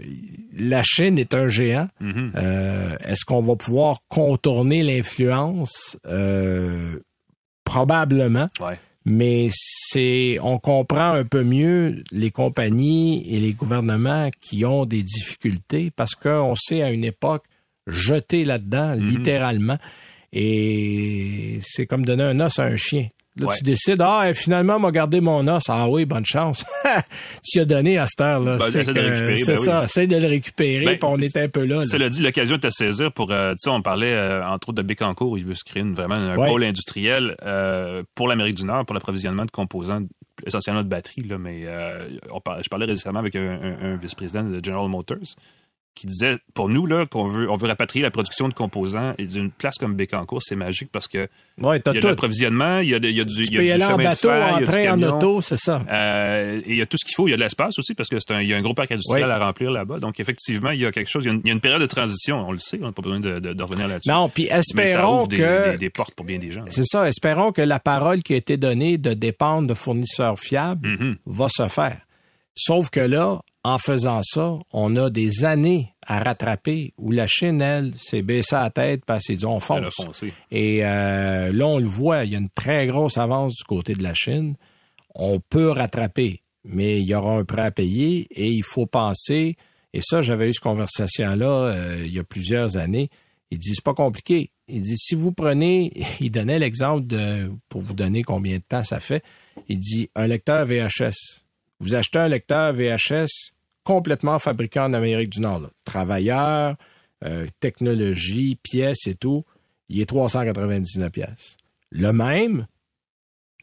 la 0.57 0.81
Chine 0.83 1.17
est 1.17 1.33
un 1.33 1.47
géant. 1.47 1.87
Mhm. 1.99 2.31
Euh, 2.35 2.97
Est-ce 3.05 3.23
qu'on 3.25 3.41
va 3.41 3.55
pouvoir 3.55 3.99
contourner 4.09 4.83
l'influence? 4.83 5.97
Euh, 6.07 6.99
probablement. 7.63 8.47
Ouais. 8.59 8.79
Mais 9.05 9.47
c'est, 9.51 10.37
on 10.41 10.57
comprend 10.57 11.13
un 11.13 11.23
peu 11.23 11.43
mieux 11.43 12.03
les 12.11 12.29
compagnies 12.31 13.23
et 13.33 13.39
les 13.39 13.53
gouvernements 13.53 14.29
qui 14.41 14.65
ont 14.65 14.85
des 14.85 15.01
difficultés 15.03 15.91
parce 15.95 16.13
qu'on 16.15 16.55
sait 16.57 16.81
à 16.81 16.91
une 16.91 17.05
époque 17.05 17.45
jeter 17.87 18.43
là-dedans, 18.43 18.95
Mhm. 18.97 19.09
littéralement. 19.09 19.77
Et 20.33 21.59
c'est 21.63 21.85
comme 21.85 22.05
donner 22.05 22.23
un 22.23 22.39
os 22.41 22.59
à 22.59 22.65
un 22.65 22.75
chien. 22.75 23.07
Là, 23.39 23.47
Ouais. 23.47 23.55
tu 23.57 23.63
décides, 23.63 24.01
ah, 24.01 24.31
finalement, 24.33 24.79
m'a 24.79 24.91
gardé 24.91 25.21
mon 25.21 25.47
os. 25.47 25.63
Ah 25.69 25.87
oui, 25.89 26.05
bonne 26.05 26.25
chance. 26.25 26.65
tu 27.43 27.59
as 27.59 27.65
donné 27.65 27.97
à 27.97 28.05
cette 28.07 28.21
heure-là. 28.21 28.57
Ben, 28.57 28.65
C'est 28.71 28.83
de 28.83 28.91
récupérer, 28.99 29.43
ben 29.45 29.57
oui. 29.59 29.65
ça, 29.65 29.83
essaie 29.83 30.07
de 30.07 30.15
le 30.17 30.27
récupérer, 30.27 30.85
Ben, 30.85 30.97
puis 30.99 31.09
on 31.09 31.17
est 31.19 31.37
un 31.37 31.47
peu 31.47 31.65
là. 31.65 31.77
là. 31.77 31.85
Cela 31.85 32.09
dit, 32.09 32.21
l'occasion 32.21 32.55
est 32.57 32.65
à 32.65 32.71
saisir 32.71 33.11
pour, 33.11 33.31
euh, 33.31 33.51
tu 33.51 33.57
sais, 33.59 33.69
on 33.69 33.81
parlait 33.81 34.13
euh, 34.13 34.45
entre 34.47 34.69
autres 34.69 34.81
de 34.81 34.87
Bécancourt, 34.87 35.31
où 35.31 35.37
il 35.37 35.45
veut 35.45 35.55
se 35.55 35.63
créer 35.63 35.83
une- 35.83 35.93
vraiment 35.93 36.15
un 36.15 36.35
Ouais. 36.37 36.47
pôle 36.47 36.63
industriel 36.63 37.35
euh, 37.43 38.03
pour 38.15 38.27
l'Amérique 38.27 38.55
du 38.55 38.65
Nord, 38.65 38.85
pour 38.85 38.93
l'approvisionnement 38.93 39.45
de 39.45 39.51
composants 39.51 40.01
essentiellement 40.45 40.83
de 40.83 40.87
batteries. 40.89 41.23
Là, 41.23 41.37
mais 41.37 41.65
on 42.31 42.39
je 42.61 42.69
parlais 42.69 42.85
récemment 42.85 43.19
avec 43.19 43.35
un, 43.35 43.59
un- 43.61 43.93
un 43.93 43.95
vice-président 43.97 44.43
de 44.43 44.63
General 44.63 44.87
Motors 44.87 45.17
qui 45.97 46.07
disait, 46.07 46.37
pour 46.53 46.69
nous, 46.69 46.85
là, 46.85 47.05
qu'on 47.05 47.27
veut, 47.27 47.49
on 47.49 47.55
veut 47.57 47.67
rapatrier 47.67 48.03
la 48.03 48.11
production 48.11 48.47
de 48.47 48.53
composants 48.53 49.13
et 49.17 49.25
d'une 49.25 49.51
place 49.51 49.75
comme 49.77 49.95
Bécancourt, 49.95 50.41
c'est 50.43 50.55
magique 50.55 50.89
parce 50.91 51.07
que 51.07 51.27
Ouais, 51.59 51.81
il 51.85 51.93
y 51.93 51.97
a 51.97 52.01
de 52.01 52.07
l'approvisionnement, 52.07 52.79
il 52.79 52.89
y 52.89 52.93
a, 52.95 52.99
de- 52.99 53.07
il 53.09 53.17
y 53.17 53.21
a 53.21 53.23
du, 53.25 53.33
Tu 53.33 53.53
il 53.53 53.53
y 53.53 53.57
a 53.57 53.61
y 53.63 53.65
du 53.65 53.71
aller 53.71 53.83
en 53.85 53.97
de 53.97 54.03
bateau, 54.03 54.29
fer, 54.71 54.83
y 54.85 54.89
en 54.89 55.01
auto, 55.03 55.41
c'est 55.41 55.57
ça. 55.57 55.81
Euh, 55.89 56.59
et 56.65 56.71
il 56.71 56.75
y 56.77 56.81
a 56.81 56.85
tout 56.85 56.97
ce 56.97 57.05
qu'il 57.05 57.15
faut. 57.15 57.27
Il 57.27 57.31
y 57.31 57.33
a 57.33 57.37
de 57.37 57.41
l'espace 57.41 57.79
aussi 57.79 57.93
parce 57.95 58.09
que 58.09 58.17
c'est 58.19 58.31
un, 58.33 58.41
il 58.41 58.47
y 58.47 58.53
a 58.53 58.57
un 58.57 58.61
gros 58.61 58.73
parc 58.75 58.91
industriel 58.91 59.29
à 59.31 59.39
remplir 59.39 59.71
là-bas. 59.71 59.99
Donc 59.99 60.19
effectivement, 60.19 60.69
il 60.71 60.81
y 60.81 60.85
a 60.85 60.91
quelque 60.91 61.09
chose. 61.09 61.23
Il 61.25 61.27
y 61.27 61.31
a 61.31 61.33
une, 61.33 61.41
il 61.43 61.47
y 61.47 61.49
a 61.49 61.53
une 61.53 61.59
période 61.61 61.81
de 61.81 61.85
transition. 61.87 62.47
On 62.47 62.51
le 62.51 62.59
sait. 62.59 62.77
On 62.81 62.85
n'a 62.85 62.91
pas 62.91 63.01
besoin 63.01 63.19
de, 63.19 63.39
de- 63.39 63.53
de 63.53 63.63
revenir 63.63 63.87
là-dessus. 63.87 64.09
Non, 64.09 64.29
puis 64.29 64.45
espérons 64.45 65.25
des, 65.27 65.37
que 65.37 65.71
des- 65.71 65.77
des 65.77 65.89
portes 65.89 66.13
pour 66.13 66.25
bien 66.25 66.37
des 66.37 66.51
gens. 66.51 66.61
C'est 66.69 66.85
ça. 66.85 67.07
Espérons 67.09 67.51
que 67.51 67.61
la 67.63 67.79
parole 67.79 68.21
qui 68.21 68.33
a 68.33 68.37
été 68.37 68.57
donnée 68.57 68.97
de 68.99 69.13
dépendre 69.13 69.67
de 69.67 69.73
fournisseurs 69.73 70.37
fiables 70.39 70.87
Mhm. 70.87 71.15
va 71.25 71.47
se 71.49 71.67
faire. 71.67 72.01
Sauf 72.55 72.89
que 72.89 72.99
là, 72.99 73.39
en 73.67 73.79
faisant 73.79 74.21
ça, 74.23 74.57
on 74.71 74.95
a 74.95 75.09
des 75.09 75.43
années 75.43 75.93
à 76.05 76.19
rattraper 76.23 76.93
où 76.97 77.11
la 77.11 77.27
Chine, 77.27 77.61
elle, 77.61 77.91
s'est 77.97 78.21
baissée 78.21 78.55
la 78.55 78.69
tête 78.69 79.03
parce 79.05 79.25
s'est 79.25 79.35
dit 79.35 79.45
on 79.45 79.59
Elle 79.59 79.83
a 79.85 79.91
fonce. 79.91 80.05
foncé. 80.05 80.33
Et 80.51 80.85
euh, 80.85 81.51
là, 81.51 81.67
on 81.67 81.77
le 81.77 81.85
voit, 81.85 82.23
il 82.23 82.31
y 82.31 82.35
a 82.35 82.39
une 82.39 82.49
très 82.49 82.87
grosse 82.87 83.17
avance 83.17 83.55
du 83.55 83.63
côté 83.65 83.93
de 83.93 84.03
la 84.03 84.13
Chine. 84.13 84.55
On 85.15 85.41
peut 85.41 85.69
rattraper, 85.69 86.43
mais 86.63 87.01
il 87.01 87.05
y 87.07 87.13
aura 87.13 87.33
un 87.33 87.43
prêt 87.43 87.63
à 87.63 87.71
payer 87.71 88.27
et 88.31 88.47
il 88.47 88.63
faut 88.63 88.85
penser, 88.85 89.57
et 89.91 89.99
ça, 90.01 90.21
j'avais 90.21 90.49
eu 90.49 90.53
cette 90.53 90.63
conversation-là 90.63 91.45
euh, 91.47 92.03
il 92.05 92.13
y 92.13 92.19
a 92.19 92.23
plusieurs 92.23 92.77
années. 92.77 93.09
Il 93.51 93.59
dit, 93.59 93.73
c'est 93.75 93.83
pas 93.83 93.93
compliqué. 93.93 94.51
Il 94.69 94.81
dit, 94.81 94.95
si 94.95 95.13
vous 95.13 95.33
prenez, 95.33 95.91
il 96.21 96.31
donnait 96.31 96.59
l'exemple 96.59 97.05
de, 97.05 97.51
pour 97.67 97.81
vous 97.81 97.93
donner 97.93 98.23
combien 98.23 98.59
de 98.59 98.63
temps 98.63 98.85
ça 98.85 99.01
fait, 99.01 99.23
il 99.67 99.79
dit, 99.79 100.09
un 100.15 100.27
lecteur 100.27 100.65
VHS. 100.65 101.41
Vous 101.81 101.95
achetez 101.95 102.19
un 102.19 102.29
lecteur 102.29 102.71
VHS 102.71 103.51
complètement 103.87 104.37
fabriqué 104.37 104.81
en 104.81 104.91
Amérique 104.93 105.29
du 105.29 105.39
Nord. 105.39 105.61
là. 105.61 105.69
Travailleur, 105.85 106.75
euh, 107.23 107.47
technologie, 107.61 108.59
pièces 108.61 109.07
et 109.07 109.15
tout, 109.15 109.45
il 109.87 110.01
est 110.01 110.05
399 110.05 111.09
pièces. 111.09 111.55
Le 111.89 112.11
même, 112.11 112.67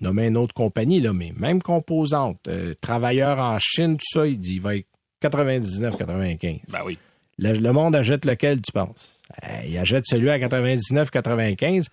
nommé 0.01 0.29
une 0.29 0.39
autre 0.39 0.55
compagnie, 0.55 1.01
là, 1.01 1.13
mais 1.13 1.35
même 1.37 1.61
composante, 1.61 2.49
euh, 2.49 2.73
travailleur 2.81 3.39
en 3.39 3.59
Chine, 3.59 3.99
tout 3.99 4.19
ça, 4.19 4.27
il 4.27 4.41
dit, 4.41 4.55
il 4.55 4.63
va 4.63 4.77
être 4.77 4.89
99-95. 5.23 6.61
Ben 6.71 6.81
oui. 6.87 6.97
Le, 7.37 7.53
le 7.53 7.73
monde 7.73 7.95
achète 7.95 8.25
lequel, 8.25 8.63
tu 8.63 8.73
penses? 8.73 9.17
Euh, 9.43 9.61
il 9.67 9.77
achète 9.77 10.07
celui 10.07 10.31
à 10.31 10.39
99-95, 10.39 11.89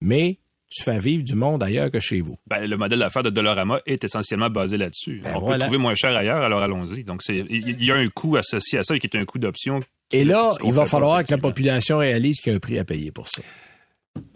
mais 0.00 0.38
tu 0.74 0.82
fais 0.82 0.98
vivre 0.98 1.22
du 1.22 1.34
monde 1.36 1.62
ailleurs 1.62 1.90
que 1.90 2.00
chez 2.00 2.20
vous. 2.20 2.36
Ben, 2.48 2.66
le 2.68 2.76
modèle 2.76 2.98
d'affaires 2.98 3.22
de 3.22 3.30
Dollarama 3.30 3.78
est 3.86 4.02
essentiellement 4.02 4.50
basé 4.50 4.76
là-dessus. 4.76 5.20
Ben 5.22 5.32
On 5.36 5.40
voilà. 5.40 5.56
peut 5.56 5.60
trouver 5.62 5.78
moins 5.78 5.94
cher 5.94 6.16
ailleurs, 6.16 6.42
alors 6.42 6.62
allons-y. 6.62 7.04
Donc, 7.04 7.22
il 7.28 7.82
y 7.84 7.92
a 7.92 7.94
un 7.94 8.08
coût 8.08 8.36
associé 8.36 8.78
à 8.80 8.84
ça 8.84 8.98
qui 8.98 9.06
est 9.06 9.16
un 9.16 9.24
coût 9.24 9.38
d'option. 9.38 9.80
Et 10.10 10.24
là, 10.24 10.52
il 10.64 10.72
va 10.72 10.84
falloir 10.86 11.22
que 11.22 11.30
la 11.30 11.38
population 11.38 11.98
réalise 11.98 12.40
qu'il 12.40 12.50
y 12.50 12.54
a 12.54 12.56
un 12.56 12.60
prix 12.60 12.78
à 12.78 12.84
payer 12.84 13.12
pour 13.12 13.28
ça. 13.28 13.42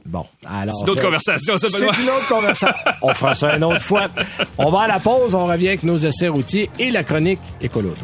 Bon, 0.06 0.24
alors... 0.46 0.74
C'est 0.74 0.84
une 0.84 0.90
autre 0.90 1.00
je- 1.00 1.06
conversation, 1.06 1.58
ça. 1.58 1.68
C'est 1.68 1.80
une 2.02 2.08
autre 2.08 2.28
conversation. 2.28 2.76
on 3.02 3.14
fera 3.14 3.34
ça 3.34 3.56
une 3.56 3.64
autre 3.64 3.80
fois. 3.82 4.08
On 4.56 4.70
va 4.70 4.80
à 4.82 4.88
la 4.88 4.98
pause, 5.00 5.34
on 5.34 5.46
revient 5.46 5.68
avec 5.68 5.82
nos 5.82 5.96
essais 5.98 6.28
routiers 6.28 6.70
et 6.78 6.90
la 6.90 7.04
chronique 7.04 7.40
écolo. 7.60 7.94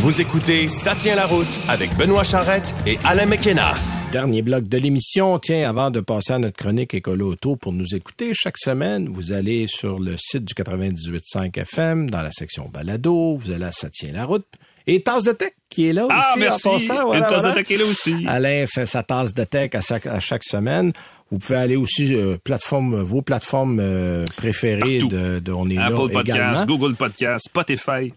Vous 0.00 0.20
écoutez 0.20 0.68
Ça 0.68 0.94
tient 0.94 1.14
la 1.14 1.26
route 1.26 1.60
avec 1.68 1.94
Benoît 1.96 2.24
Charrette 2.24 2.74
et 2.86 2.98
Alain 3.04 3.26
McKenna. 3.26 3.72
Dernier 4.12 4.42
bloc 4.42 4.66
de 4.66 4.78
l'émission. 4.78 5.38
Tiens, 5.38 5.68
avant 5.68 5.90
de 5.90 6.00
passer 6.00 6.32
à 6.32 6.38
notre 6.38 6.56
chronique 6.56 6.94
écolo 6.94 7.32
auto 7.32 7.56
pour 7.56 7.72
nous 7.72 7.94
écouter 7.94 8.32
chaque 8.34 8.58
semaine, 8.58 9.08
vous 9.08 9.32
allez 9.32 9.66
sur 9.68 9.98
le 10.00 10.16
site 10.16 10.44
du 10.44 10.54
98.5 10.54 11.56
FM 11.58 12.10
dans 12.10 12.22
la 12.22 12.30
section 12.32 12.68
balado. 12.72 13.36
Vous 13.36 13.50
allez 13.52 13.64
à 13.66 13.72
Ça 13.72 13.88
tient 13.90 14.12
la 14.12 14.24
route. 14.24 14.46
Et 14.86 15.02
Tasse 15.02 15.24
de 15.24 15.32
Tech 15.32 15.52
qui 15.68 15.88
est 15.88 15.92
là 15.92 16.06
Ah, 16.10 16.30
aussi 16.32 16.40
merci. 16.40 16.68
en 16.68 16.72
passant. 16.72 17.06
Voilà, 17.06 17.18
Une 17.20 17.30
tasse 17.30 17.42
voilà. 17.42 17.54
de 17.54 17.60
tech 17.62 17.70
est 17.70 17.76
là 17.78 17.84
aussi. 17.84 18.24
Alain 18.26 18.64
fait 18.66 18.86
sa 18.86 19.02
tasse 19.04 19.34
de 19.34 19.44
tech 19.44 19.70
à 19.74 19.80
chaque, 19.80 20.06
à 20.06 20.18
chaque 20.18 20.42
semaine. 20.44 20.92
Vous 21.30 21.38
pouvez 21.38 21.58
aller 21.58 21.76
aussi 21.76 22.12
euh, 22.16 22.36
plateforme, 22.42 23.00
vos 23.02 23.22
plateformes 23.22 23.78
euh, 23.80 24.24
préférées 24.36 24.98
Partout. 24.98 25.14
de, 25.14 25.38
de 25.38 25.52
on 25.52 25.68
est 25.70 25.74
là 25.74 25.86
Apple 25.86 26.10
Podcast, 26.10 26.28
également. 26.38 26.64
Google 26.66 26.94
Podcast, 26.96 27.44
Spotify. 27.46 28.12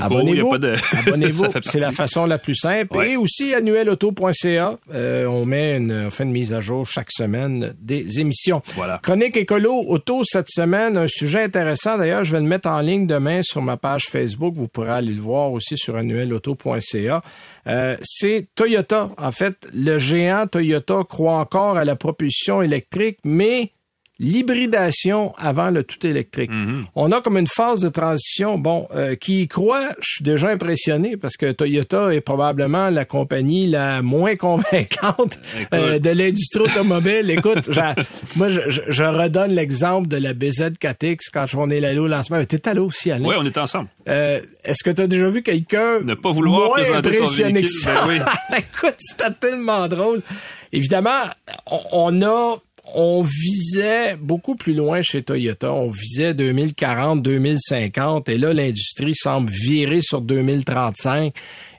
Abonnez-vous. 0.00 0.58
de... 0.58 0.74
C'est 1.62 1.78
la 1.78 1.92
façon 1.92 2.26
la 2.26 2.38
plus 2.38 2.54
simple. 2.54 2.96
Ouais. 2.96 3.12
Et 3.12 3.16
aussi 3.16 3.54
annuelauto.ca. 3.54 4.76
Euh, 4.92 5.26
on 5.26 5.46
met 5.46 5.76
une, 5.76 6.06
on 6.06 6.10
fait 6.10 6.24
une 6.24 6.32
mise 6.32 6.52
à 6.52 6.60
jour 6.60 6.86
chaque 6.86 7.10
semaine 7.10 7.74
des 7.80 8.20
émissions. 8.20 8.62
Voilà. 8.74 8.98
Chronique 9.02 9.36
écolo 9.36 9.84
auto 9.86 10.22
cette 10.24 10.48
semaine. 10.48 10.96
Un 10.96 11.08
sujet 11.08 11.44
intéressant. 11.44 11.98
D'ailleurs, 11.98 12.24
je 12.24 12.32
vais 12.32 12.40
le 12.40 12.46
mettre 12.46 12.68
en 12.68 12.80
ligne 12.80 13.06
demain 13.06 13.40
sur 13.42 13.62
ma 13.62 13.76
page 13.76 14.04
Facebook. 14.04 14.54
Vous 14.56 14.68
pourrez 14.68 14.90
aller 14.90 15.12
le 15.12 15.22
voir 15.22 15.52
aussi 15.52 15.76
sur 15.76 15.96
annuelauto.ca. 15.96 17.22
Euh, 17.66 17.96
c'est 18.02 18.46
Toyota. 18.54 19.08
En 19.18 19.32
fait, 19.32 19.66
le 19.74 19.98
géant 19.98 20.46
Toyota 20.46 21.02
croit 21.08 21.36
encore 21.36 21.76
à 21.76 21.84
la 21.84 21.96
propulsion 21.96 22.62
électrique, 22.62 23.18
mais 23.24 23.72
l'hybridation 24.18 25.32
avant 25.38 25.70
le 25.70 25.82
tout 25.82 26.04
électrique. 26.06 26.50
On 26.94 27.12
a 27.12 27.20
comme 27.20 27.36
une 27.38 27.46
phase 27.46 27.80
de 27.80 27.88
transition. 27.88 28.58
Bon, 28.58 28.86
euh, 28.94 29.14
qui 29.14 29.42
y 29.42 29.48
croit, 29.48 29.88
je 30.00 30.14
suis 30.14 30.24
déjà 30.24 30.48
impressionné 30.48 31.16
parce 31.16 31.36
que 31.36 31.52
Toyota 31.52 32.14
est 32.14 32.20
probablement 32.20 32.90
la 32.90 33.04
compagnie 33.04 33.68
la 33.68 34.02
moins 34.02 34.36
convaincante 34.46 35.38
euh, 35.74 35.98
de 35.98 36.10
l'industrie 36.10 36.60
automobile. 36.62 37.30
Écoute, 37.30 37.68
moi, 38.36 38.50
je, 38.50 38.60
je- 38.68 39.02
redonne 39.06 39.52
l'exemple 39.52 40.08
de 40.08 40.16
la 40.16 40.34
BZ4X 40.34 41.18
quand 41.32 41.46
on 41.54 41.70
est 41.70 41.84
allé 41.84 41.98
au 41.98 42.08
lancement. 42.08 42.44
T'es 42.44 42.68
allé 42.68 42.80
aussi, 42.80 43.10
Alain? 43.10 43.24
Oui, 43.28 43.34
on 43.38 43.44
est 43.44 43.56
ensemble. 43.58 43.88
Euh, 44.08 44.40
Est-ce 44.64 44.82
que 44.82 44.90
tu 44.90 45.02
as 45.02 45.06
déjà 45.06 45.30
vu 45.30 45.42
quelqu'un 45.42 46.00
Ne 46.04 46.14
pas 46.14 46.32
vouloir 46.32 46.66
moins 46.66 46.74
présenter 46.74 47.12
son 47.12 47.22
impressionné 47.24 47.62
que 47.62 47.66
véhicule, 47.66 47.68
ça? 47.68 48.06
ben 48.06 48.24
Écoute, 48.58 48.96
c'était 48.98 49.30
tellement 49.40 49.86
drôle. 49.88 50.22
Évidemment, 50.72 51.22
on, 51.70 51.80
on 51.92 52.22
a 52.22 52.56
on 52.94 53.22
visait 53.22 54.16
beaucoup 54.16 54.56
plus 54.56 54.74
loin 54.74 55.02
chez 55.02 55.22
Toyota. 55.22 55.72
On 55.72 55.90
visait 55.90 56.34
2040, 56.34 57.22
2050 57.22 58.28
et 58.28 58.38
là 58.38 58.52
l'industrie 58.52 59.14
semble 59.14 59.50
virer 59.50 60.00
sur 60.02 60.20
2035 60.20 61.32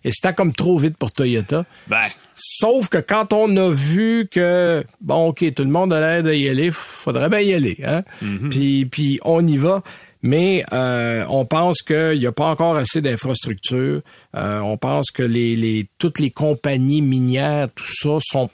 et 0.04 0.12
c'était 0.12 0.34
comme 0.34 0.54
trop 0.54 0.78
vite 0.78 0.98
pour 0.98 1.12
Toyota. 1.12 1.66
Ben, 1.88 2.04
Sauf 2.36 2.88
que 2.88 2.98
quand 2.98 3.34
on 3.34 3.58
a 3.58 3.70
vu 3.70 4.30
que, 4.32 4.84
bon, 5.02 5.30
OK, 5.30 5.44
tout 5.54 5.64
le 5.64 5.70
monde 5.70 5.92
a 5.92 6.00
l'air 6.00 6.24
d'y 6.24 6.48
aller, 6.48 6.72
faudrait 6.72 7.30
bien 7.30 7.40
y 7.42 7.54
aller. 7.54 7.78
Hein? 7.84 8.04
puis, 8.50 8.86
puis 8.86 9.20
on 9.26 9.46
y 9.46 9.58
va. 9.58 9.84
Mais 10.24 10.64
euh, 10.72 11.26
on 11.30 11.46
pense 11.46 11.82
qu'il 11.82 12.20
n'y 12.20 12.26
a 12.26 12.32
pas 12.32 12.48
encore 12.50 12.76
assez 12.76 13.02
d'infrastructures. 13.02 14.02
Euh, 14.36 14.60
on 14.60 14.78
pense 14.78 15.12
que 15.12 15.24
les, 15.24 15.56
les, 15.56 15.88
toutes 16.00 16.20
les 16.20 16.32
compagnies 16.32 17.02
minières, 17.02 17.68
tout 17.74 17.86
ça, 17.86 18.18
sont 18.22 18.50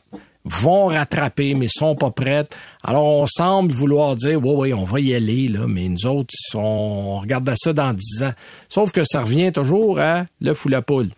vont 0.45 0.87
rattraper, 0.87 1.53
mais 1.53 1.67
sont 1.69 1.95
pas 1.95 2.11
prêtes. 2.11 2.55
Alors, 2.83 3.05
on 3.05 3.25
semble 3.25 3.71
vouloir 3.71 4.15
dire, 4.15 4.43
oui, 4.43 4.53
oui, 4.55 4.73
on 4.73 4.83
va 4.83 4.99
y 4.99 5.13
aller, 5.15 5.47
là, 5.47 5.67
mais 5.67 5.87
nous 5.87 6.05
autres, 6.05 6.33
on 6.53 7.19
regarde 7.19 7.51
ça 7.55 7.73
dans 7.73 7.93
dix 7.93 8.23
ans. 8.23 8.33
Sauf 8.69 8.91
que 8.91 9.03
ça 9.05 9.21
revient 9.21 9.51
toujours 9.51 9.99
à 9.99 10.25
l'œuf 10.41 10.65
ou 10.65 10.69
la 10.69 10.81
poule. 10.81 11.09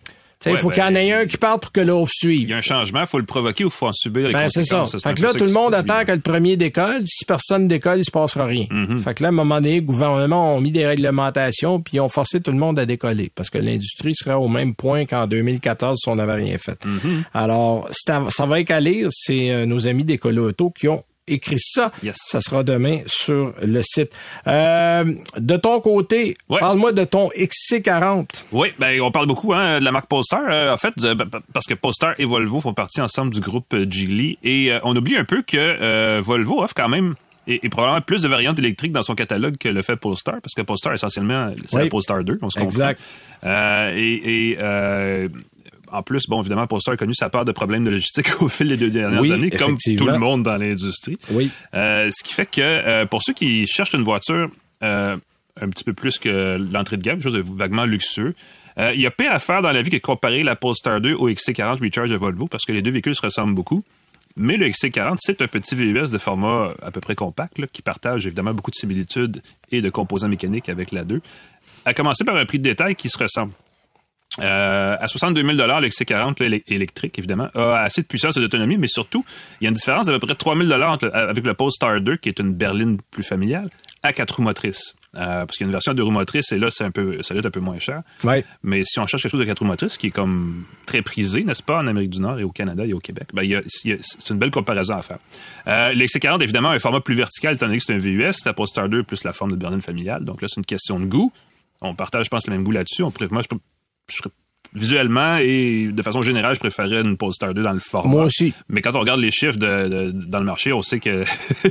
Il 0.51 0.59
faut 0.59 0.69
qu'il 0.69 0.83
y 0.83 0.85
en 0.85 0.95
ait 0.95 1.09
ben, 1.09 1.21
un 1.21 1.25
qui 1.25 1.37
parte 1.37 1.63
pour 1.63 1.71
que 1.71 1.81
l'autre 1.81 2.11
suive. 2.13 2.41
Il 2.41 2.49
y 2.49 2.53
a 2.53 2.57
un 2.57 2.61
changement, 2.61 3.01
il 3.01 3.07
faut 3.07 3.19
le 3.19 3.25
provoquer 3.25 3.63
ou 3.63 3.67
il 3.67 3.73
faut 3.73 3.87
en 3.87 3.93
subir 3.93 4.27
les 4.27 4.33
ben, 4.33 4.43
conséquences. 4.43 4.91
C'est 4.91 4.99
ça. 4.99 5.09
Fait 5.09 5.15
que 5.15 5.21
là, 5.21 5.33
tout 5.33 5.45
le 5.45 5.51
monde 5.51 5.73
attend 5.73 6.05
que 6.05 6.11
le 6.11 6.19
premier 6.19 6.57
décolle. 6.57 7.03
Si 7.05 7.25
personne 7.25 7.67
décolle, 7.67 7.99
il 7.99 8.05
se 8.05 8.11
passera 8.11 8.45
rien. 8.45 8.65
Mm-hmm. 8.69 8.99
Fait 8.99 9.13
que 9.15 9.23
là, 9.23 9.29
à 9.29 9.31
un 9.31 9.35
moment 9.35 9.55
donné, 9.55 9.75
le 9.75 9.81
gouvernement 9.81 10.57
a 10.57 10.61
mis 10.61 10.71
des 10.71 10.85
réglementations 10.85 11.81
puis 11.81 11.97
ils 11.97 11.99
ont 11.99 12.09
forcé 12.09 12.41
tout 12.41 12.51
le 12.51 12.57
monde 12.57 12.79
à 12.79 12.85
décoller 12.85 13.31
parce 13.33 13.49
que 13.49 13.57
l'industrie 13.57 14.15
serait 14.15 14.35
au 14.35 14.47
même 14.47 14.75
point 14.75 15.05
qu'en 15.05 15.27
2014 15.27 15.99
si 16.01 16.09
on 16.09 16.15
n'avait 16.15 16.33
rien 16.33 16.57
fait. 16.57 16.85
Mm-hmm. 16.85 17.23
Alors, 17.33 17.87
ça 17.91 18.45
va 18.45 18.59
être 18.59 18.71
à 18.71 18.79
lire. 18.79 19.09
C'est 19.11 19.51
euh, 19.51 19.65
nos 19.65 19.87
amis 19.87 20.03
des 20.03 20.19
Auto 20.25 20.71
qui 20.71 20.87
ont 20.87 21.03
écrit 21.27 21.59
ça. 21.59 21.91
Ça 22.13 22.41
sera 22.41 22.63
demain 22.63 22.99
sur 23.07 23.53
le 23.61 23.81
site. 23.81 24.11
Euh, 24.47 25.13
de 25.37 25.55
ton 25.57 25.81
côté, 25.81 26.35
parle-moi 26.47 26.91
de 26.91 27.03
ton 27.03 27.29
XC40. 27.29 28.25
Oui, 28.51 28.69
ben 28.79 28.99
on 29.01 29.11
parle 29.11 29.27
beaucoup 29.27 29.53
hein, 29.53 29.79
de 29.79 29.85
la 29.85 29.91
marque 29.91 30.07
Polestar. 30.07 30.41
Euh, 30.49 30.73
en 30.73 30.77
fait, 30.77 30.93
parce 31.53 31.65
que 31.65 31.73
Polestar 31.73 32.15
et 32.17 32.25
Volvo 32.25 32.61
font 32.61 32.73
partie 32.73 33.01
ensemble 33.01 33.33
du 33.33 33.39
groupe 33.39 33.73
euh, 33.73 33.85
Geely. 33.89 34.37
Et 34.43 34.71
on 34.83 34.95
oublie 34.95 35.17
un 35.17 35.25
peu 35.25 35.41
que 35.41 36.19
Volvo 36.19 36.61
offre 36.61 36.73
quand 36.75 36.89
même 36.89 37.15
et, 37.47 37.69
probablement 37.69 38.01
plus 38.01 38.23
de 38.23 38.27
variantes 38.27 38.57
électriques 38.57 38.91
dans 38.91 39.03
son 39.03 39.13
catalogue 39.13 39.57
que 39.57 39.69
le 39.69 39.83
fait 39.83 39.95
Polestar, 39.95 40.35
parce 40.41 40.53
que 40.55 40.63
Polestar, 40.63 40.93
essentiellement, 40.93 41.51
c'est 41.67 41.83
la 41.83 41.89
Polestar 41.89 42.23
2, 42.23 42.39
on 42.41 42.49
se 42.49 42.59
comprend. 42.59 42.89
Exact. 42.89 43.01
et, 43.43 44.51
et 44.51 45.29
en 45.95 46.03
plus, 46.03 46.27
bon, 46.27 46.41
évidemment, 46.41 46.67
Polestar 46.67 46.93
a 46.93 46.97
connu 46.97 47.13
sa 47.13 47.29
part 47.29 47.45
de 47.45 47.51
problèmes 47.51 47.83
de 47.83 47.89
logistique 47.89 48.27
au 48.41 48.47
fil 48.47 48.67
des 48.67 48.77
deux 48.77 48.89
dernières 48.89 49.31
années, 49.31 49.49
comme 49.49 49.77
tout 49.77 50.05
le 50.05 50.17
monde 50.17 50.43
dans 50.43 50.57
l'industrie. 50.57 51.17
Oui. 51.31 51.49
Euh, 51.73 52.09
ce 52.11 52.23
qui 52.23 52.33
fait 52.33 52.45
que 52.45 52.61
euh, 52.61 53.05
pour 53.05 53.21
ceux 53.23 53.33
qui 53.33 53.65
cherchent 53.67 53.93
une 53.93 54.03
voiture 54.03 54.49
euh, 54.83 55.15
un 55.59 55.69
petit 55.69 55.83
peu 55.83 55.93
plus 55.93 56.19
que 56.19 56.57
l'entrée 56.71 56.97
de 56.97 57.01
gamme, 57.01 57.21
chose 57.21 57.33
de 57.33 57.43
vaguement 57.45 57.85
luxueux, 57.85 58.35
il 58.77 58.99
y 58.99 59.07
a 59.07 59.11
pire 59.11 59.31
à 59.31 59.39
faire 59.39 59.61
dans 59.61 59.71
la 59.71 59.81
vie 59.81 59.89
que 59.89 59.95
de 59.95 60.01
comparer 60.01 60.43
la 60.43 60.57
Polestar 60.57 60.99
2 60.99 61.13
au 61.13 61.29
XC40 61.29 61.81
Recharge 61.81 62.09
de 62.09 62.17
Volvo, 62.17 62.47
parce 62.47 62.65
que 62.65 62.73
les 62.73 62.81
deux 62.81 62.91
véhicules 62.91 63.15
se 63.15 63.21
ressemblent 63.21 63.55
beaucoup. 63.55 63.85
Mais 64.35 64.57
le 64.57 64.67
XC40, 64.67 65.15
c'est 65.21 65.41
un 65.41 65.47
petit 65.47 65.75
VUS 65.75 66.09
de 66.11 66.17
format 66.17 66.73
à 66.81 66.91
peu 66.91 66.99
près 66.99 67.15
compact, 67.15 67.65
qui 67.67 67.81
partage 67.81 68.27
évidemment 68.27 68.53
beaucoup 68.53 68.71
de 68.71 68.75
similitudes 68.75 69.41
et 69.71 69.81
de 69.81 69.89
composants 69.89 70.27
mécaniques 70.27 70.67
avec 70.67 70.91
la 70.91 71.05
2. 71.05 71.21
À 71.85 71.93
commencer 71.93 72.25
par 72.25 72.35
un 72.35 72.45
prix 72.45 72.59
de 72.59 72.63
détail 72.63 72.97
qui 72.97 73.07
se 73.07 73.17
ressemble. 73.17 73.53
Euh, 74.39 74.97
à 74.99 75.07
62 75.07 75.41
000 75.41 75.53
le 75.53 75.87
XC40 75.87 76.63
électrique, 76.67 77.17
évidemment, 77.17 77.47
a 77.55 77.79
assez 77.79 78.01
de 78.01 78.07
puissance 78.07 78.35
et 78.37 78.41
d'autonomie, 78.41 78.77
mais 78.77 78.87
surtout, 78.87 79.23
il 79.61 79.65
y 79.65 79.67
a 79.67 79.69
une 79.69 79.75
différence 79.75 80.07
d'à 80.07 80.13
peu 80.13 80.27
près 80.27 80.35
3 80.35 80.57
000 80.57 80.71
avec 80.71 81.45
le 81.45 81.53
Polestar 81.53 82.01
2, 82.01 82.17
qui 82.17 82.29
est 82.29 82.39
une 82.39 82.53
berline 82.53 82.97
plus 83.11 83.23
familiale, 83.23 83.69
à 84.03 84.13
quatre 84.13 84.35
roues 84.35 84.43
motrices. 84.43 84.95
Euh, 85.15 85.45
parce 85.45 85.51
qu'il 85.57 85.61
y 85.61 85.63
a 85.63 85.67
une 85.67 85.71
version 85.71 85.93
de 85.93 86.01
roues 86.01 86.11
motrices, 86.11 86.51
et 86.51 86.57
là, 86.57 86.69
c'est 86.69 86.83
un 86.83 86.91
peu, 86.91 87.23
ça 87.23 87.33
doit 87.33 87.45
un 87.45 87.49
peu 87.49 87.61
moins 87.61 87.79
cher. 87.79 88.01
Mais 88.63 88.83
si 88.83 88.99
on 88.99 89.07
cherche 89.07 89.23
quelque 89.23 89.31
chose 89.31 89.39
de 89.39 89.45
quatre 89.45 89.59
roues 89.59 89.65
motrices, 89.65 89.97
qui 89.97 90.07
est 90.07 90.11
comme 90.11 90.65
très 90.85 91.01
prisé, 91.01 91.43
n'est-ce 91.43 91.63
pas, 91.63 91.79
en 91.79 91.87
Amérique 91.87 92.09
du 92.09 92.19
Nord 92.19 92.39
et 92.39 92.43
au 92.43 92.51
Canada 92.51 92.85
et 92.85 92.91
au 92.91 92.99
Québec, 92.99 93.29
ben, 93.33 93.61
c'est 93.67 94.29
une 94.29 94.39
belle 94.39 94.51
comparaison 94.51 94.95
à 94.95 95.01
faire. 95.01 95.19
Euh, 95.67 95.93
l'XC40, 95.93 96.43
évidemment, 96.43 96.69
a 96.69 96.73
un 96.73 96.79
format 96.79 96.99
plus 96.99 97.15
vertical, 97.15 97.55
étant 97.55 97.67
donné 97.67 97.77
que 97.77 97.83
c'est 97.85 97.93
un 97.93 97.97
VUS, 97.97 98.33
la 98.45 98.53
Polestar 98.53 98.89
2 98.89 99.03
plus 99.03 99.23
la 99.23 99.31
forme 99.31 99.51
de 99.51 99.55
berline 99.55 99.81
familiale. 99.81 100.25
Donc 100.25 100.41
là, 100.41 100.49
c'est 100.49 100.57
une 100.57 100.65
question 100.65 100.99
de 100.99 101.05
goût. 101.05 101.31
On 101.81 101.95
partage, 101.95 102.25
je 102.25 102.29
pense, 102.29 102.47
le 102.47 102.53
même 102.53 102.63
goût 102.63 102.71
là-dessus. 102.71 103.03
On 103.03 103.11
pourrait, 103.11 103.27
moi, 103.31 103.41
je 103.41 103.55
je 104.09 104.17
serais 104.17 104.31
visuellement 104.73 105.37
et 105.37 105.89
de 105.91 106.01
façon 106.01 106.21
générale, 106.21 106.55
je 106.55 106.59
préférais 106.59 107.01
une 107.01 107.17
Polestar 107.17 107.53
2 107.53 107.61
dans 107.61 107.71
le 107.71 107.79
format. 107.79 108.09
Moi 108.09 108.23
aussi. 108.25 108.53
Mais 108.69 108.81
quand 108.81 108.95
on 108.95 108.99
regarde 108.99 109.19
les 109.19 109.31
chiffres 109.31 109.57
de, 109.57 110.11
dans 110.11 110.39
le 110.39 110.45
marché, 110.45 110.73
on 110.73 110.83
sait 110.83 110.99
que 110.99 111.23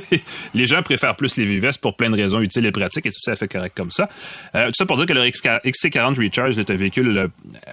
les 0.55 0.67
gens 0.67 0.83
préfèrent 0.83 1.17
plus 1.17 1.37
les 1.37 1.45
VVS 1.45 1.79
pour 1.81 1.97
plein 1.97 2.11
de 2.11 2.17
raisons 2.17 2.41
utiles 2.41 2.67
et 2.67 2.73
pratiques 2.73 3.07
et 3.07 3.11
tout 3.11 3.21
ça 3.23 3.37
fait 3.37 3.49
correct 3.49 3.77
comme 3.77 3.91
ça. 3.91 4.09
Euh, 4.55 4.67
tout 4.69 4.75
ça 4.79 4.87
pour 4.87 4.97
dire 4.97 5.07
que 5.07 5.13
le 5.13 5.23
XC40 5.23 6.17
Recharge 6.17 6.59
est 6.59 6.71
un 6.71 6.77
véhicule 6.77 7.19
euh, 7.19 7.29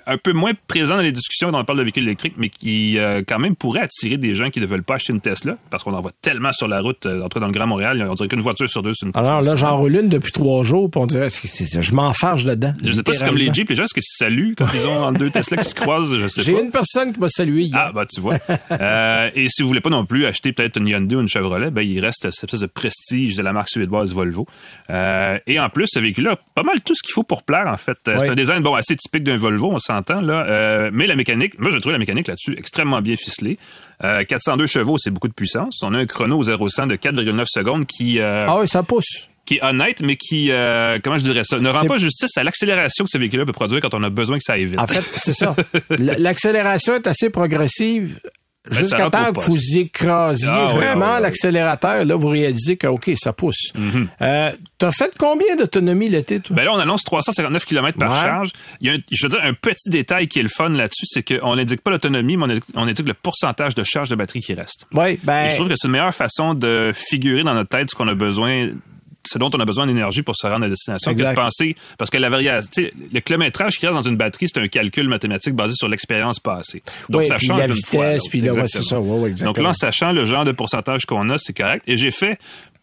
un 0.07 0.17
peu 0.17 0.34
moins 0.34 0.51
présent 0.67 0.95
dans 0.95 1.01
les 1.01 1.11
discussions 1.11 1.51
quand 1.51 1.59
on 1.59 1.65
parle 1.65 1.80
de 1.80 1.84
véhicules 1.84 2.03
électriques, 2.03 2.36
mais 2.38 2.49
qui 2.49 2.97
euh, 2.97 3.22
quand 3.28 3.39
même 3.39 3.55
pourrait 3.55 3.82
attirer 3.82 4.17
des 4.17 4.34
gens 4.34 4.49
qui 4.49 4.59
ne 4.59 4.65
veulent 4.65 4.84
pas 4.84 4.95
acheter 4.95 5.13
une 5.13 5.22
Tesla 5.22 5.57
parce 5.69 5.84
qu'on 5.84 5.93
en 5.93 6.01
voit 6.01 6.11
tellement 6.22 6.51
sur 6.51 6.67
la 6.67 6.82
route, 6.82 7.05
entre 7.05 7.39
dans 7.39 7.47
le 7.47 7.53
Grand 7.53 7.67
Montréal, 7.67 8.05
on 8.09 8.13
dirait 8.13 8.28
qu'une 8.28 8.41
voiture 8.41 8.69
sur 8.69 8.82
deux, 8.82 8.93
c'est 8.93 9.05
une 9.05 9.11
Alors 9.15 9.41
là, 9.41 9.55
j'en 9.55 9.78
roule 9.78 9.95
une 9.95 10.09
depuis 10.09 10.32
trois 10.32 10.63
jours, 10.63 10.89
puis 10.89 11.01
on 11.01 11.05
dirait 11.05 11.30
je 11.30 11.93
m'en 11.93 12.13
fâche 12.13 12.43
dedans. 12.43 12.74
Je 12.84 12.93
sais 12.93 13.03
pas, 13.03 13.13
c'est 13.13 13.26
comme 13.26 13.38
les 13.38 13.53
Jeeps, 13.53 13.69
les 13.69 13.76
gens, 13.76 13.84
est-ce 13.84 13.93
qu'ils 13.93 14.03
saluent 14.03 14.55
quand 14.57 14.67
ils 14.74 14.88
ont 14.88 15.11
deux 15.14 15.30
Tesla 15.30 15.57
qui 15.57 15.70
se 15.70 15.76
croisent, 15.76 16.18
je 16.18 16.28
sais 16.28 16.41
J'ai 16.41 16.59
une 16.59 16.72
personne 16.72 17.14
qui 17.14 17.20
m'a 17.20 17.30
salué 17.30 17.64
hier. 17.64 17.78
Ah, 17.80 17.91
bah, 17.93 18.05
tu 18.05 18.22
vois. 18.22 18.38
euh, 18.72 19.30
et 19.36 19.47
si 19.49 19.62
vous 19.62 19.68
voulez 19.68 19.82
pas 19.82 19.89
non 19.89 20.05
plus 20.05 20.26
acheter 20.26 20.53
peut-être 20.53 20.78
une 20.78 20.88
Hyundai 20.88 21.16
ou 21.16 21.22
une 21.22 21.28
Chevrolet, 21.28 21.72
ben, 21.72 21.82
il 21.82 21.99
reste 21.99 22.30
cette 22.32 22.43
espèce 22.43 22.59
de 22.59 22.68
prestige 22.68 23.36
de 23.36 23.41
la 23.41 23.53
marque 23.53 23.70
suédoise 23.70 24.14
Volvo. 24.14 24.47
Euh, 24.89 25.38
et 25.47 25.59
en 25.59 25.70
plus, 25.70 25.88
ce 25.88 25.99
véhicule-là, 25.99 26.38
pas 26.55 26.64
mal 26.64 26.82
tout 26.82 26.95
ce 26.95 27.01
qu'il 27.03 27.14
faut 27.14 27.24
pour 27.24 27.43
plaire, 27.43 27.68
en 27.68 27.78
fait. 27.78 27.97
C'est 28.05 28.30
un 28.30 28.36
design, 28.36 28.62
bon, 28.64 28.76
assez 28.76 28.95
typique 28.95 29.24
d'un 29.24 29.38
Volvo, 29.38 29.72
on 29.72 29.80
s'entend, 29.80 30.22
là. 30.22 30.45
Euh, 30.45 30.91
mais 30.93 31.07
la 31.07 31.16
mécanique, 31.16 31.59
moi, 31.59 31.72
je 31.72 31.78
trouve 31.78 31.93
la 31.93 31.99
mécanique 31.99 32.28
là-dessus 32.28 32.55
extrêmement 32.57 33.01
bien 33.01 33.16
ficelée. 33.16 33.57
402 34.01 34.64
euh, 34.64 34.68
chevaux, 34.68 34.97
c'est 34.97 35.12
beaucoup 35.12 35.28
de 35.28 35.34
puissance. 35.34 35.82
On 35.84 35.93
a 35.93 35.97
un 35.97 36.05
chrono 36.05 36.38
au 36.38 36.43
0-100 36.43 36.88
de 36.88 36.95
4,9 36.95 37.45
secondes 37.47 37.86
qui... 37.86 38.20
Euh, 38.20 38.45
ah 38.47 38.57
oui, 38.59 38.68
ça 38.68 38.84
pousse 38.84 39.30
qui 39.51 39.57
est 39.57 39.63
honnête, 39.63 40.01
mais 40.01 40.15
qui, 40.15 40.49
euh, 40.49 40.97
comment 41.03 41.17
je 41.17 41.23
dirais 41.23 41.43
ça, 41.43 41.57
ne 41.57 41.69
rend 41.69 41.83
pas 41.83 41.97
justice 41.97 42.37
à 42.37 42.43
l'accélération 42.43 43.03
que 43.03 43.11
ce 43.11 43.17
véhicule-là 43.17 43.45
peut 43.45 43.51
produire 43.51 43.81
quand 43.81 43.93
on 43.93 44.03
a 44.03 44.09
besoin 44.09 44.37
que 44.37 44.43
ça 44.43 44.53
aille 44.53 44.65
vite. 44.65 44.79
En 44.79 44.87
fait, 44.87 45.01
c'est 45.01 45.33
ça. 45.33 45.55
L'accélération 45.89 46.95
est 46.95 47.05
assez 47.05 47.29
progressive 47.29 48.19
ben, 48.69 48.77
Jusqu'à 48.77 49.09
temps 49.09 49.33
que 49.33 49.41
vous 49.41 49.77
écrasiez 49.77 50.47
ah 50.47 50.67
vraiment 50.67 51.17
l'accélérateur, 51.17 52.05
là, 52.05 52.15
vous 52.15 52.27
réalisez 52.27 52.77
que, 52.77 52.85
OK, 52.85 53.11
ça 53.15 53.33
pousse. 53.33 53.71
Mm 53.75 54.03
T'as 54.77 54.91
fait 54.91 55.13
combien 55.17 55.55
d'autonomie 55.57 56.09
l'été, 56.09 56.39
toi? 56.39 56.55
Ben 56.55 56.65
là, 56.65 56.73
on 56.73 56.79
annonce 56.79 57.03
359 57.03 57.65
km 57.65 57.99
par 57.99 58.09
charge. 58.09 58.51
Il 58.79 58.87
y 58.87 58.89
a 58.89 58.93
un, 58.93 58.99
je 59.11 59.25
veux 59.25 59.29
dire, 59.29 59.39
un 59.43 59.53
petit 59.53 59.89
détail 59.89 60.27
qui 60.27 60.39
est 60.39 60.43
le 60.43 60.49
fun 60.49 60.69
là-dessus, 60.69 61.05
c'est 61.05 61.21
qu'on 61.21 61.55
n'indique 61.55 61.81
pas 61.81 61.91
l'autonomie, 61.91 62.37
mais 62.37 62.59
on 62.75 62.87
indique, 62.87 63.07
le 63.07 63.13
pourcentage 63.13 63.75
de 63.75 63.83
charge 63.83 64.09
de 64.09 64.15
batterie 64.15 64.39
qui 64.39 64.53
reste. 64.53 64.87
Oui, 64.93 65.19
ben... 65.23 65.49
je 65.49 65.55
trouve 65.55 65.67
que 65.67 65.75
c'est 65.75 65.87
une 65.87 65.91
meilleure 65.91 66.15
façon 66.15 66.53
de 66.53 66.91
figurer 66.95 67.43
dans 67.43 67.53
notre 67.53 67.69
tête 67.69 67.89
ce 67.91 67.95
qu'on 67.95 68.07
a 68.07 68.15
besoin 68.15 68.69
ce 69.26 69.38
dont 69.38 69.49
on 69.53 69.59
a 69.59 69.65
besoin 69.65 69.88
d'énergie 69.88 70.24
pour 70.24 70.36
se 70.36 70.47
rendre 70.47 70.65
à 70.65 70.69
destination 70.69 71.13
que 71.13 71.19
de 71.19 71.36
penser 71.36 71.76
parce 71.97 72.09
que 72.09 72.17
la 72.17 72.30
variation 72.30 72.69
le 73.13 73.19
kilométrage 73.19 73.78
qui 73.78 73.86
reste 73.86 73.97
dans 73.97 74.07
une 74.07 74.17
batterie 74.17 74.47
c'est 74.51 74.59
un 74.59 74.67
calcul 74.67 75.07
mathématique 75.07 75.53
basé 75.53 75.76
sur 75.76 75.88
l'expérience 75.88 76.39
passée. 76.39 76.82
Donc 77.09 77.26
ça 77.26 77.38
change 77.38 77.65
d'une 77.65 77.76
fois 77.86 78.13
puis 78.30 78.43
ça. 78.67 78.95
donc 79.45 79.57
là 79.57 79.69
en 79.69 79.74
sachant 79.74 80.11
le 80.11 80.26
genre 80.26 80.43
de 80.43 80.51
pourcentage 80.51 81.05
qu'on 81.05 81.30
a 81.30 81.38
c'est 81.38 81.53
correct. 81.53 81.84
Et 81.88 81.97
j'ai 81.97 82.11
fait 82.11 82.38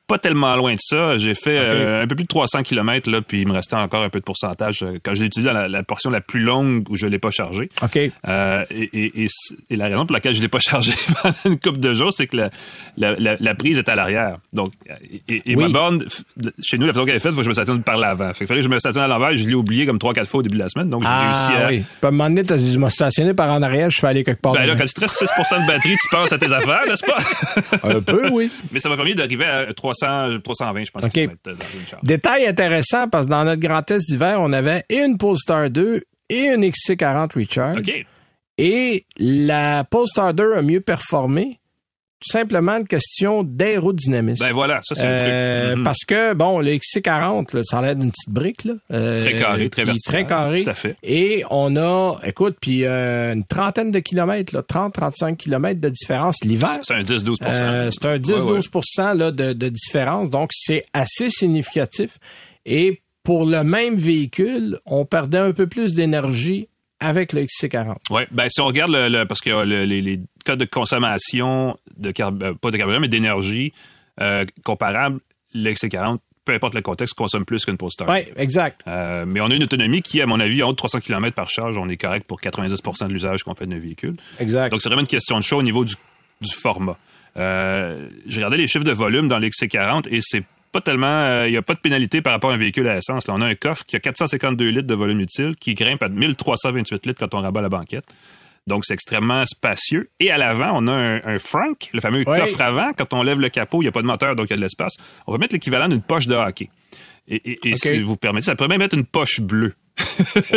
pas 0.09 0.19
tellement 0.19 0.57
loin 0.57 0.75
de 0.75 0.81
ça. 0.81 1.19
J'ai 1.19 1.35
fait 1.35 1.59
euh, 1.59 2.03
un 2.03 2.07
peu 2.07 2.17
plus 2.17 2.25
de 2.25 2.29
300 2.29 2.63
km, 2.63 3.11
là, 3.11 3.21
puis 3.21 3.43
il 3.43 3.47
me 3.47 3.53
restait 3.53 3.77
encore 3.77 4.03
un 4.03 4.09
peu 4.09 4.19
de 4.19 4.25
pourcentage 4.25 4.83
euh, 4.83 4.99
quand 5.03 5.15
je 5.15 5.21
l'ai 5.21 5.27
utilisé 5.27 5.53
dans 5.53 5.69
la, 5.69 5.83
portion 5.83 6.11
la 6.11 6.23
plus 6.23 6.41
longue 6.41 6.89
où 6.91 6.97
je 6.97 7.07
l'ai 7.07 7.19
pas 7.19 7.31
chargé. 7.31 7.71
OK. 7.83 7.99
Euh, 8.27 8.65
et, 8.71 9.25
et, 9.25 9.27
et, 9.71 9.77
la 9.77 9.87
raison 9.87 10.07
pour 10.07 10.15
laquelle 10.15 10.35
je 10.35 10.41
l'ai 10.41 10.49
pas 10.49 10.59
chargé 10.61 10.93
pendant 11.23 11.35
une 11.45 11.61
couple 11.61 11.79
de 11.79 11.93
jours, 11.93 12.13
c'est 12.13 12.27
que 12.27 12.37
la, 12.37 12.51
la, 12.97 13.37
la, 13.39 13.55
prise 13.55 13.79
est 13.79 13.89
à 13.89 13.95
l'arrière. 13.95 14.39
Donc, 14.53 14.73
et, 15.29 15.57
ma 15.57 15.69
borne, 15.69 16.03
chez 16.63 16.79
nous, 16.79 16.87
la 16.87 16.95
façon 16.95 17.05
qu'elle 17.05 17.17
est 17.17 17.21
faite, 17.21 17.33
faut 17.33 17.39
que 17.39 17.45
je 17.45 17.49
me 17.51 17.55
stationne 17.55 17.83
par 17.83 17.99
l'avant. 17.99 18.33
Fait 18.33 18.45
que 18.45 18.47
fallait 18.47 18.61
que 18.61 18.67
je 18.67 18.71
me 18.71 18.79
stationne 18.79 19.03
à 19.03 19.09
l'envers. 19.09 19.37
Je 19.37 19.47
l'ai 19.47 19.55
oublié 19.55 19.85
comme 19.85 19.99
trois, 19.99 20.15
quatre 20.15 20.29
fois 20.29 20.41
au 20.41 20.43
début 20.43 20.57
de 20.57 20.63
la 20.63 20.71
semaine. 20.71 20.89
Donc, 20.89 21.03
j'ai 21.03 21.09
ah, 21.11 21.49
réussi 21.49 21.63
à... 21.63 21.69
oui. 21.69 21.79
Puis 21.81 22.05
à 22.05 22.09
un 22.09 22.11
moment 22.13 22.31
donné, 22.31 22.43
me 22.79 22.89
stationner 22.89 23.35
par 23.35 23.51
en 23.53 23.61
arrière, 23.63 23.91
je 23.91 24.01
fais 24.01 24.07
aller 24.07 24.25
quelque 24.25 24.41
part. 24.41 24.55
Ben 24.55 24.65
là, 24.65 24.75
quand 24.75 24.85
tu 24.85 25.01
restes 25.01 25.23
6% 25.23 25.63
de 25.63 25.67
batterie, 25.67 25.97
tu 26.01 26.09
penses 26.11 26.33
à 26.33 26.39
tes 26.39 26.51
affaires, 26.51 26.87
n'est-ce 26.87 27.05
pas? 27.05 27.89
un 27.97 28.01
peu, 28.01 28.31
oui. 28.31 28.51
Mais 28.73 28.81
ça 28.81 28.89
m'a 28.89 28.97
permis 28.97 29.15
d'arriver 29.15 29.45
à 29.45 29.73
300, 29.73 29.98
320 30.01 30.85
je 30.85 30.91
pense. 30.91 31.03
Détail 32.03 32.47
intéressant, 32.47 33.09
parce 33.09 33.27
que 33.27 33.31
dans 33.31 33.45
notre 33.45 33.61
grand 33.61 33.83
test 33.83 34.09
d'hiver, 34.09 34.39
on 34.41 34.53
avait 34.53 34.85
une 34.91 35.19
Polestar 35.19 35.71
2 35.71 36.03
et 36.31 36.45
une 36.47 36.65
XC40 36.65 37.39
Recharge. 37.39 38.05
Et 38.59 39.07
la 39.19 39.85
Polestar 39.85 40.35
2 40.35 40.55
a 40.55 40.63
mieux 40.63 40.81
performé 40.81 41.58
tout 42.21 42.33
simplement 42.33 42.77
une 42.77 42.89
question 42.89 43.45
d'aérodynamisme. 43.45 44.45
Ben 44.45 44.53
voilà, 44.53 44.81
ça 44.83 44.95
c'est 44.97 45.05
le 45.05 45.19
truc. 45.19 45.29
Euh, 45.29 45.77
mhm. 45.77 45.85
Parce 45.85 46.05
que, 46.05 46.35
bon, 46.35 46.59
le 46.59 46.73
XC40, 46.73 47.57
là, 47.57 47.63
ça 47.63 47.79
a 47.79 47.83
l'air 47.83 47.97
d'une 47.97 48.11
petite 48.11 48.31
brique. 48.31 48.65
Là, 48.65 48.75
euh, 48.93 49.21
très 49.21 49.39
carré, 49.39 49.71
très 49.71 49.85
vertical. 49.85 50.13
Très 50.13 50.27
carré. 50.27 50.65
Tout 50.65 50.71
à 50.71 50.75
fait. 50.75 50.97
Et 51.05 51.45
on 51.51 51.77
a, 51.77 52.19
écoute, 52.25 52.57
puis 52.61 52.85
euh, 52.85 53.35
une 53.35 53.45
trentaine 53.45 53.93
de 53.93 54.01
kilomètres, 54.01 54.53
30-35 54.53 55.37
kilomètres 55.37 55.81
de 55.81 55.89
différence 55.89 56.37
l'hiver. 56.43 56.81
C'est 56.83 56.95
un 56.95 57.03
10-12% 57.03 57.91
C'est 57.93 58.07
un 58.09 58.19
10-12 58.19 59.17
là, 59.17 59.31
de, 59.31 59.53
de 59.53 59.69
différence. 59.69 60.31
Donc, 60.31 60.51
c'est 60.53 60.85
assez 60.93 61.31
significatif. 61.31 62.19
Et 62.67 63.01
pour 63.23 63.47
le 63.47 63.63
même 63.63 63.95
véhicule, 63.95 64.79
on 64.87 65.05
perdait 65.05 65.39
un 65.39 65.53
peu 65.53 65.69
plus 65.69 65.95
d'énergie 65.95 66.69
avec 67.01 67.33
le 67.33 67.43
XC40. 67.43 67.97
Oui, 68.11 68.23
ben 68.31 68.49
si 68.49 68.61
on 68.61 68.67
regarde 68.67 68.91
le, 68.93 69.25
parce 69.25 69.41
que 69.41 69.65
les, 69.65 69.87
les, 69.87 70.21
codes 70.45 70.59
de 70.59 70.65
consommation 70.65 71.79
de 71.97 72.13
euh, 72.21 72.55
pas 72.55 72.71
de 72.71 72.77
carburant 72.77 73.01
mais 73.01 73.09
d'énergie 73.09 73.73
euh, 74.21 74.45
comparables, 74.65 75.21
le 75.55 75.71
XC40 75.71 76.19
peu 76.45 76.55
importe 76.55 76.75
le 76.75 76.81
contexte, 76.81 77.13
consomme 77.13 77.45
plus 77.45 77.67
qu'une 77.67 77.77
Polestar. 77.77 78.09
Oui, 78.09 78.21
exact. 78.37 78.81
Euh, 78.89 79.27
mais 79.27 79.39
on 79.43 79.51
a 79.51 79.55
une 79.55 79.65
autonomie 79.65 80.01
qui, 80.01 80.23
à 80.23 80.27
mon 80.27 80.41
avis, 80.41 80.63
en 80.63 80.71
haut 80.71 80.73
de 80.73 80.79
300 80.79 81.01
km 81.01 81.35
par 81.35 81.51
charge, 81.51 81.77
on 81.77 81.91
est 81.91 81.99
correct 81.99 82.27
pour 82.27 82.41
90 82.41 82.75
de 83.03 83.13
l'usage 83.13 83.43
qu'on 83.43 83.53
fait 83.53 83.67
de 83.67 83.75
nos 83.75 83.81
véhicules. 83.81 84.17
Exact. 84.41 84.71
Donc, 84.71 84.81
c'est 84.81 84.89
vraiment 84.89 85.03
une 85.03 85.09
question 85.09 85.37
de 85.37 85.45
choix 85.45 85.59
au 85.59 85.63
niveau 85.63 85.85
du 85.85 85.95
du 86.41 86.55
format. 86.55 86.97
Euh, 87.37 88.09
J'ai 88.27 88.37
regardé 88.37 88.57
les 88.57 88.67
chiffres 88.67 88.85
de 88.85 88.93
volume 88.93 89.29
dans 89.29 89.39
l'XC40 89.39 90.09
et 90.11 90.21
c'est 90.23 90.43
pas 90.73 90.81
tellement, 90.81 91.07
euh, 91.07 91.49
il 91.49 91.53
n'y 91.53 91.57
a 91.57 91.63
pas 91.63 91.75
de 91.75 91.81
pénalité 91.81 92.23
par 92.23 92.33
rapport 92.33 92.51
à 92.51 92.55
un 92.55 92.59
véhicule 92.59 92.89
à 92.89 92.97
essence. 92.97 93.27
Là, 93.27 93.35
on 93.37 93.41
a 93.41 93.47
un 93.47 93.55
coffre 93.55 93.85
qui 93.85 93.97
a 93.97 94.01
452 94.01 94.69
litres 94.69 94.87
de 94.87 94.95
volume 94.95 95.21
utile, 95.21 95.55
qui 95.59 95.75
grimpe 95.75 96.03
à 96.03 96.09
1328 96.09 97.07
litres 97.07 97.21
quand 97.21 97.37
on 97.37 97.43
rabat 97.43 97.63
la 97.63 97.69
banquette. 97.69 98.05
Donc, 98.67 98.85
c'est 98.85 98.95
extrêmement 98.95 99.47
spacieux. 99.47 100.11
Et 100.21 100.31
à 100.31 100.37
l'avant, 100.37 100.73
on 100.75 100.89
a 100.89 100.93
un, 100.93 101.39
Frank, 101.39 101.89
le 101.93 102.01
fameux 102.01 102.25
coffre 102.25 102.61
avant. 102.61 102.93
Quand 102.93 103.15
on 103.15 103.23
lève 103.23 103.41
le 103.41 103.49
capot, 103.49 103.81
il 103.81 103.87
n'y 103.87 103.89
a 103.89 103.93
pas 103.93 104.03
de 104.03 104.07
moteur, 104.07 104.37
donc 104.37 104.49
il 104.49 104.51
y 104.51 104.55
a 104.55 104.57
de 104.57 104.63
l'espace. 104.63 104.95
On 105.27 105.33
va 105.33 105.39
mettre 105.39 105.55
l'équivalent 105.55 105.89
d'une 105.89 106.03
poche 106.03 106.27
de 106.27 106.35
hockey. 106.35 106.69
Et, 107.29 107.59
et, 107.69 107.77
si 107.77 108.01
vous 108.01 108.17
permettez, 108.17 108.47
ça 108.47 108.57
pourrait 108.57 108.69
même 108.69 108.83
être 108.83 108.95
une 108.95 109.05
poche 109.05 109.41
bleue. 109.41 109.75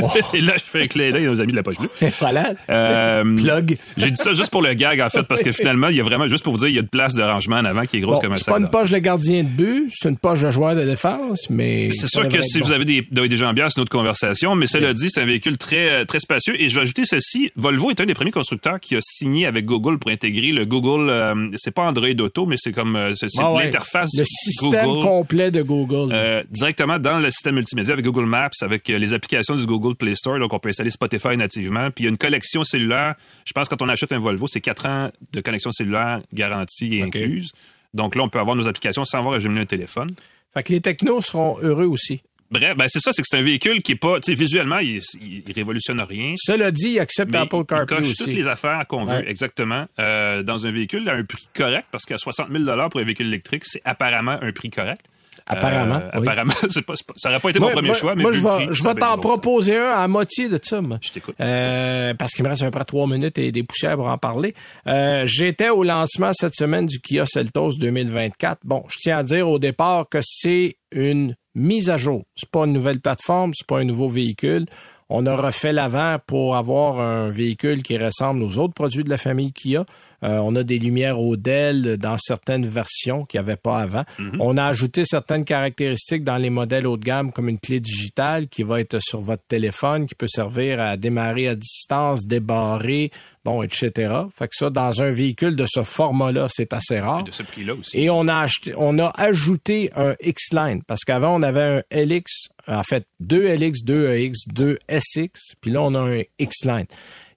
Oh. 0.01 0.09
et 0.33 0.41
là, 0.41 0.53
je 0.57 0.63
fais 0.63 0.83
un 0.83 0.87
clin 0.87 1.11
d'œil 1.11 1.27
aux 1.27 1.39
amis 1.39 1.51
de 1.51 1.57
la 1.57 1.63
poche 1.63 1.77
bleue. 1.77 1.89
voilà. 2.19 2.53
Euh, 2.69 3.23
Plug. 3.35 3.77
J'ai 3.97 4.11
dit 4.11 4.21
ça 4.21 4.33
juste 4.33 4.49
pour 4.49 4.61
le 4.61 4.73
gag, 4.73 5.01
en 5.01 5.09
fait, 5.09 5.23
parce 5.23 5.41
que 5.41 5.51
finalement, 5.51 5.87
il 5.87 5.95
y 5.95 5.99
a 5.99 6.03
vraiment, 6.03 6.27
juste 6.27 6.43
pour 6.43 6.53
vous 6.53 6.59
dire, 6.59 6.67
il 6.67 6.75
y 6.75 6.79
a 6.79 6.83
de 6.83 6.87
place 6.87 7.13
de 7.13 7.23
rangement 7.23 7.57
en 7.57 7.65
avant 7.65 7.85
qui 7.85 7.97
est 7.97 7.99
grosse 8.01 8.19
comme 8.19 8.33
un 8.33 8.37
sac. 8.37 8.45
C'est 8.45 8.51
pas 8.51 8.59
une 8.59 8.69
poche 8.69 8.91
de 8.91 8.97
gardien 8.99 9.43
de 9.43 9.49
but, 9.49 9.91
c'est 9.93 10.09
une 10.09 10.17
poche 10.17 10.41
de 10.41 10.51
joueur 10.51 10.75
de 10.75 10.83
défense, 10.83 11.49
mais. 11.49 11.91
C'est 11.91 12.07
sûr 12.07 12.27
que 12.27 12.41
si 12.41 12.59
vous 12.59 12.71
avez 12.71 12.85
des, 12.85 13.01
des 13.01 13.37
gens 13.37 13.53
bien, 13.53 13.69
c'est 13.69 13.77
une 13.77 13.83
autre 13.83 13.91
conversation, 13.91 14.55
mais 14.55 14.67
cela 14.67 14.93
dit, 14.93 15.09
c'est 15.09 15.21
un 15.21 15.25
véhicule 15.25 15.57
très, 15.57 16.05
très 16.05 16.19
spacieux. 16.19 16.61
Et 16.61 16.69
je 16.69 16.75
vais 16.75 16.81
ajouter 16.81 17.03
ceci. 17.05 17.51
Volvo 17.55 17.91
est 17.91 17.99
un 18.01 18.05
des 18.05 18.13
premiers 18.13 18.31
constructeurs 18.31 18.79
qui 18.79 18.95
a 18.95 18.99
signé 19.01 19.45
avec 19.45 19.65
Google 19.65 19.97
pour 19.97 20.11
intégrer 20.11 20.51
le 20.51 20.65
Google, 20.65 21.09
euh, 21.09 21.49
c'est 21.55 21.71
pas 21.71 21.83
Android 21.83 22.07
Auto, 22.19 22.45
mais 22.45 22.55
c'est 22.57 22.71
comme, 22.71 22.95
euh, 22.95 23.13
c'est 23.15 23.27
ah 23.39 23.53
l'interface 23.57 24.09
Le 24.17 24.25
système 24.25 25.01
complet 25.01 25.51
de 25.51 25.61
Google. 25.61 26.13
directement 26.49 26.99
dans 26.99 27.19
le 27.19 27.31
système 27.31 27.55
multimédia 27.55 27.93
avec 27.93 28.05
Google 28.05 28.25
Maps, 28.25 28.49
avec 28.61 28.87
les 28.87 29.13
applications 29.13 29.30
du 29.39 29.65
Google 29.65 29.95
Play 29.95 30.15
Store, 30.15 30.39
donc 30.39 30.53
on 30.53 30.59
peut 30.59 30.69
installer 30.69 30.89
Spotify 30.89 31.37
nativement. 31.37 31.89
Puis 31.91 32.03
il 32.03 32.05
y 32.05 32.07
a 32.07 32.11
une 32.11 32.17
collection 32.17 32.63
cellulaire. 32.63 33.15
Je 33.45 33.53
pense 33.53 33.67
que 33.67 33.75
quand 33.75 33.85
on 33.85 33.89
achète 33.89 34.11
un 34.11 34.19
Volvo, 34.19 34.47
c'est 34.47 34.61
quatre 34.61 34.85
ans 34.85 35.11
de 35.31 35.41
connexion 35.41 35.71
cellulaire 35.71 36.21
garantie 36.33 36.97
et 36.97 37.03
incluse. 37.03 37.51
Donc 37.93 38.15
là, 38.15 38.23
on 38.23 38.29
peut 38.29 38.39
avoir 38.39 38.55
nos 38.55 38.67
applications 38.67 39.05
sans 39.05 39.19
avoir 39.19 39.35
à 39.35 39.39
jumeler 39.39 39.61
un 39.61 39.65
téléphone. 39.65 40.09
Fait 40.53 40.63
que 40.63 40.73
les 40.73 40.81
technos 40.81 41.21
seront 41.21 41.57
heureux 41.61 41.85
aussi. 41.85 42.21
Bref, 42.51 42.75
ben 42.75 42.85
c'est 42.89 42.99
ça, 42.99 43.13
c'est 43.13 43.21
que 43.21 43.27
c'est 43.31 43.37
un 43.37 43.41
véhicule 43.41 43.81
qui 43.81 43.93
est 43.93 43.95
pas, 43.95 44.19
tu 44.19 44.31
sais, 44.31 44.37
visuellement, 44.37 44.79
il, 44.79 44.99
il, 45.21 45.53
révolutionne 45.55 46.01
rien. 46.01 46.33
Cela 46.35 46.69
dit, 46.71 46.89
il 46.89 46.99
accepte 46.99 47.33
Apple 47.33 47.63
CarPlay 47.63 48.01
aussi. 48.01 48.15
toutes 48.25 48.33
les 48.33 48.47
affaires 48.47 48.85
qu'on 48.87 49.05
veut, 49.05 49.25
exactement, 49.27 49.85
euh, 49.99 50.43
dans 50.43 50.67
un 50.67 50.71
véhicule 50.71 51.07
à 51.07 51.13
un 51.13 51.23
prix 51.23 51.47
correct, 51.55 51.87
parce 51.91 52.03
qu'à 52.03 52.17
60 52.17 52.49
000 52.51 52.89
pour 52.89 52.99
un 52.99 53.03
véhicule 53.05 53.27
électrique, 53.27 53.63
c'est 53.65 53.81
apparemment 53.85 54.37
un 54.41 54.51
prix 54.51 54.69
correct. 54.69 55.05
Apparemment. 55.51 55.95
Euh, 55.95 56.21
apparemment, 56.21 56.53
c'est 56.69 56.81
pas, 56.85 56.93
ça 57.15 57.29
n'aurait 57.29 57.41
pas 57.41 57.49
été 57.49 57.59
mon 57.59 57.69
premier 57.69 57.93
choix. 57.93 58.15
Mais 58.15 58.23
moi, 58.23 58.31
je 58.31 58.41
vais, 58.41 58.73
je 58.73 58.83
t'en 58.83 59.17
proposer 59.17 59.77
un 59.77 59.91
à 59.91 60.07
moitié 60.07 60.47
de 60.47 60.59
ça. 60.61 60.81
Moi. 60.81 60.97
Je 61.01 61.11
t'écoute. 61.11 61.35
Euh, 61.39 62.13
parce 62.13 62.33
qu'il 62.33 62.43
me 62.43 62.49
reste 62.49 62.61
à 62.61 62.65
peu 62.65 62.71
près 62.71 62.85
trois 62.85 63.07
minutes 63.07 63.37
et 63.37 63.51
des 63.51 63.63
poussières 63.63 63.95
pour 63.95 64.07
en 64.07 64.17
parler. 64.17 64.53
Euh, 64.87 65.23
J'étais 65.25 65.69
au 65.69 65.83
lancement 65.83 66.31
cette 66.33 66.55
semaine 66.55 66.85
du 66.85 66.99
Kia 66.99 67.25
Seltos 67.25 67.77
2024. 67.77 68.59
Bon, 68.63 68.83
je 68.87 68.97
tiens 68.99 69.19
à 69.19 69.23
dire 69.23 69.49
au 69.49 69.59
départ 69.59 70.07
que 70.09 70.19
c'est 70.23 70.77
une 70.91 71.35
mise 71.55 71.89
à 71.89 71.97
jour. 71.97 72.23
C'est 72.35 72.49
pas 72.49 72.65
une 72.65 72.73
nouvelle 72.73 72.99
plateforme, 72.99 73.51
c'est 73.53 73.67
pas 73.67 73.79
un 73.79 73.83
nouveau 73.83 74.07
véhicule. 74.07 74.65
On 75.09 75.25
a 75.25 75.35
refait 75.35 75.73
l'avant 75.73 76.17
pour 76.25 76.55
avoir 76.55 76.99
un 77.01 77.29
véhicule 77.29 77.83
qui 77.83 77.97
ressemble 77.97 78.43
aux 78.43 78.57
autres 78.57 78.73
produits 78.73 79.03
de 79.03 79.09
la 79.09 79.17
famille 79.17 79.51
Kia. 79.51 79.85
Euh, 80.23 80.37
on 80.37 80.55
a 80.55 80.63
des 80.63 80.79
lumières 80.79 81.19
Odell 81.19 81.97
dans 81.97 82.17
certaines 82.17 82.67
versions 82.67 83.25
qu'il 83.25 83.39
n'y 83.39 83.45
avait 83.45 83.57
pas 83.57 83.79
avant. 83.79 84.03
Mhm. 84.19 84.37
On 84.39 84.57
a 84.57 84.65
ajouté 84.65 85.03
certaines 85.05 85.45
caractéristiques 85.45 86.23
dans 86.23 86.37
les 86.37 86.49
modèles 86.49 86.87
haut 86.87 86.97
de 86.97 87.03
gamme 87.03 87.31
comme 87.31 87.49
une 87.49 87.59
clé 87.59 87.79
digitale 87.79 88.47
qui 88.47 88.63
va 88.63 88.79
être 88.79 88.99
sur 89.01 89.21
votre 89.21 89.43
téléphone, 89.47 90.05
qui 90.05 90.15
peut 90.15 90.27
servir 90.27 90.79
à 90.79 90.97
démarrer 90.97 91.47
à 91.47 91.55
distance, 91.55 92.25
débarrer, 92.25 93.11
bon, 93.43 93.63
etc. 93.63 93.91
Fait 94.35 94.47
que 94.47 94.55
ça, 94.55 94.69
dans 94.69 95.01
un 95.01 95.11
véhicule 95.11 95.55
de 95.55 95.65
ce 95.67 95.83
format-là, 95.83 96.47
c'est 96.49 96.73
assez 96.73 96.99
rare. 96.99 97.21
Et 97.21 97.23
de 97.23 97.31
ce 97.31 97.43
prix-là 97.43 97.73
aussi. 97.73 97.99
Et 97.99 98.09
on 98.09 98.27
a 98.27 98.37
acheté, 98.37 98.73
on 98.77 98.99
a 98.99 99.11
ajouté 99.17 99.91
un 99.95 100.15
X-Line 100.21 100.83
parce 100.83 101.03
qu'avant, 101.03 101.35
on 101.35 101.41
avait 101.41 101.83
un 101.91 102.03
LX, 102.03 102.49
en 102.67 102.83
fait, 102.83 103.05
deux 103.19 103.53
LX, 103.55 103.83
deux 103.83 104.09
EX, 104.11 104.47
deux 104.47 104.77
SX, 104.89 105.55
puis 105.59 105.71
là, 105.71 105.81
on 105.81 105.95
a 105.95 105.99
un 105.99 106.21
X-Line. 106.39 106.85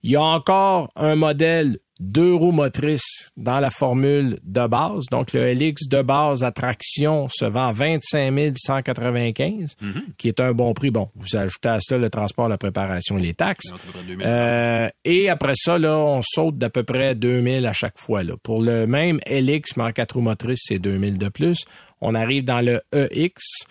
Il 0.03 0.11
y 0.11 0.17
a 0.17 0.23
encore 0.23 0.91
un 0.97 1.15
modèle 1.15 1.79
deux 2.01 2.35
roues 2.35 2.53
motrices 2.53 3.31
dans 3.37 3.61
la 3.61 3.71
formule 3.71 4.39
de 4.43 4.67
base. 4.67 5.05
Donc, 5.11 5.33
le 5.33 5.53
LX 5.53 5.89
de 5.89 6.03
base 6.03 6.43
à 6.43 6.51
traction 6.51 7.29
se 7.33 7.45
vend 7.45 7.73
25 7.73 8.55
195, 8.57 9.77
mhm. 9.81 10.03
qui 10.19 10.29
est 10.29 10.41
un 10.41 10.53
bon 10.53 10.75
prix. 10.75 10.91
Bon, 10.91 11.09
vous 11.15 11.37
ajoutez 11.37 11.69
à 11.69 11.79
cela 11.81 12.01
le 12.01 12.11
transport, 12.11 12.49
la 12.49 12.59
préparation 12.59 13.17
et 13.19 13.23
les 13.23 13.35
taxes. 13.35 13.73
Euh, 14.25 14.89
et 15.05 15.29
après 15.29 15.55
ça, 15.57 15.79
là, 15.79 15.97
on 15.99 16.21
saute 16.23 16.59
d'à 16.59 16.71
peu 16.71 16.83
près 16.83 17.15
2000 17.15 17.67
à 17.67 17.73
chaque 17.73 17.99
fois. 17.99 18.23
Là. 18.23 18.35
Pour 18.43 18.61
le 18.61 18.87
même 18.87 19.21
LX, 19.27 19.77
mais 19.77 19.85
en 19.85 19.93
quatre 19.93 20.17
roues 20.17 20.23
motrices, 20.23 20.65
c'est 20.65 20.79
2000 20.79 21.19
de 21.19 21.29
plus. 21.29 21.65
On 22.01 22.15
arrive 22.15 22.45
dans 22.45 22.61
le 22.61 22.83
EX. 22.93 23.67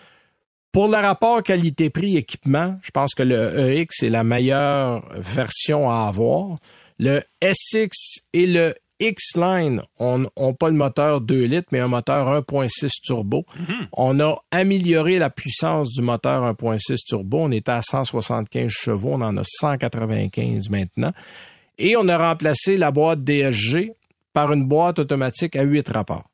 Pour 0.72 0.88
le 0.88 0.96
rapport 0.96 1.40
qualité-prix-équipement, 1.42 2.78
je 2.82 2.90
pense 2.90 3.14
que 3.14 3.22
le 3.22 3.70
EX 3.70 4.02
est 4.02 4.10
la 4.10 4.24
meilleure 4.24 5.04
version 5.16 5.88
à 5.88 6.08
avoir. 6.08 6.56
Le 6.98 7.22
SX 7.42 8.20
et 8.32 8.46
le 8.46 8.74
X-Line 9.00 9.82
ont, 9.98 10.54
pas 10.54 10.68
le 10.68 10.76
moteur 10.76 11.20
2 11.20 11.44
litres, 11.44 11.68
mais 11.72 11.80
un 11.80 11.88
moteur 11.88 12.28
1.6 12.28 13.00
turbo. 13.02 13.44
Mhm. 13.56 13.88
On 13.92 14.20
a 14.20 14.36
amélioré 14.50 15.18
la 15.18 15.30
puissance 15.30 15.90
du 15.92 16.02
moteur 16.02 16.44
1.6 16.44 17.04
turbo. 17.04 17.38
On 17.40 17.50
était 17.50 17.72
à 17.72 17.82
175 17.82 18.70
chevaux, 18.70 19.10
on 19.12 19.20
en 19.20 19.36
a 19.36 19.42
195 19.44 20.70
maintenant. 20.70 21.12
Et 21.78 21.96
on 21.96 22.08
a 22.08 22.16
remplacé 22.16 22.76
la 22.76 22.92
boîte 22.92 23.24
DSG 23.24 23.92
par 24.32 24.52
une 24.52 24.64
boîte 24.64 25.00
automatique 25.00 25.56
à 25.56 25.62
8 25.62 25.88
rapports. 25.88 26.24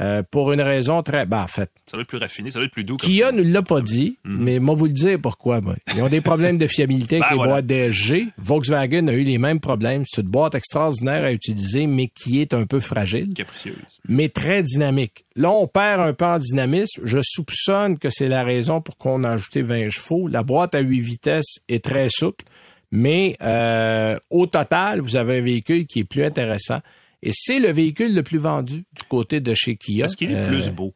Euh, 0.00 0.22
pour 0.30 0.52
une 0.52 0.60
raison 0.60 1.02
très... 1.02 1.26
Ben, 1.26 1.42
en 1.42 1.46
fait... 1.46 1.70
Ça 1.86 1.96
va 1.96 2.02
être 2.02 2.08
plus 2.08 2.18
raffiné, 2.18 2.50
ça 2.50 2.58
va 2.58 2.64
être 2.64 2.72
plus 2.72 2.84
doux. 2.84 2.96
Kia 2.96 3.32
ne 3.32 3.42
l'a 3.42 3.62
pas 3.62 3.80
dit, 3.80 4.18
mhm. 4.24 4.42
mais 4.42 4.58
moi 4.58 4.74
vous 4.74 4.86
le 4.86 4.92
dire 4.92 5.18
pourquoi. 5.20 5.60
Ils 5.94 6.02
ont 6.02 6.08
des 6.08 6.20
problèmes 6.20 6.58
de 6.58 6.66
fiabilité 6.66 7.16
avec 7.22 7.36
ben, 7.36 7.44
les 7.44 7.48
boîtes 7.48 7.66
DSG. 7.66 8.26
Volkswagen 8.38 9.08
a 9.08 9.12
eu 9.12 9.22
les 9.22 9.38
mêmes 9.38 9.60
problèmes. 9.60 10.04
C'est 10.06 10.22
une 10.22 10.28
boîte 10.28 10.54
extraordinaire 10.54 11.24
à 11.24 11.32
utiliser, 11.32 11.86
mais 11.86 12.08
qui 12.08 12.40
est 12.40 12.54
un 12.54 12.66
peu 12.66 12.80
fragile. 12.80 13.34
Capricieuse. 13.34 13.76
Mais 14.08 14.28
très 14.28 14.62
dynamique. 14.62 15.24
Là, 15.34 15.50
on 15.50 15.66
perd 15.66 16.00
un 16.00 16.12
peu 16.12 16.24
en 16.24 16.38
dynamisme. 16.38 17.02
Je 17.04 17.18
soupçonne 17.22 17.98
que 17.98 18.08
c'est 18.10 18.28
la 18.28 18.42
raison 18.44 18.80
pour 18.80 18.96
qu'on 18.96 19.24
a 19.24 19.30
ajouté 19.30 19.62
20 19.62 19.90
chevaux. 19.90 20.28
La 20.28 20.42
boîte 20.42 20.74
à 20.74 20.80
8 20.80 21.00
vitesses 21.00 21.58
est 21.68 21.84
très 21.84 22.08
souple, 22.08 22.44
mais 22.90 23.36
euh, 23.42 24.16
au 24.30 24.46
total, 24.46 25.00
vous 25.00 25.16
avez 25.16 25.38
un 25.38 25.42
véhicule 25.42 25.86
qui 25.86 26.00
est 26.00 26.04
plus 26.04 26.24
intéressant. 26.24 26.80
Et 27.26 27.32
c'est 27.32 27.58
le 27.58 27.72
véhicule 27.72 28.14
le 28.14 28.22
plus 28.22 28.38
vendu 28.38 28.84
du 28.94 29.02
côté 29.08 29.40
de 29.40 29.52
chez 29.52 29.74
Kia. 29.74 30.04
Est-ce 30.04 30.16
qu'il 30.16 30.30
est 30.30 30.46
plus 30.46 30.68
euh, 30.68 30.70
beau? 30.70 30.94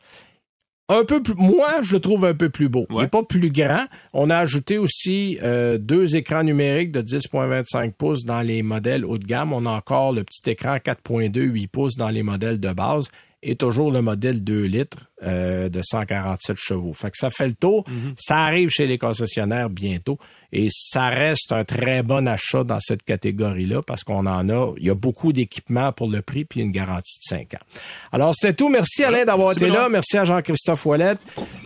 Un 0.88 1.04
peu 1.04 1.20
plus, 1.20 1.34
moi, 1.36 1.82
je 1.82 1.92
le 1.92 1.98
trouve 1.98 2.24
un 2.24 2.34
peu 2.34 2.50
plus 2.50 2.68
beau. 2.68 2.86
Il 2.88 2.98
n'est 2.98 3.08
pas 3.08 3.24
plus 3.24 3.50
grand. 3.50 3.86
On 4.12 4.30
a 4.30 4.36
ajouté 4.36 4.78
aussi 4.78 5.40
euh, 5.42 5.76
deux 5.76 6.14
écrans 6.14 6.44
numériques 6.44 6.92
de 6.92 7.02
10.25 7.02 7.94
pouces 7.94 8.24
dans 8.24 8.42
les 8.42 8.62
modèles 8.62 9.04
haut 9.04 9.18
de 9.18 9.24
gamme. 9.24 9.52
On 9.52 9.66
a 9.66 9.70
encore 9.70 10.12
le 10.12 10.22
petit 10.22 10.50
écran 10.50 10.76
4.2 10.76 11.32
8 11.34 11.66
pouces 11.66 11.96
dans 11.96 12.10
les 12.10 12.22
modèles 12.22 12.60
de 12.60 12.72
base 12.72 13.10
et 13.43 13.57
toujours 13.57 13.91
le 13.91 14.03
modèle 14.03 14.45
2 14.45 14.64
litres 14.64 14.99
euh, 15.22 15.68
de 15.68 15.80
147 15.82 16.57
chevaux. 16.59 16.93
Fait 16.93 17.11
que 17.11 17.16
ça 17.16 17.30
fait 17.30 17.47
le 17.47 17.55
tour. 17.55 17.84
Mhm. 17.88 18.14
Ça 18.18 18.38
arrive 18.45 18.68
chez 18.68 18.86
les 18.86 18.99
concessionnaires 18.99 19.70
bientôt 19.70 20.18
et 20.53 20.68
ça 20.70 21.09
reste 21.09 21.53
un 21.53 21.64
très 21.64 22.03
bon 22.03 22.28
achat 22.28 22.64
dans 22.64 22.80
cette 22.80 23.03
catégorie-là 23.03 23.82
parce 23.82 24.05
qu'on 24.05 24.26
en 24.26 24.49
a, 24.49 24.74
il 24.76 24.86
y 24.86 24.91
a 24.91 24.95
beaucoup 24.95 25.32
d'équipements 25.32 25.93
pour 25.93 26.11
le 26.11 26.20
prix 26.22 26.45
puis 26.45 26.61
une 26.61 26.72
garantie 26.72 27.18
de 27.18 27.24
5 27.24 27.55
ans. 27.55 27.64
Alors 28.12 28.34
c'était 28.34 28.55
tout. 28.55 28.68
Merci 28.68 29.05
Alain 29.05 29.24
d'avoir 29.24 29.53
été 29.53 29.68
là. 29.68 29.88
Merci 29.88 30.18
à 30.18 30.24
Jean-Christophe 30.24 30.84
Ouellette. 30.84 31.20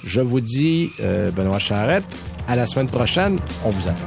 Je 0.05 0.21
vous 0.21 0.41
dis, 0.41 0.91
euh, 1.01 1.31
Benoît 1.33 1.59
Charrette, 1.59 2.05
à 2.47 2.55
la 2.57 2.67
semaine 2.67 2.89
prochaine. 2.89 3.39
On 3.65 3.71
vous 3.71 3.89
attend. 3.89 4.07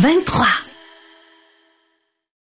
23. 0.00 0.59